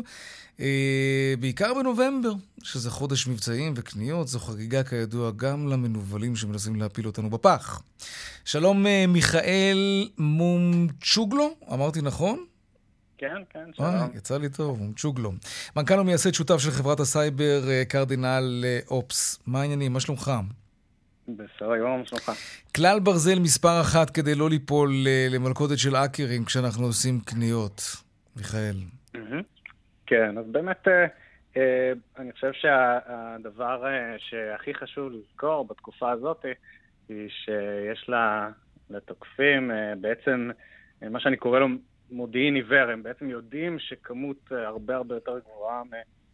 אה, 0.59 1.33
בעיקר 1.39 1.73
בנובמבר, 1.73 2.31
שזה 2.63 2.89
חודש 2.89 3.27
מבצעים 3.27 3.73
וקניות, 3.75 4.27
זו 4.27 4.39
חגיגה 4.39 4.83
כידוע 4.83 5.31
גם 5.35 5.67
למנוולים 5.67 6.35
שמנסים 6.35 6.75
להפיל 6.75 7.07
אותנו 7.07 7.29
בפח. 7.29 7.81
שלום 8.45 8.87
אה, 8.87 9.05
מיכאל 9.07 10.09
מומצ'וגלו, 10.17 11.49
אמרתי 11.73 12.01
נכון? 12.01 12.45
כן, 13.21 13.41
כן, 13.49 13.73
שלום. 13.73 13.89
אה, 13.89 14.07
יצא 14.15 14.37
לי 14.37 14.49
טוב, 14.49 14.79
צ'וגלו. 14.95 15.31
מנכ"ל 15.75 15.99
ומייסד 15.99 16.33
שותף 16.33 16.57
של 16.57 16.71
חברת 16.71 16.99
הסייבר 16.99 17.69
אה, 17.69 17.83
Cardinal 17.85 18.63
אה, 18.63 18.79
Ops. 18.87 19.43
מה 19.47 19.61
העניינים? 19.61 19.93
מה 19.93 19.99
שלומך? 19.99 20.31
בסדר 21.27 21.75
יום, 21.75 21.99
מה 21.99 22.05
שלומך? 22.05 22.31
כלל 22.75 22.99
ברזל 22.99 23.39
מספר 23.39 23.81
אחת 23.81 24.09
כדי 24.09 24.35
לא 24.35 24.49
ליפול 24.49 24.91
אה, 25.07 25.27
למלכודת 25.29 25.77
של 25.77 25.95
האקרים 25.95 26.45
כשאנחנו 26.45 26.85
עושים 26.85 27.19
קניות. 27.19 27.81
מיכאל. 28.35 28.75
כן, 30.05 30.37
אז 30.37 30.45
באמת, 30.51 30.87
אני 32.19 32.31
חושב 32.31 32.51
שהדבר 32.53 33.83
שהכי 34.17 34.73
חשוב 34.73 35.11
לזכור 35.11 35.67
בתקופה 35.67 36.11
הזאת, 36.11 36.45
היא 37.09 37.29
שיש 37.29 38.09
לתוקפים 38.89 39.71
בעצם 40.01 40.49
מה 41.01 41.19
שאני 41.19 41.37
קורא 41.37 41.59
לו 41.59 41.67
מודיעין 42.11 42.55
עיוור, 42.55 42.89
הם 42.89 43.03
בעצם 43.03 43.29
יודעים 43.29 43.79
שכמות 43.79 44.37
אה, 44.51 44.67
הרבה 44.67 44.95
הרבה 44.95 45.15
יותר 45.15 45.39
גבוהה 45.39 45.81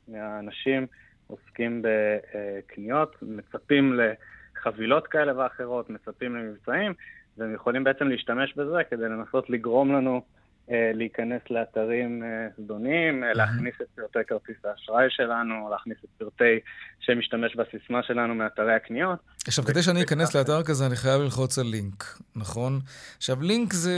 מהאנשים 0.08 0.88
עוסקים 1.28 1.82
בקניות, 1.82 3.16
מצפים 3.22 4.00
לחבילות 4.00 5.08
כאלה 5.08 5.38
ואחרות, 5.38 5.90
מצפים 5.90 6.36
למבצעים, 6.36 6.94
והם 7.38 7.54
יכולים 7.54 7.84
בעצם 7.84 8.08
להשתמש 8.08 8.54
בזה 8.54 8.84
כדי 8.90 9.04
לנסות 9.04 9.50
לגרום 9.50 9.94
לנו 9.94 10.22
להיכנס 10.70 11.42
לאתרים 11.50 12.24
אה, 12.24 12.28
זדוניים, 12.58 13.24
להכניס 13.34 13.74
את 13.82 13.88
פרטי 13.96 14.20
כרטיס 14.28 14.56
האשראי 14.66 15.06
שלנו, 15.10 15.70
להכניס 15.72 15.98
את 16.04 16.10
פרטי 16.18 16.60
שמשתמש 17.00 17.56
בסיסמה 17.56 18.04
שלנו 18.04 18.36
מאתרי 18.36 18.76
הקניות. 18.76 19.20
עכשיו, 19.48 19.66
כדי 19.66 19.84
שאני 19.84 20.04
אכנס 20.04 20.36
לאתר 20.36 20.64
כזה, 20.64 20.86
אני 20.86 20.96
חייב 20.96 21.22
ללחוץ 21.22 21.60
על 21.60 21.66
לינק, 21.66 22.20
נכון? 22.36 22.80
עכשיו, 23.18 23.42
לינק 23.42 23.74
זה, 23.74 23.98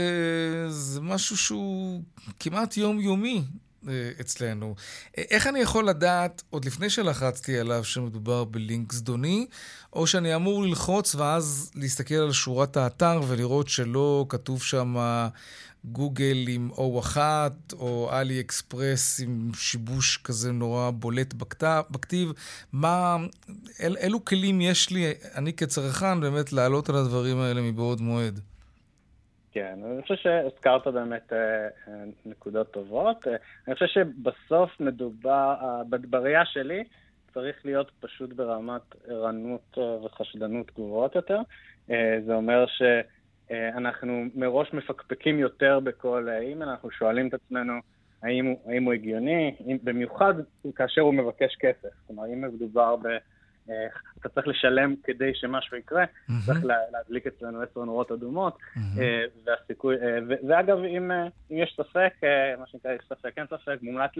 זה 0.68 1.00
משהו 1.00 1.36
שהוא 1.36 2.02
כמעט 2.40 2.76
יומיומי 2.76 3.42
אה, 3.88 4.10
אצלנו. 4.20 4.74
איך 5.16 5.46
אני 5.46 5.60
יכול 5.60 5.88
לדעת, 5.88 6.42
עוד 6.50 6.64
לפני 6.64 6.90
שלחצתי 6.90 7.58
עליו, 7.58 7.84
שמדובר 7.84 8.44
בלינק 8.44 8.92
זדוני, 8.92 9.46
או 9.92 10.06
שאני 10.06 10.34
אמור 10.34 10.62
ללחוץ 10.62 11.14
ואז 11.14 11.72
להסתכל 11.74 12.14
על 12.14 12.32
שורת 12.32 12.76
האתר 12.76 13.20
ולראות 13.28 13.68
שלא 13.68 14.26
כתוב 14.28 14.62
שם 14.62 14.96
גוגל 15.84 16.36
עם 16.48 16.70
O1, 16.76 17.16
או 17.78 18.10
אלי 18.12 18.40
אקספרס 18.40 19.20
עם 19.20 19.50
שיבוש 19.54 20.16
כזה 20.24 20.52
נורא 20.52 20.90
בולט 20.90 21.34
בכתיב. 21.90 22.32
מה, 22.72 23.16
אל, 23.82 23.96
אילו 23.96 24.24
כלים 24.24 24.60
יש 24.60 24.90
לי, 24.90 25.04
אני 25.36 25.52
כצרכן, 25.52 26.20
באמת 26.20 26.52
לעלות 26.52 26.88
על 26.88 26.96
הדברים 26.96 27.40
האלה 27.40 27.60
מבעוד 27.60 28.00
מועד? 28.00 28.40
כן, 29.52 29.78
אני 29.84 30.02
חושב 30.02 30.14
שהזכרת 30.16 30.86
באמת 30.86 31.32
נקודות 32.26 32.70
טובות. 32.70 33.26
אני 33.66 33.74
חושב 33.74 33.86
שבסוף 33.86 34.70
מדובר, 34.80 35.54
בראייה 35.88 36.44
שלי, 36.44 36.84
צריך 37.34 37.56
להיות 37.64 37.90
פשוט 38.00 38.32
ברמת 38.32 38.82
ערנות 39.08 39.78
וחשדנות 40.04 40.72
גבוהות 40.74 41.14
יותר. 41.14 41.38
זה 42.26 42.34
אומר 42.34 42.64
שאנחנו 43.50 44.24
מראש 44.34 44.72
מפקפקים 44.72 45.38
יותר 45.38 45.80
בכל 45.80 46.28
אימייל, 46.28 46.68
אנחנו 46.68 46.90
שואלים 46.90 47.28
את 47.28 47.34
עצמנו 47.34 47.72
האם 48.22 48.46
הוא, 48.46 48.58
האם 48.66 48.84
הוא 48.84 48.92
הגיוני, 48.92 49.54
במיוחד 49.82 50.34
כאשר 50.74 51.00
הוא 51.00 51.14
מבקש 51.14 51.56
כסף. 51.60 51.88
כלומר, 52.06 52.26
אם 52.26 52.40
מדובר 52.40 52.96
ב... 52.96 53.08
אה, 53.70 53.74
אתה 54.20 54.28
צריך 54.28 54.48
לשלם 54.48 54.94
כדי 55.04 55.30
שמשהו 55.34 55.76
יקרה, 55.76 56.04
mm-hmm. 56.04 56.32
צריך 56.46 56.64
להדליק 56.92 57.26
אצלנו 57.26 57.62
עשר 57.62 57.84
נורות 57.84 58.12
אדומות, 58.12 58.58
mm-hmm. 58.58 58.80
והסיכוי, 59.44 59.96
אה, 59.96 60.36
ואגב, 60.48 60.78
אם, 60.78 61.10
אם 61.50 61.56
יש 61.56 61.74
ספק, 61.76 62.12
מה 62.58 62.66
שנקרא, 62.66 62.92
יש 62.92 63.00
ספק, 63.08 63.32
אין 63.36 63.46
ספק, 63.46 63.78
מומלץ 63.82 64.10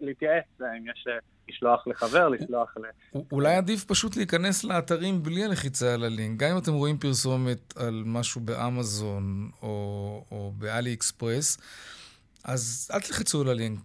להתייעץ, 0.00 0.44
אם 0.60 0.84
יש 0.90 1.06
לשלוח 1.48 1.86
לחבר, 1.86 2.28
לשלוח 2.28 2.76
ל... 2.76 3.18
אולי 3.32 3.54
עדיף 3.54 3.84
פשוט 3.84 4.16
להיכנס 4.16 4.64
לאתרים 4.64 5.22
בלי 5.22 5.44
הלחיצה 5.44 5.94
על 5.94 6.04
הלינק, 6.04 6.40
גם 6.40 6.50
אם 6.50 6.58
אתם 6.58 6.72
רואים 6.72 6.98
פרסומת 6.98 7.76
על 7.76 8.02
משהו 8.06 8.40
באמזון 8.40 9.50
או, 9.62 10.24
או 10.30 10.52
באלי 10.58 10.94
אקספרס, 10.94 11.58
אז 12.44 12.90
אל 12.94 13.00
תלחצו 13.00 13.40
על 13.40 13.48
הלינק, 13.48 13.78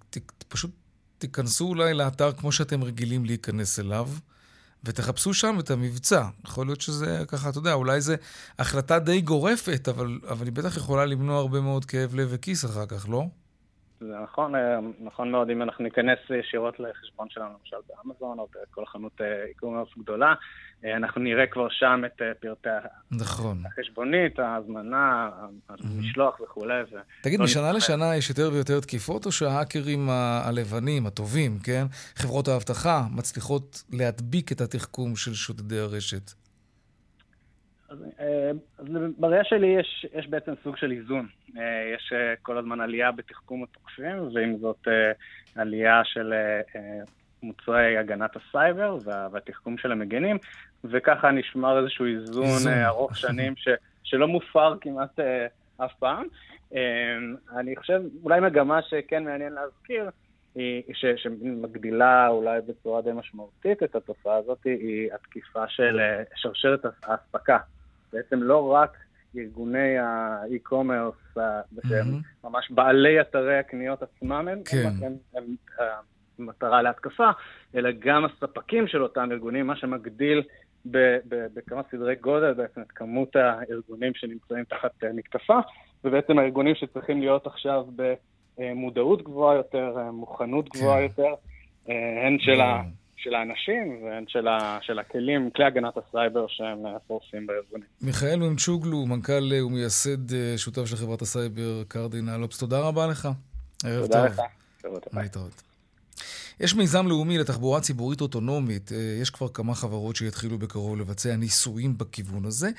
פשוט 0.48 0.72
תיכנסו 1.18 1.68
אולי 1.68 1.94
לאתר 1.94 2.32
כמו 2.32 2.52
שאתם 2.52 2.84
רגילים 2.84 3.26
להיכנס 3.26 3.80
אליו. 3.80 4.08
ותחפשו 4.84 5.34
שם 5.34 5.56
את 5.60 5.70
המבצע. 5.70 6.22
יכול 6.46 6.66
להיות 6.66 6.82
שזה 6.82 7.26
ככה, 7.28 7.50
אתה 7.50 7.58
יודע, 7.58 7.74
אולי 7.74 8.02
זו 8.02 8.14
החלטה 8.60 9.00
די 9.00 9.22
גורפת, 9.22 9.88
אבל, 9.88 10.20
אבל 10.30 10.46
היא 10.46 10.54
בטח 10.54 10.78
יכולה 10.78 11.06
למנוע 11.06 11.40
הרבה 11.40 11.62
מאוד 11.62 11.86
כאב 11.86 12.16
לב 12.16 12.28
וכיס 12.32 12.66
אחר 12.66 12.86
כך, 12.86 13.10
לא? 13.10 13.24
זה 14.00 14.16
נכון, 14.24 14.56
אה, 14.56 14.80
נכון 15.00 15.32
מאוד, 15.32 15.50
אם 15.50 15.62
אנחנו 15.62 15.84
ניכנס 15.84 16.20
ישירות 16.40 16.80
לחשבון 16.80 17.28
שלנו, 17.30 17.50
למשל 17.60 17.78
באמזון 17.88 18.40
או 18.40 18.48
בכל 18.72 18.86
חנות 18.86 19.22
אי-קומרס 19.22 19.88
אה, 19.98 20.04
גדולה, 20.04 20.34
אנחנו 20.86 21.22
נראה 21.22 21.48
כבר 21.48 21.70
שם 21.70 22.02
את 22.06 22.22
פרטי 22.40 22.70
נכון. 23.12 23.64
החשבונית, 23.66 24.40
ההזמנה, 24.40 25.30
המשלוח 25.70 26.42
וכולי. 26.42 26.84
תגיד, 27.22 27.40
לא 27.40 27.46
משנה 27.46 27.72
לשנה 27.72 28.16
יש 28.16 28.30
יותר 28.30 28.50
ויותר 28.54 28.80
תקיפות, 28.80 29.26
או 29.26 29.32
שההאקרים 29.32 30.10
הלבנים, 30.10 31.06
הטובים, 31.06 31.60
כן, 31.64 31.86
חברות 32.16 32.48
האבטחה, 32.48 33.02
מצליחות 33.16 33.84
להדביק 33.94 34.52
את 34.52 34.62
התחכום 34.62 35.16
של 35.16 35.34
שודדי 35.34 35.80
הרשת? 35.80 36.32
אז, 37.90 37.98
אז 38.80 38.86
בראייה 39.18 39.44
שלי 39.44 39.68
יש, 39.68 40.06
יש 40.14 40.28
בעצם 40.28 40.52
סוג 40.64 40.78
של 40.78 40.92
איזון. 40.92 41.28
אה, 41.58 41.94
יש 41.96 42.14
אה, 42.16 42.34
כל 42.42 42.58
הזמן 42.58 42.82
עלייה 42.82 43.12
בתחכום 43.12 43.64
התוקפים, 43.64 44.18
ועם 44.34 44.58
זאת 44.58 44.88
אה, 44.88 45.12
עלייה 45.62 46.02
של 46.04 46.34
מוצרי 47.44 47.98
הגנת 47.98 48.32
הסייבר 48.36 48.98
והתחכום 49.32 49.78
של 49.78 49.92
המגנים, 49.92 50.38
וככה 50.84 51.32
נשמר 51.32 51.80
איזשהו 51.80 52.06
איזון 52.06 52.74
ארוך 52.86 53.18
שנים 53.18 53.56
ש, 53.56 53.68
שלא 54.04 54.28
מופר 54.28 54.78
כמעט 54.82 55.20
אף 55.78 55.92
פעם. 56.00 56.26
אני 57.58 57.76
חושב, 57.76 58.02
אולי 58.24 58.40
מגמה 58.40 58.82
שכן 58.82 59.24
מעניין 59.24 59.54
להזכיר, 59.54 60.10
ש, 60.94 61.06
שמגדילה 61.16 62.28
אולי 62.28 62.60
בצורה 62.68 63.02
די 63.02 63.12
משמעותית 63.12 63.84
את 63.84 63.96
התופעה 63.96 64.36
הזאת, 64.36 64.64
היא 64.64 65.14
התקיפה 65.14 65.68
של 65.68 66.00
שרשרת 66.36 66.86
האספקה. 67.04 67.58
בעצם 68.14 68.44
לא 68.44 68.72
רק 68.72 68.98
ארגוני 69.38 69.98
האי-קומרס, 69.98 71.38
שהם 71.88 72.22
ממש 72.44 72.72
בעלי 72.72 73.22
אתרי 73.22 73.58
הקניות 73.58 74.04
עצמם, 74.04 74.48
הם, 74.52 74.62
כן. 74.66 74.88
הם, 74.88 75.14
הם, 75.36 75.44
הם 76.40 76.46
מטרה 76.48 76.82
להתקפה, 76.82 77.30
אלא 77.76 77.90
גם 78.00 78.26
הספקים 78.26 78.88
של 78.88 79.04
אותם 79.04 79.32
ארגונים, 79.32 79.68
מה 79.68 79.76
שמגדיל 79.76 80.44
בכמה 80.86 81.82
סדרי 81.92 82.16
גודל 82.16 82.54
בעצם 82.54 82.82
את 82.82 82.92
כמות 82.92 83.36
הארגונים 83.36 84.14
שנמצאים 84.16 84.64
תחת 84.64 85.04
מתקפה, 85.14 85.60
ובעצם 86.04 86.40
הארגונים 86.40 86.76
שצריכים 86.76 87.22
להיות 87.22 87.48
עכשיו 87.48 87.86
במודעות 88.58 89.24
גבוהה 89.24 89.56
יותר, 89.56 89.98
מוכנות 90.12 90.70
גבוהה 90.70 90.98
כן. 90.98 91.04
יותר, 91.04 91.34
הן 92.26 92.38
של 92.40 92.62
ה... 92.62 92.82
של 93.24 93.36
האנשים 93.36 94.04
והן 94.04 94.24
של, 94.28 94.48
ה, 94.48 94.80
של 94.82 95.00
הכלים, 95.00 95.50
כלי 95.56 95.66
הגנת 95.66 95.94
הסייבר 95.98 96.46
שהם 96.48 96.84
פורסים 97.08 97.48
בארגונים. 97.48 97.88
מיכאל 98.02 98.40
מומצ'וגלו, 98.40 99.06
מנכ"ל 99.06 99.64
ומייסד 99.66 100.34
אה, 100.34 100.54
שותף 100.58 100.86
של 100.86 100.96
חברת 100.96 101.22
הסייבר 101.22 101.84
CardinalOps, 101.88 102.60
תודה 102.60 102.80
רבה 102.80 103.08
לך. 103.08 103.28
ערב 103.86 104.02
תודה 104.02 104.28
טוב. 104.28 104.36
תודה 104.82 104.98
לך. 105.12 105.14
להתראות. 105.14 105.69
יש 106.60 106.76
מיזם 106.76 107.08
לאומי 107.08 107.38
לתחבורה 107.38 107.82
ציבורית 107.82 108.22
אוטונומית. 108.22 108.92
אה, 108.92 108.98
יש 109.22 109.30
כבר 109.30 109.48
כמה 109.48 109.76
חברות 109.76 110.16
שיתחילו 110.16 110.58
בקרוב 110.58 110.98
לבצע 110.98 111.36
ניסויים 111.36 111.98
בכיוון 111.98 112.46
הזה. 112.46 112.70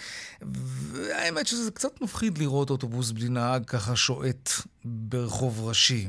והאמת 0.43 1.47
שזה 1.47 1.71
קצת 1.71 2.01
מפחיד 2.01 2.39
לראות 2.39 2.71
אוטובוס 2.71 3.11
בלי 3.11 3.29
נהג 3.29 3.65
ככה 3.65 3.97
שועט 3.97 4.51
ברחוב 4.85 5.69
ראשי. 5.69 6.09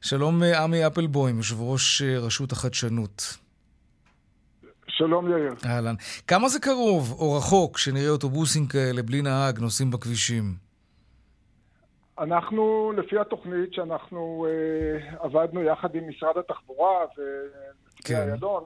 שלום 0.00 0.42
אה, 0.42 0.62
עמי 0.62 0.86
אפלבוים, 0.86 1.36
יושב 1.36 1.60
ראש 1.60 2.02
רשות 2.02 2.52
החדשנות. 2.52 3.36
שלום 4.88 5.30
יאיר. 5.30 5.54
אהלן. 5.64 5.94
כמה 6.26 6.48
זה 6.48 6.58
קרוב 6.58 7.12
או 7.18 7.34
רחוק 7.34 7.78
שנראה 7.78 8.08
אוטובוסים 8.08 8.66
כאלה 8.66 9.02
בלי 9.02 9.22
נהג 9.22 9.58
נוסעים 9.58 9.90
בכבישים? 9.90 10.54
אנחנו, 12.22 12.92
לפי 12.96 13.18
התוכנית 13.18 13.74
שאנחנו 13.74 14.46
אה, 14.48 15.16
עבדנו 15.24 15.62
יחד 15.62 15.94
עם 15.94 16.08
משרד 16.08 16.38
התחבורה 16.38 16.98
ונתיבי 17.00 18.02
כן. 18.04 18.28
איילון, 18.28 18.64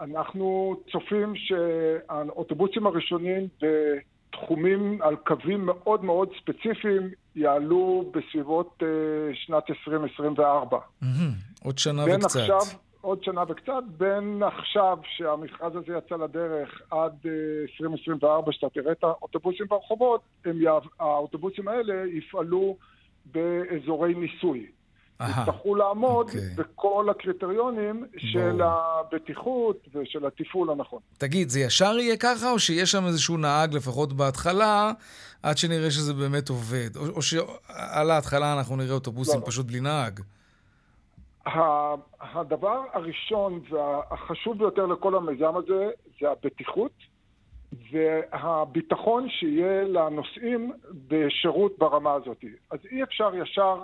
אנחנו 0.00 0.76
צופים 0.92 1.32
שהאוטובוסים 1.36 2.86
הראשונים 2.86 3.48
בתחומים 3.62 5.02
על 5.02 5.16
קווים 5.16 5.66
מאוד 5.66 6.04
מאוד 6.04 6.28
ספציפיים 6.40 7.10
יעלו 7.36 8.12
בסביבות 8.14 8.82
אה, 8.82 8.88
שנת 9.34 9.70
2024. 9.70 10.78
Mm-hmm. 10.78 11.06
עוד 11.64 11.78
שנה 11.78 12.04
וקצת. 12.04 12.40
עכשיו, 12.40 12.60
עוד 13.02 13.24
שנה 13.24 13.42
וקצת, 13.48 13.82
בין 13.98 14.42
עכשיו 14.42 14.98
שהמכרז 15.16 15.72
הזה 15.76 15.98
יצא 15.98 16.16
לדרך 16.16 16.82
עד 16.90 17.12
2024, 17.62 18.46
אה, 18.46 18.52
שאתה 18.52 18.68
תראה 18.68 18.92
את 18.92 19.04
האוטובוסים 19.04 19.66
ברחובות, 19.68 20.20
יעב, 20.46 20.82
האוטובוסים 21.00 21.68
האלה 21.68 21.94
יפעלו 22.06 22.76
באזורי 23.26 24.14
ניסוי. 24.14 24.66
יצטרכו 25.30 25.74
לעמוד 25.74 26.28
okay. 26.28 26.30
אוקיי. 26.30 26.54
בכל 26.56 27.06
הקריטריונים 27.10 28.00
בוא. 28.00 28.20
של 28.32 28.60
הבטיחות 28.62 29.88
ושל 29.94 30.26
התפעול 30.26 30.70
הנכון. 30.70 31.00
תגיד, 31.18 31.48
זה 31.48 31.60
ישר 31.60 31.98
יהיה 31.98 32.16
ככה, 32.16 32.50
או 32.50 32.58
שיש 32.58 32.90
שם 32.90 33.06
איזשהו 33.06 33.36
נהג, 33.36 33.74
לפחות 33.74 34.12
בהתחלה, 34.12 34.92
עד 35.42 35.58
שנראה 35.58 35.90
שזה 35.90 36.14
באמת 36.14 36.48
עובד? 36.48 36.96
או, 36.96 37.06
או 37.06 37.22
שעל 37.22 38.10
ההתחלה 38.10 38.52
אנחנו 38.52 38.76
נראה 38.76 38.94
אוטובוסים 38.94 39.34
לא, 39.34 39.40
לא. 39.40 39.46
פשוט 39.46 39.66
בלי 39.66 39.80
נהג? 39.80 40.20
הדבר 42.20 42.82
הראשון 42.92 43.60
והחשוב 43.70 44.58
ביותר 44.58 44.86
לכל 44.86 45.14
המיזם 45.14 45.56
הזה 45.56 45.90
זה 46.20 46.30
הבטיחות 46.30 46.92
והביטחון 47.92 49.28
שיהיה 49.28 49.84
לנוסעים 49.84 50.72
בשירות 51.08 51.78
ברמה 51.78 52.12
הזאת. 52.12 52.44
אז 52.70 52.78
אי 52.90 53.02
אפשר 53.02 53.30
ישר 53.34 53.82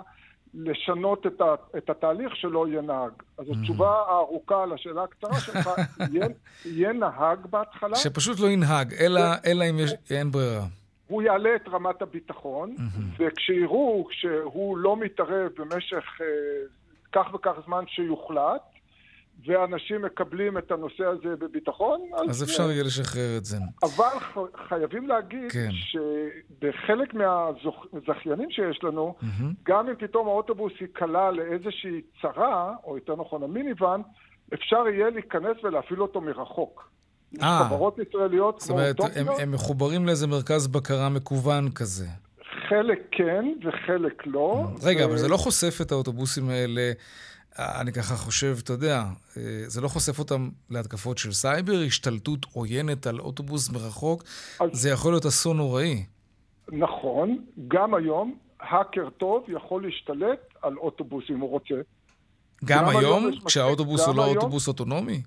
לשנות 0.53 1.27
את, 1.27 1.41
ה, 1.41 1.55
את 1.77 1.89
התהליך 1.89 2.35
שלא 2.35 2.67
יהיה 2.67 2.81
נהג. 2.81 3.11
אז. 3.37 3.45
התשובה 3.49 4.03
הארוכה 4.07 4.65
לשאלה 4.65 5.03
הקצרה 5.03 5.39
שלך, 5.39 5.69
יהיה, 6.11 6.27
יהיה 6.65 6.93
נהג 6.93 7.39
בהתחלה. 7.49 7.95
שפשוט 7.95 8.39
לא 8.39 8.47
ינהג, 8.47 8.93
אלא, 8.93 9.21
אלא 9.45 9.65
אם 9.69 9.79
יש, 9.79 9.93
אין 10.11 10.31
ברירה. 10.31 10.65
הוא 11.07 11.21
יעלה 11.21 11.55
את 11.55 11.67
רמת 11.67 12.01
הביטחון, 12.01 12.75
mm-hmm. 12.77 13.01
וכשיראו 13.17 14.07
שהוא 14.11 14.77
לא 14.77 14.97
מתערב 14.97 15.51
במשך 15.57 16.21
אה, 16.21 16.25
כך 17.11 17.33
וכך 17.33 17.53
זמן 17.65 17.83
שיוחלט, 17.87 18.61
ואנשים 19.45 20.01
מקבלים 20.01 20.57
את 20.57 20.71
הנושא 20.71 21.03
הזה 21.03 21.35
בביטחון. 21.35 22.01
אז, 22.13 22.29
אז 22.29 22.43
אפשר 22.43 22.71
יהיה 22.71 22.83
לשחרר 22.83 23.37
את 23.37 23.45
זה. 23.45 23.57
אבל 23.83 24.43
חייבים 24.67 25.07
להגיד 25.07 25.51
כן. 25.51 25.69
שבחלק 25.71 27.13
מהזכיינים 27.13 28.51
שיש 28.51 28.83
לנו, 28.83 29.15
mm-hmm. 29.21 29.43
גם 29.63 29.89
אם 29.89 29.95
פתאום 29.95 30.27
האוטובוס 30.27 30.73
ייקלע 30.81 31.31
לאיזושהי 31.31 32.01
צרה, 32.21 32.73
או 32.83 32.97
יותר 32.97 33.15
נכון 33.15 33.43
המיניוון, 33.43 34.01
אפשר 34.53 34.83
יהיה 34.87 35.09
להיכנס 35.09 35.63
ולהפעיל 35.63 36.01
אותו 36.01 36.21
מרחוק. 36.21 36.89
אה, 37.41 37.65
חברות 37.65 37.99
ישראליות. 37.99 38.59
זאת 38.59 38.69
אומרת, 38.69 38.99
הם, 39.15 39.27
הם 39.41 39.51
מחוברים 39.51 40.05
לאיזה 40.05 40.27
מרכז 40.27 40.67
בקרה 40.67 41.09
מקוון 41.09 41.71
כזה. 41.71 42.07
חלק 42.69 42.99
כן 43.11 43.45
וחלק 43.63 44.27
לא. 44.27 44.67
רגע, 44.83 45.01
ו... 45.01 45.09
אבל 45.09 45.17
זה 45.17 45.27
לא 45.27 45.37
חושף 45.37 45.81
את 45.81 45.91
האוטובוסים 45.91 46.49
האלה, 46.49 46.91
אני 47.59 47.91
ככה 47.91 48.15
חושב, 48.15 48.55
אתה 48.63 48.73
יודע, 48.73 49.03
אה, 49.37 49.41
זה 49.67 49.81
לא 49.81 49.87
חושף 49.87 50.19
אותם 50.19 50.49
להתקפות 50.69 51.17
של 51.17 51.31
סייבר, 51.31 51.79
השתלטות 51.87 52.45
עוינת 52.53 53.07
על 53.07 53.19
אוטובוס 53.19 53.69
מרחוק, 53.69 54.23
אז... 54.59 54.69
זה 54.71 54.89
יכול 54.89 55.11
להיות 55.11 55.25
אסון 55.25 55.57
נוראי. 55.57 56.05
נכון, 56.71 57.37
גם 57.67 57.93
היום 57.93 58.37
האקר 58.59 59.09
טוב 59.09 59.45
יכול 59.47 59.83
להשתלט 59.85 60.39
על 60.61 60.77
אוטובוס 60.77 61.23
אם 61.29 61.39
הוא 61.39 61.49
רוצה. 61.49 61.75
גם, 62.65 62.77
גם 62.79 62.89
היום, 62.89 63.25
היום 63.25 63.39
כשהאוטובוס 63.45 64.07
הוא 64.07 64.15
לא 64.15 64.25
היום, 64.25 64.37
אוטובוס 64.37 64.67
אוטונומי? 64.67 65.21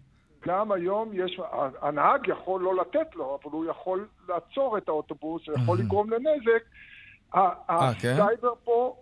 גם 0.46 0.72
היום 0.72 1.10
יש, 1.14 1.40
הנהג 1.80 2.28
יכול 2.28 2.60
לא 2.60 2.76
לתת 2.76 3.16
לו, 3.16 3.38
אבל 3.42 3.52
הוא 3.52 3.64
יכול 3.70 4.06
לעצור 4.28 4.78
את 4.78 4.88
האוטובוס, 4.88 5.42
הוא 5.48 5.56
יכול 5.58 5.78
לגרום 5.78 6.10
לנזק. 6.10 6.62
אה, 7.34 7.92
כן? 8.00 8.12
הסייבר 8.12 8.52
פה, 8.64 8.96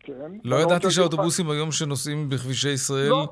כן. 0.00 0.32
לא 0.44 0.56
ידעתי 0.56 0.90
שהאוטובוסים 0.90 1.50
היום 1.50 1.72
שנוסעים 1.72 2.28
בכבישי 2.28 2.70
ישראל 2.70 3.08
לא, 3.08 3.28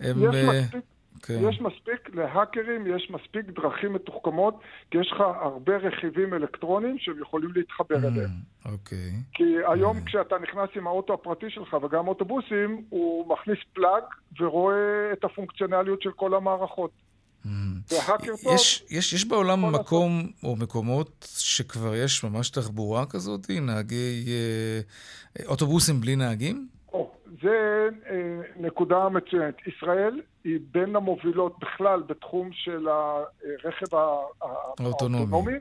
הם... 0.00 0.16
יש 0.18 0.34
אה, 0.34 0.60
מספיק 0.60 0.84
כן. 1.22 1.38
יש 1.48 1.60
מספיק 1.60 2.14
להאקרים, 2.14 2.96
יש 2.96 3.10
מספיק 3.10 3.46
דרכים 3.46 3.92
מתוחכמות, 3.92 4.60
כי 4.90 4.98
יש 4.98 5.12
לך 5.12 5.20
הרבה 5.20 5.76
רכיבים 5.76 6.34
אלקטרוניים 6.34 6.98
שהם 6.98 7.20
יכולים 7.20 7.50
להתחבר 7.54 7.94
mm, 7.94 8.06
אליהם. 8.06 8.30
אוקיי. 8.64 9.12
כי 9.32 9.56
היום 9.66 9.98
mm. 9.98 10.06
כשאתה 10.06 10.38
נכנס 10.38 10.68
עם 10.76 10.86
האוטו 10.86 11.14
הפרטי 11.14 11.50
שלך 11.50 11.76
וגם 11.82 12.08
אוטובוסים, 12.08 12.84
הוא 12.88 13.28
מכניס 13.28 13.58
פלאג 13.72 14.02
ורואה 14.40 15.12
את 15.12 15.24
הפונקציונליות 15.24 16.02
של 16.02 16.12
כל 16.12 16.34
המערכות. 16.34 16.90
יש, 18.54 18.84
יש, 18.90 19.12
יש 19.12 19.24
בעולם 19.24 19.72
מקום 19.74 20.16
לעשות. 20.16 20.44
או 20.44 20.56
מקומות 20.56 21.28
שכבר 21.38 21.94
יש 21.94 22.24
ממש 22.24 22.50
תחבורה 22.50 23.06
כזאת, 23.06 23.50
נהגי 23.50 24.24
אה, 24.26 25.46
אוטובוסים 25.46 26.00
בלי 26.00 26.16
נהגים? 26.16 26.68
זה 27.42 27.88
אה, 28.10 28.40
נקודה 28.56 29.08
מצוינת. 29.08 29.54
ישראל 29.66 30.20
היא 30.44 30.58
בין 30.70 30.96
המובילות 30.96 31.58
בכלל 31.58 32.02
בתחום 32.06 32.50
של 32.52 32.88
הרכב 32.88 33.96
האוטונומי. 34.80 35.52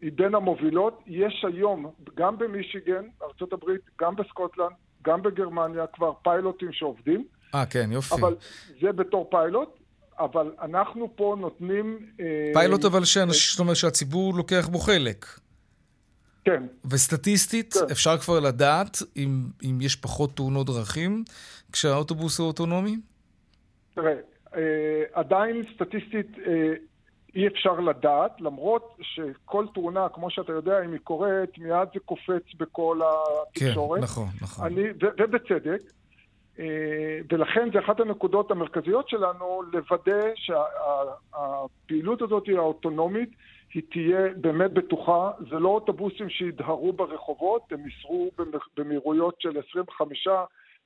היא 0.00 0.12
בין 0.14 0.34
המובילות. 0.34 1.02
יש 1.06 1.44
היום, 1.48 1.90
גם 2.16 2.38
במישיגן, 2.38 3.04
ארה"ב, 3.22 3.70
גם 4.00 4.16
בסקוטלנד, 4.16 4.72
גם 5.02 5.22
בגרמניה, 5.22 5.86
כבר 5.86 6.12
פיילוטים 6.22 6.72
שעובדים. 6.72 7.24
אה, 7.54 7.66
כן, 7.66 7.88
יופי. 7.92 8.14
אבל 8.14 8.36
זה 8.80 8.92
בתור 8.92 9.28
פיילוט, 9.30 9.68
אבל 10.18 10.52
אנחנו 10.62 11.16
פה 11.16 11.36
נותנים... 11.40 11.98
אה, 12.20 12.50
פיילוט 12.54 12.84
אבל 12.84 13.04
שאנש, 13.04 13.60
אה, 13.60 13.74
שהציבור 13.74 14.34
לוקח 14.34 14.68
בו 14.68 14.78
חלק. 14.78 15.26
כן. 16.44 16.62
וסטטיסטית, 16.90 17.74
כן. 17.74 17.80
אפשר 17.90 18.18
כבר 18.18 18.40
לדעת 18.40 18.98
אם, 19.16 19.44
אם 19.64 19.78
יש 19.80 19.96
פחות 19.96 20.36
תאונות 20.36 20.66
דרכים 20.66 21.24
כשהאוטובוס 21.72 22.38
הוא 22.38 22.46
אוטונומי? 22.46 22.96
תראה, 23.94 24.14
אה, 24.56 25.02
עדיין 25.12 25.62
סטטיסטית 25.74 26.36
אי 27.34 27.46
אפשר 27.46 27.80
לדעת, 27.80 28.40
למרות 28.40 28.96
שכל 29.00 29.66
תאונה, 29.74 30.06
כמו 30.14 30.30
שאתה 30.30 30.52
יודע, 30.52 30.84
אם 30.84 30.92
היא 30.92 31.00
קורית, 31.04 31.58
מיד 31.58 31.88
זה 31.94 32.00
קופץ 32.04 32.42
בכל 32.58 33.00
התקשורת. 33.02 33.98
כן, 33.98 34.04
נכון, 34.04 34.28
נכון. 34.40 34.66
אני, 34.66 34.82
ו, 34.82 35.06
ובצדק. 35.18 35.82
אה, 36.58 37.18
ולכן 37.32 37.68
זה 37.72 37.78
אחת 37.78 38.00
הנקודות 38.00 38.50
המרכזיות 38.50 39.08
שלנו, 39.08 39.62
לוודא 39.72 40.20
שהפעילות 40.34 42.18
שה, 42.18 42.24
הזאת 42.24 42.46
היא 42.46 42.56
האוטונומית. 42.56 43.30
היא 43.74 43.82
תהיה 43.90 44.34
באמת 44.36 44.72
בטוחה. 44.72 45.30
זה 45.50 45.58
לא 45.58 45.68
אוטובוסים 45.68 46.30
שידהרו 46.30 46.92
ברחובות, 46.92 47.62
הם 47.72 47.80
ייסעו 47.86 48.30
במהירויות 48.76 49.34
של 49.40 49.60
25, 49.68 50.28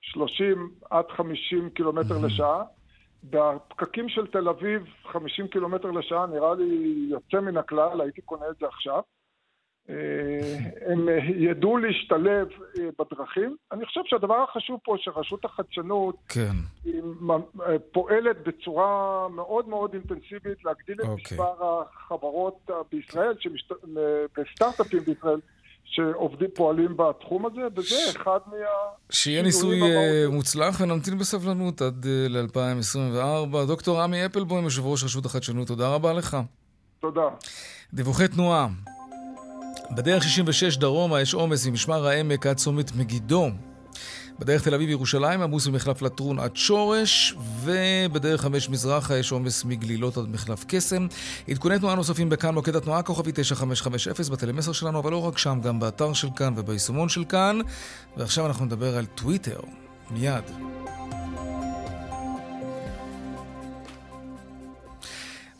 30 0.01 0.71
עד 0.91 1.05
50 1.09 1.71
קילומטר 1.71 2.15
לשעה. 2.27 2.63
בפקקים 3.25 4.09
של 4.09 4.27
תל 4.27 4.49
אביב, 4.49 4.83
50 5.05 5.49
קילומטר 5.49 5.91
לשעה 5.91 6.27
נראה 6.27 6.55
לי 6.55 7.07
יוצא 7.11 7.41
מן 7.41 7.57
הכלל, 7.57 8.01
הייתי 8.01 8.21
קונה 8.21 8.45
את 8.51 8.57
זה 8.61 8.67
עכשיו. 8.67 9.01
אה, 9.91 9.95
הם 10.93 11.09
ידעו 11.37 11.77
להשתלב 11.77 12.49
אה, 12.79 12.89
בדרכים. 12.99 13.57
אני 13.73 13.87
חושב 13.87 14.01
שהדבר 14.05 14.45
החשוב 14.49 14.81
פה 14.85 14.97
שרשות 14.99 15.45
החדשנות 15.45 16.17
כן. 16.29 16.53
אה, 16.87 17.79
פועלת 17.93 18.37
בצורה 18.47 19.29
מאוד 19.29 19.69
מאוד 19.69 19.95
אינטנסיבית 19.95 20.65
להגדיל 20.65 21.01
את 21.01 21.09
אוקיי. 21.09 21.39
מספר 21.39 21.83
החברות 21.93 22.71
בישראל, 22.93 23.35
שמשת... 23.41 23.73
בסטארט-אפים 24.39 25.01
בישראל, 25.01 25.41
שעובדים, 25.85 26.49
פועלים 26.55 26.97
בתחום 26.97 27.47
הזה, 27.47 27.61
וזה 27.77 27.97
אחד 28.17 28.39
מה... 28.47 28.57
שיהיה 29.11 29.43
ניסוי 29.43 29.81
מוצלח 30.29 30.81
ונמתין 30.81 31.19
בסבלנות 31.19 31.83
עד 31.83 32.07
ל-2024. 32.29 33.67
דוקטור 33.67 34.03
עמי 34.03 34.27
אפלבוים, 34.27 34.65
יושב 34.65 34.87
ראש 34.87 35.05
רשות 35.05 35.27
החדשנות, 35.27 35.69
תודה 35.69 35.95
רבה 35.95 36.13
לך. 36.13 36.37
תודה. 37.01 37.29
דיווחי 37.95 38.29
תנועה. 38.29 38.69
בדרך 39.91 40.23
66 40.23 40.77
דרומה 40.77 41.21
יש 41.21 41.35
עומס 41.35 41.67
ממשמר 41.67 42.07
העמק 42.07 42.47
עד 42.47 42.57
צומת 42.57 42.97
מגידו. 42.97 43.51
בדרך 44.39 44.63
תל 44.63 44.75
אביב-ירושלים 44.75 45.43
עמוס 45.43 45.67
ממחלף 45.67 46.03
לטרון 46.03 46.39
עד 46.39 46.57
שורש, 46.57 47.35
ובדרך 47.65 48.41
חמש 48.41 48.69
מזרחה 48.69 49.17
יש 49.17 49.33
עומס 49.33 49.65
מגלילות 49.65 50.17
עד 50.17 50.29
מחלף 50.29 50.65
קסם. 50.69 51.07
עדכוני 51.49 51.79
תנועה 51.79 51.95
נוספים 51.95 52.29
בכאן, 52.29 52.55
מוקד 52.55 52.77
התנועה 52.77 53.03
כוכבי 53.03 53.31
9550 53.35 54.33
בטלמסר 54.33 54.73
שלנו, 54.73 54.99
אבל 54.99 55.11
לא 55.11 55.27
רק 55.27 55.39
שם, 55.39 55.61
גם 55.63 55.81
באתר 55.81 56.13
של 56.13 56.29
כאן 56.37 56.55
וביישומון 56.57 57.09
של 57.09 57.25
כאן. 57.25 57.59
ועכשיו 58.17 58.47
אנחנו 58.47 58.65
נדבר 58.65 58.97
על 58.97 59.07
טוויטר. 59.07 59.61
מיד. 60.11 60.45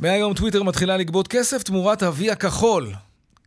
מהיום 0.01 0.35
טוויטר 0.35 0.63
מתחילה 0.63 0.97
לגבות 0.97 1.29
כסף 1.29 1.63
תמורת 1.63 2.03
אבי 2.03 2.31
הכחול. 2.31 2.93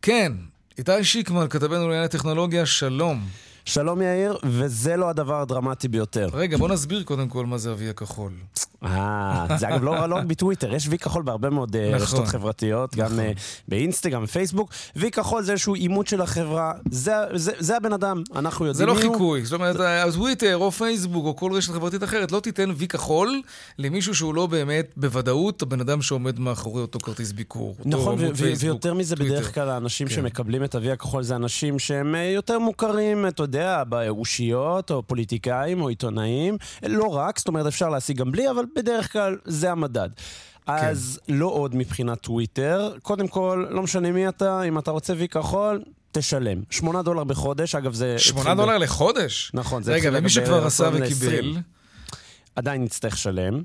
כן, 0.02 0.32
איתי 0.80 1.04
שיקמן, 1.04 1.46
כתבנו 1.50 1.88
לענייני 1.88 2.08
טכנולוגיה, 2.08 2.66
שלום. 2.66 3.26
שלום 3.64 4.02
יאיר, 4.02 4.38
וזה 4.44 4.96
לא 4.96 5.08
הדבר 5.08 5.40
הדרמטי 5.40 5.88
ביותר. 5.88 6.28
רגע, 6.32 6.56
בוא 6.56 6.68
נסביר 6.68 7.02
קודם 7.02 7.28
כל 7.28 7.46
מה 7.46 7.58
זה 7.58 7.72
אבי 7.72 7.88
הכחול. 7.88 8.32
אה, 8.84 9.46
זה 9.58 9.68
אגב 9.68 9.84
לא, 9.84 10.06
לא 10.06 10.14
רק 10.14 10.24
בטוויטר, 10.24 10.74
יש 10.74 10.88
וי 10.88 10.98
כחול 10.98 11.22
בהרבה 11.22 11.50
מאוד 11.50 11.76
אה, 11.76 11.88
נכון, 11.88 12.02
רשתות 12.02 12.28
חברתיות, 12.28 12.96
נכון. 12.96 13.16
גם 13.16 13.18
uh, 13.18 13.38
באינסטגרם, 13.68 14.22
בפייסבוק. 14.22 14.70
וי 14.96 15.10
כחול 15.10 15.42
זה 15.42 15.52
איזשהו 15.52 15.74
עימות 15.74 16.06
של 16.06 16.20
החברה, 16.20 16.72
זה, 16.90 17.76
הבן 17.76 17.92
אדם, 17.92 18.22
אנחנו 18.36 18.66
יודעים 18.66 18.88
זה 18.88 19.06
לא 19.06 19.12
חיקוי, 19.12 19.44
זאת 19.44 19.52
אומרת, 19.52 19.76
זה... 19.76 20.20
טוויטר 20.20 20.56
או 20.56 20.72
פייסבוק 20.72 21.26
או 21.26 21.36
כל 21.36 21.52
רשת 21.52 21.72
חברתית 21.72 22.02
אחרת 22.02 22.32
לא 22.32 22.40
תיתן 22.40 22.70
וי 22.76 22.88
כחול 22.88 23.42
למישהו 23.78 24.14
שהוא 24.14 24.34
לא 24.34 24.46
באמת 24.46 24.92
בוודאות 24.96 25.62
הבן 25.62 25.80
אדם 25.80 26.02
שעומד 26.02 26.38
מאחורי 26.38 26.82
אותו 26.82 26.98
כרטיס 26.98 27.32
ביקור. 27.32 27.76
נכון, 27.84 28.18
ויותר 28.60 28.94
מזה. 28.94 29.16
בדרך 29.16 29.54
כלל 29.54 29.70
האנשים 29.70 30.08
כן. 30.08 30.14
שמקבלים 30.14 30.64
את 30.64 30.74
הוי 30.74 30.90
הכחול 30.90 31.22
זה 31.22 31.36
אנשים 31.36 31.78
שהם 31.78 32.14
אה, 32.14 32.20
יותר 32.22 32.58
מוכרים, 32.58 33.26
אתה 33.26 33.42
יודע, 33.56 33.84
באושיות 33.84 34.90
או 34.90 35.02
פוליטיקאים 35.02 35.80
או 35.80 35.88
עיתונאים. 35.88 36.56
לא 36.86 37.04
רק, 37.04 37.38
זאת 37.38 37.48
אומרת, 37.48 37.66
אפשר 37.66 37.88
להשיג 37.88 38.16
גם 38.16 38.32
בלי, 38.32 38.50
אבל 38.50 38.64
בדרך 38.76 39.12
כלל 39.12 39.36
זה 39.44 39.72
המדד. 39.72 40.08
כן. 40.66 40.72
אז 40.72 41.20
לא 41.28 41.46
עוד 41.46 41.74
מבחינת 41.74 42.20
טוויטר. 42.20 42.92
קודם 43.02 43.28
כל, 43.28 43.66
לא 43.70 43.82
משנה 43.82 44.12
מי 44.12 44.28
אתה, 44.28 44.62
אם 44.62 44.78
אתה 44.78 44.90
רוצה 44.90 45.12
וי 45.16 45.28
כחול, 45.28 45.82
תשלם. 46.12 46.62
שמונה 46.70 47.02
דולר 47.02 47.24
בחודש, 47.24 47.74
אגב 47.74 47.94
זה... 47.94 48.18
שמונה 48.18 48.54
דולר 48.54 48.78
ב... 48.78 48.82
לחודש? 48.82 49.50
נכון, 49.54 49.82
זה 49.82 49.92
רגע, 49.92 50.10
ומי 50.12 50.28
שכבר 50.28 50.66
עשה 50.66 50.90
וקיבל? 50.92 51.56
עדיין 52.56 52.84
נצטרך 52.84 53.14
לשלם. 53.14 53.62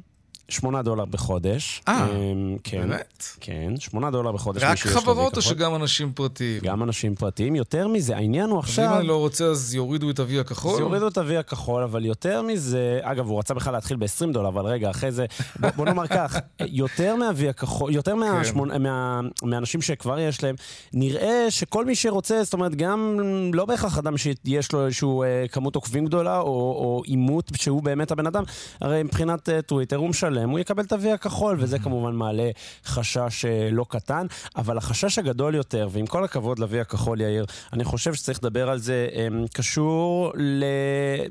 שמונה 0.49 0.81
דולר 0.81 1.05
בחודש. 1.05 1.81
אה, 1.87 2.07
אמ, 2.09 2.57
כן, 2.63 2.89
באמת? 2.89 3.23
כן, 3.39 3.73
שמונה 3.79 4.11
דולר 4.11 4.31
בחודש. 4.31 4.63
רק 4.63 4.77
חברות 4.77 5.37
או 5.37 5.41
שגם 5.41 5.75
אנשים 5.75 6.11
פרטיים? 6.13 6.61
גם 6.63 6.83
אנשים 6.83 7.15
פרטיים. 7.15 7.55
יותר 7.55 7.87
מזה, 7.87 8.15
העניין 8.15 8.49
הוא 8.49 8.59
עכשיו... 8.59 8.85
אם 8.85 8.99
אני 8.99 9.07
לא 9.07 9.17
רוצה, 9.17 9.45
אז 9.45 9.75
יורידו 9.75 10.09
את 10.09 10.19
אבי 10.19 10.39
הכחול? 10.39 10.73
אז 10.73 10.79
יורידו 10.79 11.07
את 11.07 11.17
אבי 11.17 11.37
הכחול, 11.37 11.83
אבל 11.83 12.05
יותר 12.05 12.41
מזה... 12.41 12.99
אגב, 13.01 13.27
הוא 13.27 13.39
רצה 13.39 13.53
בכלל 13.53 13.73
להתחיל 13.73 13.97
ב-20 13.97 14.33
דולר, 14.33 14.47
אבל 14.47 14.65
רגע, 14.65 14.89
אחרי 14.89 15.11
זה... 15.11 15.25
בוא, 15.59 15.69
בוא 15.75 15.85
נאמר 15.85 16.07
כך, 16.07 16.39
יותר 16.81 17.15
מאבי 17.15 17.49
הכחול, 17.49 17.93
יותר 17.93 18.11
כן. 18.11 18.17
מהשמונה, 18.17 18.77
מה, 18.77 19.19
מהאנשים 19.43 19.81
שכבר 19.81 20.19
יש 20.19 20.43
להם, 20.43 20.55
נראה 20.93 21.51
שכל 21.51 21.85
מי 21.85 21.95
שרוצה, 21.95 22.43
זאת 22.43 22.53
אומרת, 22.53 22.75
גם 22.75 23.19
לא 23.53 23.65
בהכרח 23.65 23.97
אדם 23.97 24.17
שיש 24.17 24.71
לו 24.71 24.85
איזושהי 24.85 25.07
אה, 25.23 25.47
כמות 25.47 25.75
עוקבים 25.75 26.05
גדולה, 26.05 26.39
או 26.39 27.01
עימות 27.05 27.51
שהוא 27.55 27.83
באמת 27.83 28.11
הבן 28.11 28.27
אדם, 28.27 28.43
הרי 28.81 29.03
מבחינת 29.03 29.49
אה, 29.49 29.61
טוויטר 29.61 29.95
הוא 29.95 30.09
משלם. 30.09 30.34
שלם, 30.35 30.49
הוא 30.49 30.59
יקבל 30.59 30.83
את 30.83 30.91
ה-V 30.91 31.07
הכחול, 31.13 31.57
וזה 31.59 31.79
כמובן 31.79 32.15
מעלה 32.15 32.49
חשש 32.85 33.45
אה, 33.45 33.69
לא 33.71 33.85
קטן. 33.89 34.25
אבל 34.55 34.77
החשש 34.77 35.19
הגדול 35.19 35.55
יותר, 35.55 35.89
ועם 35.91 36.05
כל 36.05 36.23
הכבוד 36.23 36.59
ל-V 36.59 36.81
הכחול, 36.81 37.21
יאיר, 37.21 37.45
אני 37.73 37.83
חושב 37.83 38.13
שצריך 38.13 38.39
לדבר 38.39 38.69
על 38.69 38.77
זה, 38.79 39.07
אמ, 39.13 39.45
קשור 39.53 40.31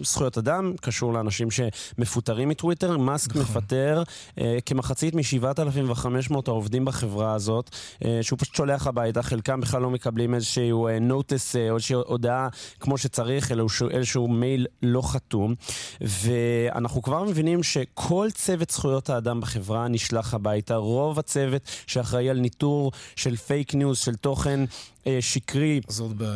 לזכויות 0.00 0.38
אדם, 0.38 0.72
קשור 0.80 1.12
לאנשים 1.12 1.48
שמפוטרים 1.50 2.48
מטוויטר. 2.48 2.96
מאסק 2.98 3.30
נכון. 3.30 3.42
מפטר 3.42 4.02
אה, 4.40 4.59
כמחצית 4.66 5.14
מ-7,500 5.14 6.34
העובדים 6.46 6.84
בחברה 6.84 7.34
הזאת, 7.34 7.70
אה, 8.05 8.18
שהוא 8.22 8.38
פשוט 8.38 8.55
שולח 8.55 8.86
הביתה, 8.86 9.22
חלקם 9.22 9.61
בכלל 9.61 9.82
לא 9.82 9.90
מקבלים 9.90 10.34
איזשהו 10.34 10.88
notice 11.00 11.57
או 11.57 11.74
איזושהי 11.74 11.96
הודעה 12.07 12.48
כמו 12.80 12.98
שצריך, 12.98 13.52
אלא 13.52 13.66
איזשהו 13.90 14.28
מייל 14.28 14.66
לא 14.82 15.02
חתום. 15.02 15.55
ואנחנו 16.00 17.02
כבר 17.02 17.24
מבינים 17.24 17.62
שכל 17.62 18.28
צוות 18.34 18.70
זכויות 18.70 18.93
זכויות 18.95 19.11
האדם 19.11 19.40
בחברה 19.40 19.88
נשלח 19.88 20.34
הביתה. 20.34 20.76
רוב 20.76 21.18
הצוות 21.18 21.62
שאחראי 21.86 22.30
על 22.30 22.38
ניטור 22.38 22.92
של 23.16 23.36
fake 23.36 23.74
news, 23.74 23.98
של 23.99 24.14
תוכן 24.14 24.61
אה, 25.07 25.18
שקרי, 25.20 25.80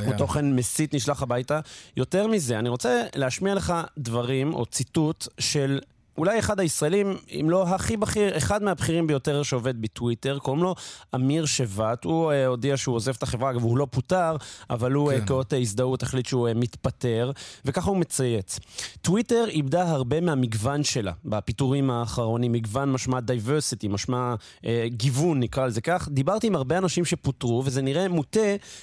או 0.06 0.12
תוכן 0.18 0.56
מסית 0.56 0.94
נשלח 0.94 1.22
הביתה. 1.22 1.60
יותר 1.96 2.26
מזה, 2.26 2.58
אני 2.58 2.68
רוצה 2.68 3.02
להשמיע 3.14 3.54
לך 3.54 3.74
דברים 3.98 4.54
או 4.54 4.66
ציטוט 4.66 5.28
של 5.38 5.80
אולי 6.18 6.38
אחד 6.38 6.60
הישראלים, 6.60 7.16
אם 7.40 7.50
לא 7.50 7.62
הכי 7.68 7.96
בכיר, 7.96 8.36
אחד 8.36 8.62
מהבכירים 8.62 9.06
ביותר 9.06 9.42
שעובד 9.42 9.82
בטוויטר, 9.82 10.38
קוראים 10.38 10.62
לו 10.62 10.74
אמיר 11.14 11.46
שבט. 11.46 12.04
הוא 12.04 12.32
uh, 12.32 12.34
הודיע 12.46 12.76
שהוא 12.76 12.96
עוזב 12.96 13.14
את 13.18 13.22
החברה, 13.22 13.50
אגב, 13.50 13.62
הוא 13.62 13.78
לא 13.78 13.86
פוטר, 13.90 14.36
אבל 14.70 14.92
הוא 14.92 15.10
כן. 15.10 15.22
uh, 15.22 15.26
כאות 15.26 15.52
הזדהות 15.52 16.02
החליט 16.02 16.26
שהוא 16.26 16.48
uh, 16.48 16.54
מתפטר, 16.54 17.30
וככה 17.64 17.90
הוא 17.90 17.96
מצייץ. 17.96 18.58
טוויטר 19.02 19.44
איבדה 19.48 19.90
הרבה 19.90 20.20
מהמגוון 20.20 20.84
שלה 20.84 21.12
בפיטורים 21.24 21.90
האחרונים, 21.90 22.52
מגוון 22.52 22.92
משמע 22.92 23.20
diversity, 23.20 23.88
משמע 23.88 24.34
uh, 24.34 24.64
גיוון, 24.86 25.40
נקרא 25.40 25.66
לזה 25.66 25.80
כך. 25.80 26.08
דיברתי 26.12 26.46
עם 26.46 26.56
הרבה 26.56 26.78
אנשים 26.78 27.04
שפוטרו, 27.04 27.62
וזה 27.64 27.82
נראה 27.82 28.08
מוטה 28.08 28.40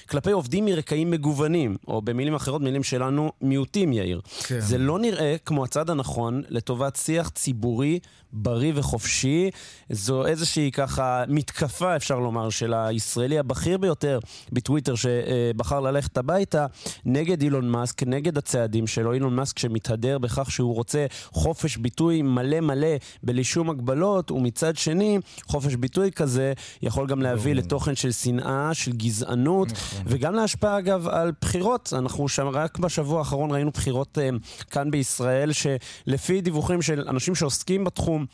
כלפי 0.08 0.30
עובדים 0.30 0.64
מרקעים 0.64 1.10
מגוונים, 1.10 1.76
או 1.88 2.02
במילים 2.02 2.34
אחרות, 2.34 2.62
מילים 2.62 2.82
שלנו, 2.82 3.32
מיעוטים, 3.40 3.92
יאיר. 3.92 4.20
כן. 4.46 4.60
זה 4.60 4.78
לא 4.78 4.98
נראה 4.98 5.36
כמו 5.44 5.64
הצד 5.64 5.90
הנכון 5.90 6.42
לטובת 6.48 6.96
שיח 6.96 7.25
שיח 7.26 7.28
ציבורי 7.28 7.98
בריא 8.32 8.72
וחופשי. 8.74 9.50
זו 9.90 10.26
איזושהי 10.26 10.70
ככה 10.70 11.24
מתקפה, 11.28 11.96
אפשר 11.96 12.18
לומר, 12.18 12.50
של 12.50 12.74
הישראלי 12.74 13.38
הבכיר 13.38 13.78
ביותר 13.78 14.18
בטוויטר 14.52 14.94
שבחר 14.94 15.80
ללכת 15.80 16.18
הביתה 16.18 16.66
נגד 17.04 17.42
אילון 17.42 17.68
מאסק, 17.68 18.02
נגד 18.02 18.38
הצעדים 18.38 18.86
שלו. 18.86 19.12
אילון 19.12 19.34
מאסק 19.36 19.58
שמתהדר 19.58 20.18
בכך 20.18 20.50
שהוא 20.50 20.74
רוצה 20.74 21.06
חופש 21.32 21.76
ביטוי 21.76 22.22
מלא 22.22 22.60
מלא 22.60 22.96
בלי 23.22 23.44
שום 23.44 23.70
הגבלות, 23.70 24.30
ומצד 24.30 24.76
שני, 24.76 25.18
חופש 25.46 25.74
ביטוי 25.74 26.12
כזה 26.12 26.52
יכול 26.82 27.06
גם 27.06 27.22
להביא. 27.22 27.54
לתוכן 27.54 27.94
של 27.94 28.12
שנאה, 28.12 28.74
של 28.74 28.92
גזענות, 28.92 29.72
נכון. 29.72 30.02
וגם 30.06 30.34
להשפעה 30.34 30.78
אגב 30.78 31.08
על 31.08 31.32
בחירות. 31.40 31.92
אנחנו 31.98 32.28
שם 32.28 32.48
רק 32.48 32.78
בשבוע 32.78 33.18
האחרון 33.18 33.50
ראינו 33.50 33.70
בחירות 33.70 34.18
uh, 34.18 34.64
כאן 34.70 34.90
בישראל, 34.90 35.50
שלפי 35.52 36.40
דיווחים 36.40 36.82
של 36.82 37.08
אנשים 37.16 37.34
שעוסקים 37.34 37.84
בתחום, 37.84 38.26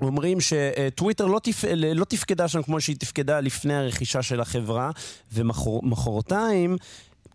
אומרים 0.00 0.38
שטוויטר 0.40 1.26
לא, 1.26 1.40
תפ... 1.42 1.64
לא 1.94 2.04
תפקדה 2.04 2.48
שם 2.48 2.62
כמו 2.62 2.80
שהיא 2.80 2.96
תפקדה 2.96 3.40
לפני 3.40 3.74
הרכישה 3.74 4.22
של 4.22 4.40
החברה, 4.40 4.90
ומחרתיים... 5.32 6.76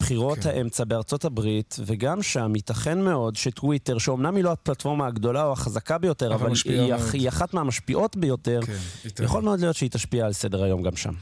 בחירות 0.01 0.39
כן. 0.39 0.49
האמצע 0.49 0.83
בארצות 0.83 1.25
הברית, 1.25 1.75
וגם 1.85 2.23
שם 2.23 2.55
ייתכן 2.55 3.01
מאוד 3.01 3.35
שטוויטר, 3.35 3.97
שאומנם 3.97 4.35
היא 4.35 4.43
לא 4.43 4.51
הפלטפורמה 4.51 5.07
הגדולה 5.07 5.45
או 5.45 5.51
החזקה 5.51 5.97
ביותר, 5.97 6.33
אבל, 6.33 6.45
אבל 6.45 6.53
היא, 6.65 6.93
היא 7.13 7.29
אחת 7.29 7.53
מהמשפיעות 7.53 8.17
ביותר, 8.17 8.59
כן, 8.65 9.23
יכול 9.23 9.43
מאוד 9.43 9.59
להיות 9.59 9.75
שהיא 9.75 9.89
תשפיע 9.89 10.25
על 10.25 10.33
סדר 10.33 10.63
היום 10.63 10.81
גם 10.81 10.95
שם. 10.95 11.13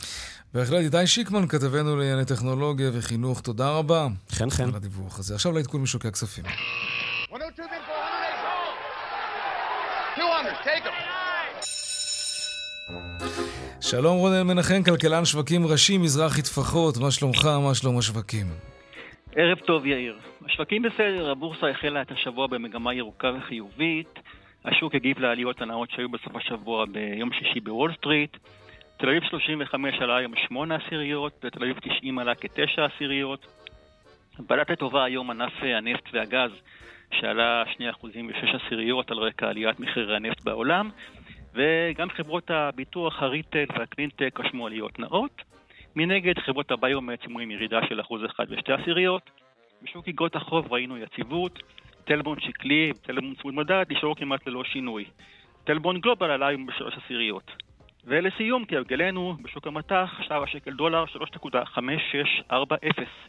בהחלט, 0.54 0.80
איתי 0.80 1.08
שיקמן, 1.08 1.48
כתבנו 1.48 1.96
לענייני 1.96 2.26
טכנולוגיה 2.26 2.90
וחינוך, 2.94 3.42
תודה 3.42 3.70
רבה. 3.70 4.08
חן 4.32 4.50
חן. 4.50 4.70
על 4.70 4.76
הדיווח 4.76 5.20
הזה. 5.20 5.36
עכשיו 5.36 5.52
לעדכון 5.52 5.82
משוקי 5.82 6.08
הכספים. 6.08 6.44
שלום 13.82 14.18
רונן 14.18 14.48
מנחם, 14.48 14.84
כלכלן 14.84 15.26
שווקים 15.26 15.68
ראשי, 15.68 15.98
מזרחי 15.98 16.42
טפחות, 16.42 16.98
מה 16.98 17.12
שלומך, 17.12 17.46
מה 17.68 17.76
שלום 17.76 17.98
השווקים? 17.98 18.46
ערב 19.36 19.58
טוב 19.60 19.86
יאיר. 19.86 20.18
השווקים 20.46 20.82
בסדר, 20.82 21.32
הבורסה 21.32 21.70
החלה 21.70 22.02
את 22.02 22.12
השבוע 22.12 22.48
במגמה 22.48 22.94
ירוקה 22.94 23.32
וחיובית. 23.38 24.20
השוק 24.66 24.96
הגיב 24.96 25.20
לעליות 25.20 25.62
הנאות 25.62 25.90
שהיו 25.92 26.10
בסוף 26.10 26.36
השבוע 26.36 26.86
ביום 26.86 27.30
שישי 27.34 27.60
בוול 27.60 27.94
סטריט. 27.98 28.38
תל 28.98 29.10
אביב 29.10 29.24
35 29.30 29.96
עלה 30.02 30.18
היום 30.18 30.34
8 30.48 30.76
עשיריות, 30.76 31.34
ותל 31.44 31.64
אביב 31.64 31.80
90 31.80 32.20
עלה 32.20 32.36
כ-9 32.36 32.82
עשיריות. 32.96 33.48
בלט 34.40 34.70
לטובה 34.70 35.04
היום 35.04 35.32
ענף 35.32 35.54
הנפט 35.62 36.10
והגז 36.14 36.52
שעלה 37.14 37.64
2% 37.78 37.80
ו-6 38.04 38.66
עשיריות 38.66 39.12
על 39.12 39.18
רקע 39.18 39.48
עליית 39.48 39.80
מחירי 39.80 40.16
הנפט 40.16 40.44
בעולם, 40.44 40.90
וגם 41.54 42.10
חברות 42.10 42.52
הביטוח, 42.52 43.24
הריטל 43.24 43.66
והקלינטק 43.78 44.40
רשמו 44.40 44.68
עליות 44.68 45.00
נאות. 45.00 45.42
מנגד, 45.96 46.40
חברות 46.40 46.72
הביומט 46.72 47.26
אומרים 47.26 47.52
ירידה 47.52 47.80
של 47.90 48.00
1% 48.02 48.04
ו-2 48.12 48.74
עשיריות. 48.82 49.30
בשוק 49.82 50.08
איגרות 50.08 50.36
החוב 50.36 50.74
ראינו 50.74 50.98
יציבות, 50.98 51.60
טלבון 52.04 52.40
שקלי 52.40 52.92
וטלבון 52.96 53.36
צמוד 53.42 53.54
מדד 53.54 53.86
נשארו 53.90 54.16
כמעט 54.16 54.48
ללא 54.48 54.64
שינוי. 54.64 55.06
טלבון 55.64 56.00
גלובל 56.00 56.32
עלה 56.32 56.48
היום 56.48 56.66
בשלוש 56.66 56.94
עשיריות. 57.06 57.52
ולסיום, 58.10 58.64
כהרגלנו, 58.68 59.36
בשוק 59.42 59.68
המטח, 59.68 60.10
שער 60.28 60.44
השקל 60.44 60.72
דולר 60.72 61.04
3.5640. 61.04 62.54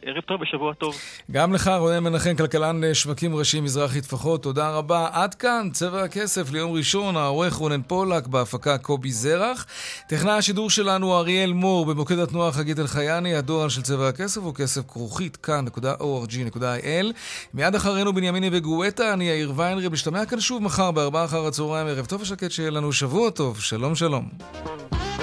ערב 0.05 0.21
טוב 0.21 0.41
ושבוע 0.41 0.73
טוב. 0.73 0.95
גם 1.31 1.53
לך, 1.53 1.71
רונן 1.77 2.03
מנחם, 2.03 2.35
כלכלן 2.35 2.93
שווקים 2.93 3.35
ראשי 3.35 3.61
מזרחי 3.61 4.01
טפחות, 4.01 4.43
תודה 4.43 4.77
רבה. 4.77 5.09
עד 5.11 5.35
כאן, 5.35 5.69
צבע 5.71 6.03
הכסף 6.03 6.51
ליום 6.51 6.71
ראשון, 6.71 7.17
העורך 7.17 7.53
רונן 7.53 7.81
פולק, 7.81 8.27
בהפקה 8.27 8.77
קובי 8.77 9.11
זרח. 9.11 9.65
טכנאי 10.09 10.33
השידור 10.33 10.69
שלנו 10.69 11.17
אריאל 11.17 11.53
מור, 11.53 11.85
במוקד 11.85 12.19
התנועה 12.19 12.51
חגית 12.51 12.79
אלחייני, 12.79 13.35
הדואל 13.35 13.69
של 13.69 13.81
צבע 13.81 14.07
הכסף 14.07 14.41
הוא 14.41 14.55
כסף 14.55 14.81
כרוכית 14.87 15.35
כאן.org.il. 15.35 17.05
מיד 17.53 17.75
אחרינו 17.75 18.13
בנימיני 18.13 18.49
וגואטה, 18.51 19.13
אני 19.13 19.29
יאיר 19.29 19.53
ויינרי, 19.55 19.89
משתמע 19.89 20.25
כאן 20.25 20.39
שוב 20.39 20.63
מחר 20.63 20.91
בארבעה 20.91 21.25
אחר 21.25 21.47
הצהריים, 21.47 21.87
ערב 21.87 22.05
טוב 22.05 22.21
ושקט 22.21 22.51
שיהיה 22.51 22.71
לנו 22.71 22.93
שבוע 22.93 23.29
טוב. 23.29 23.59
שלום 23.59 23.95
שלום. 23.95 24.70
Thank 24.77 25.19
you. 25.19 25.20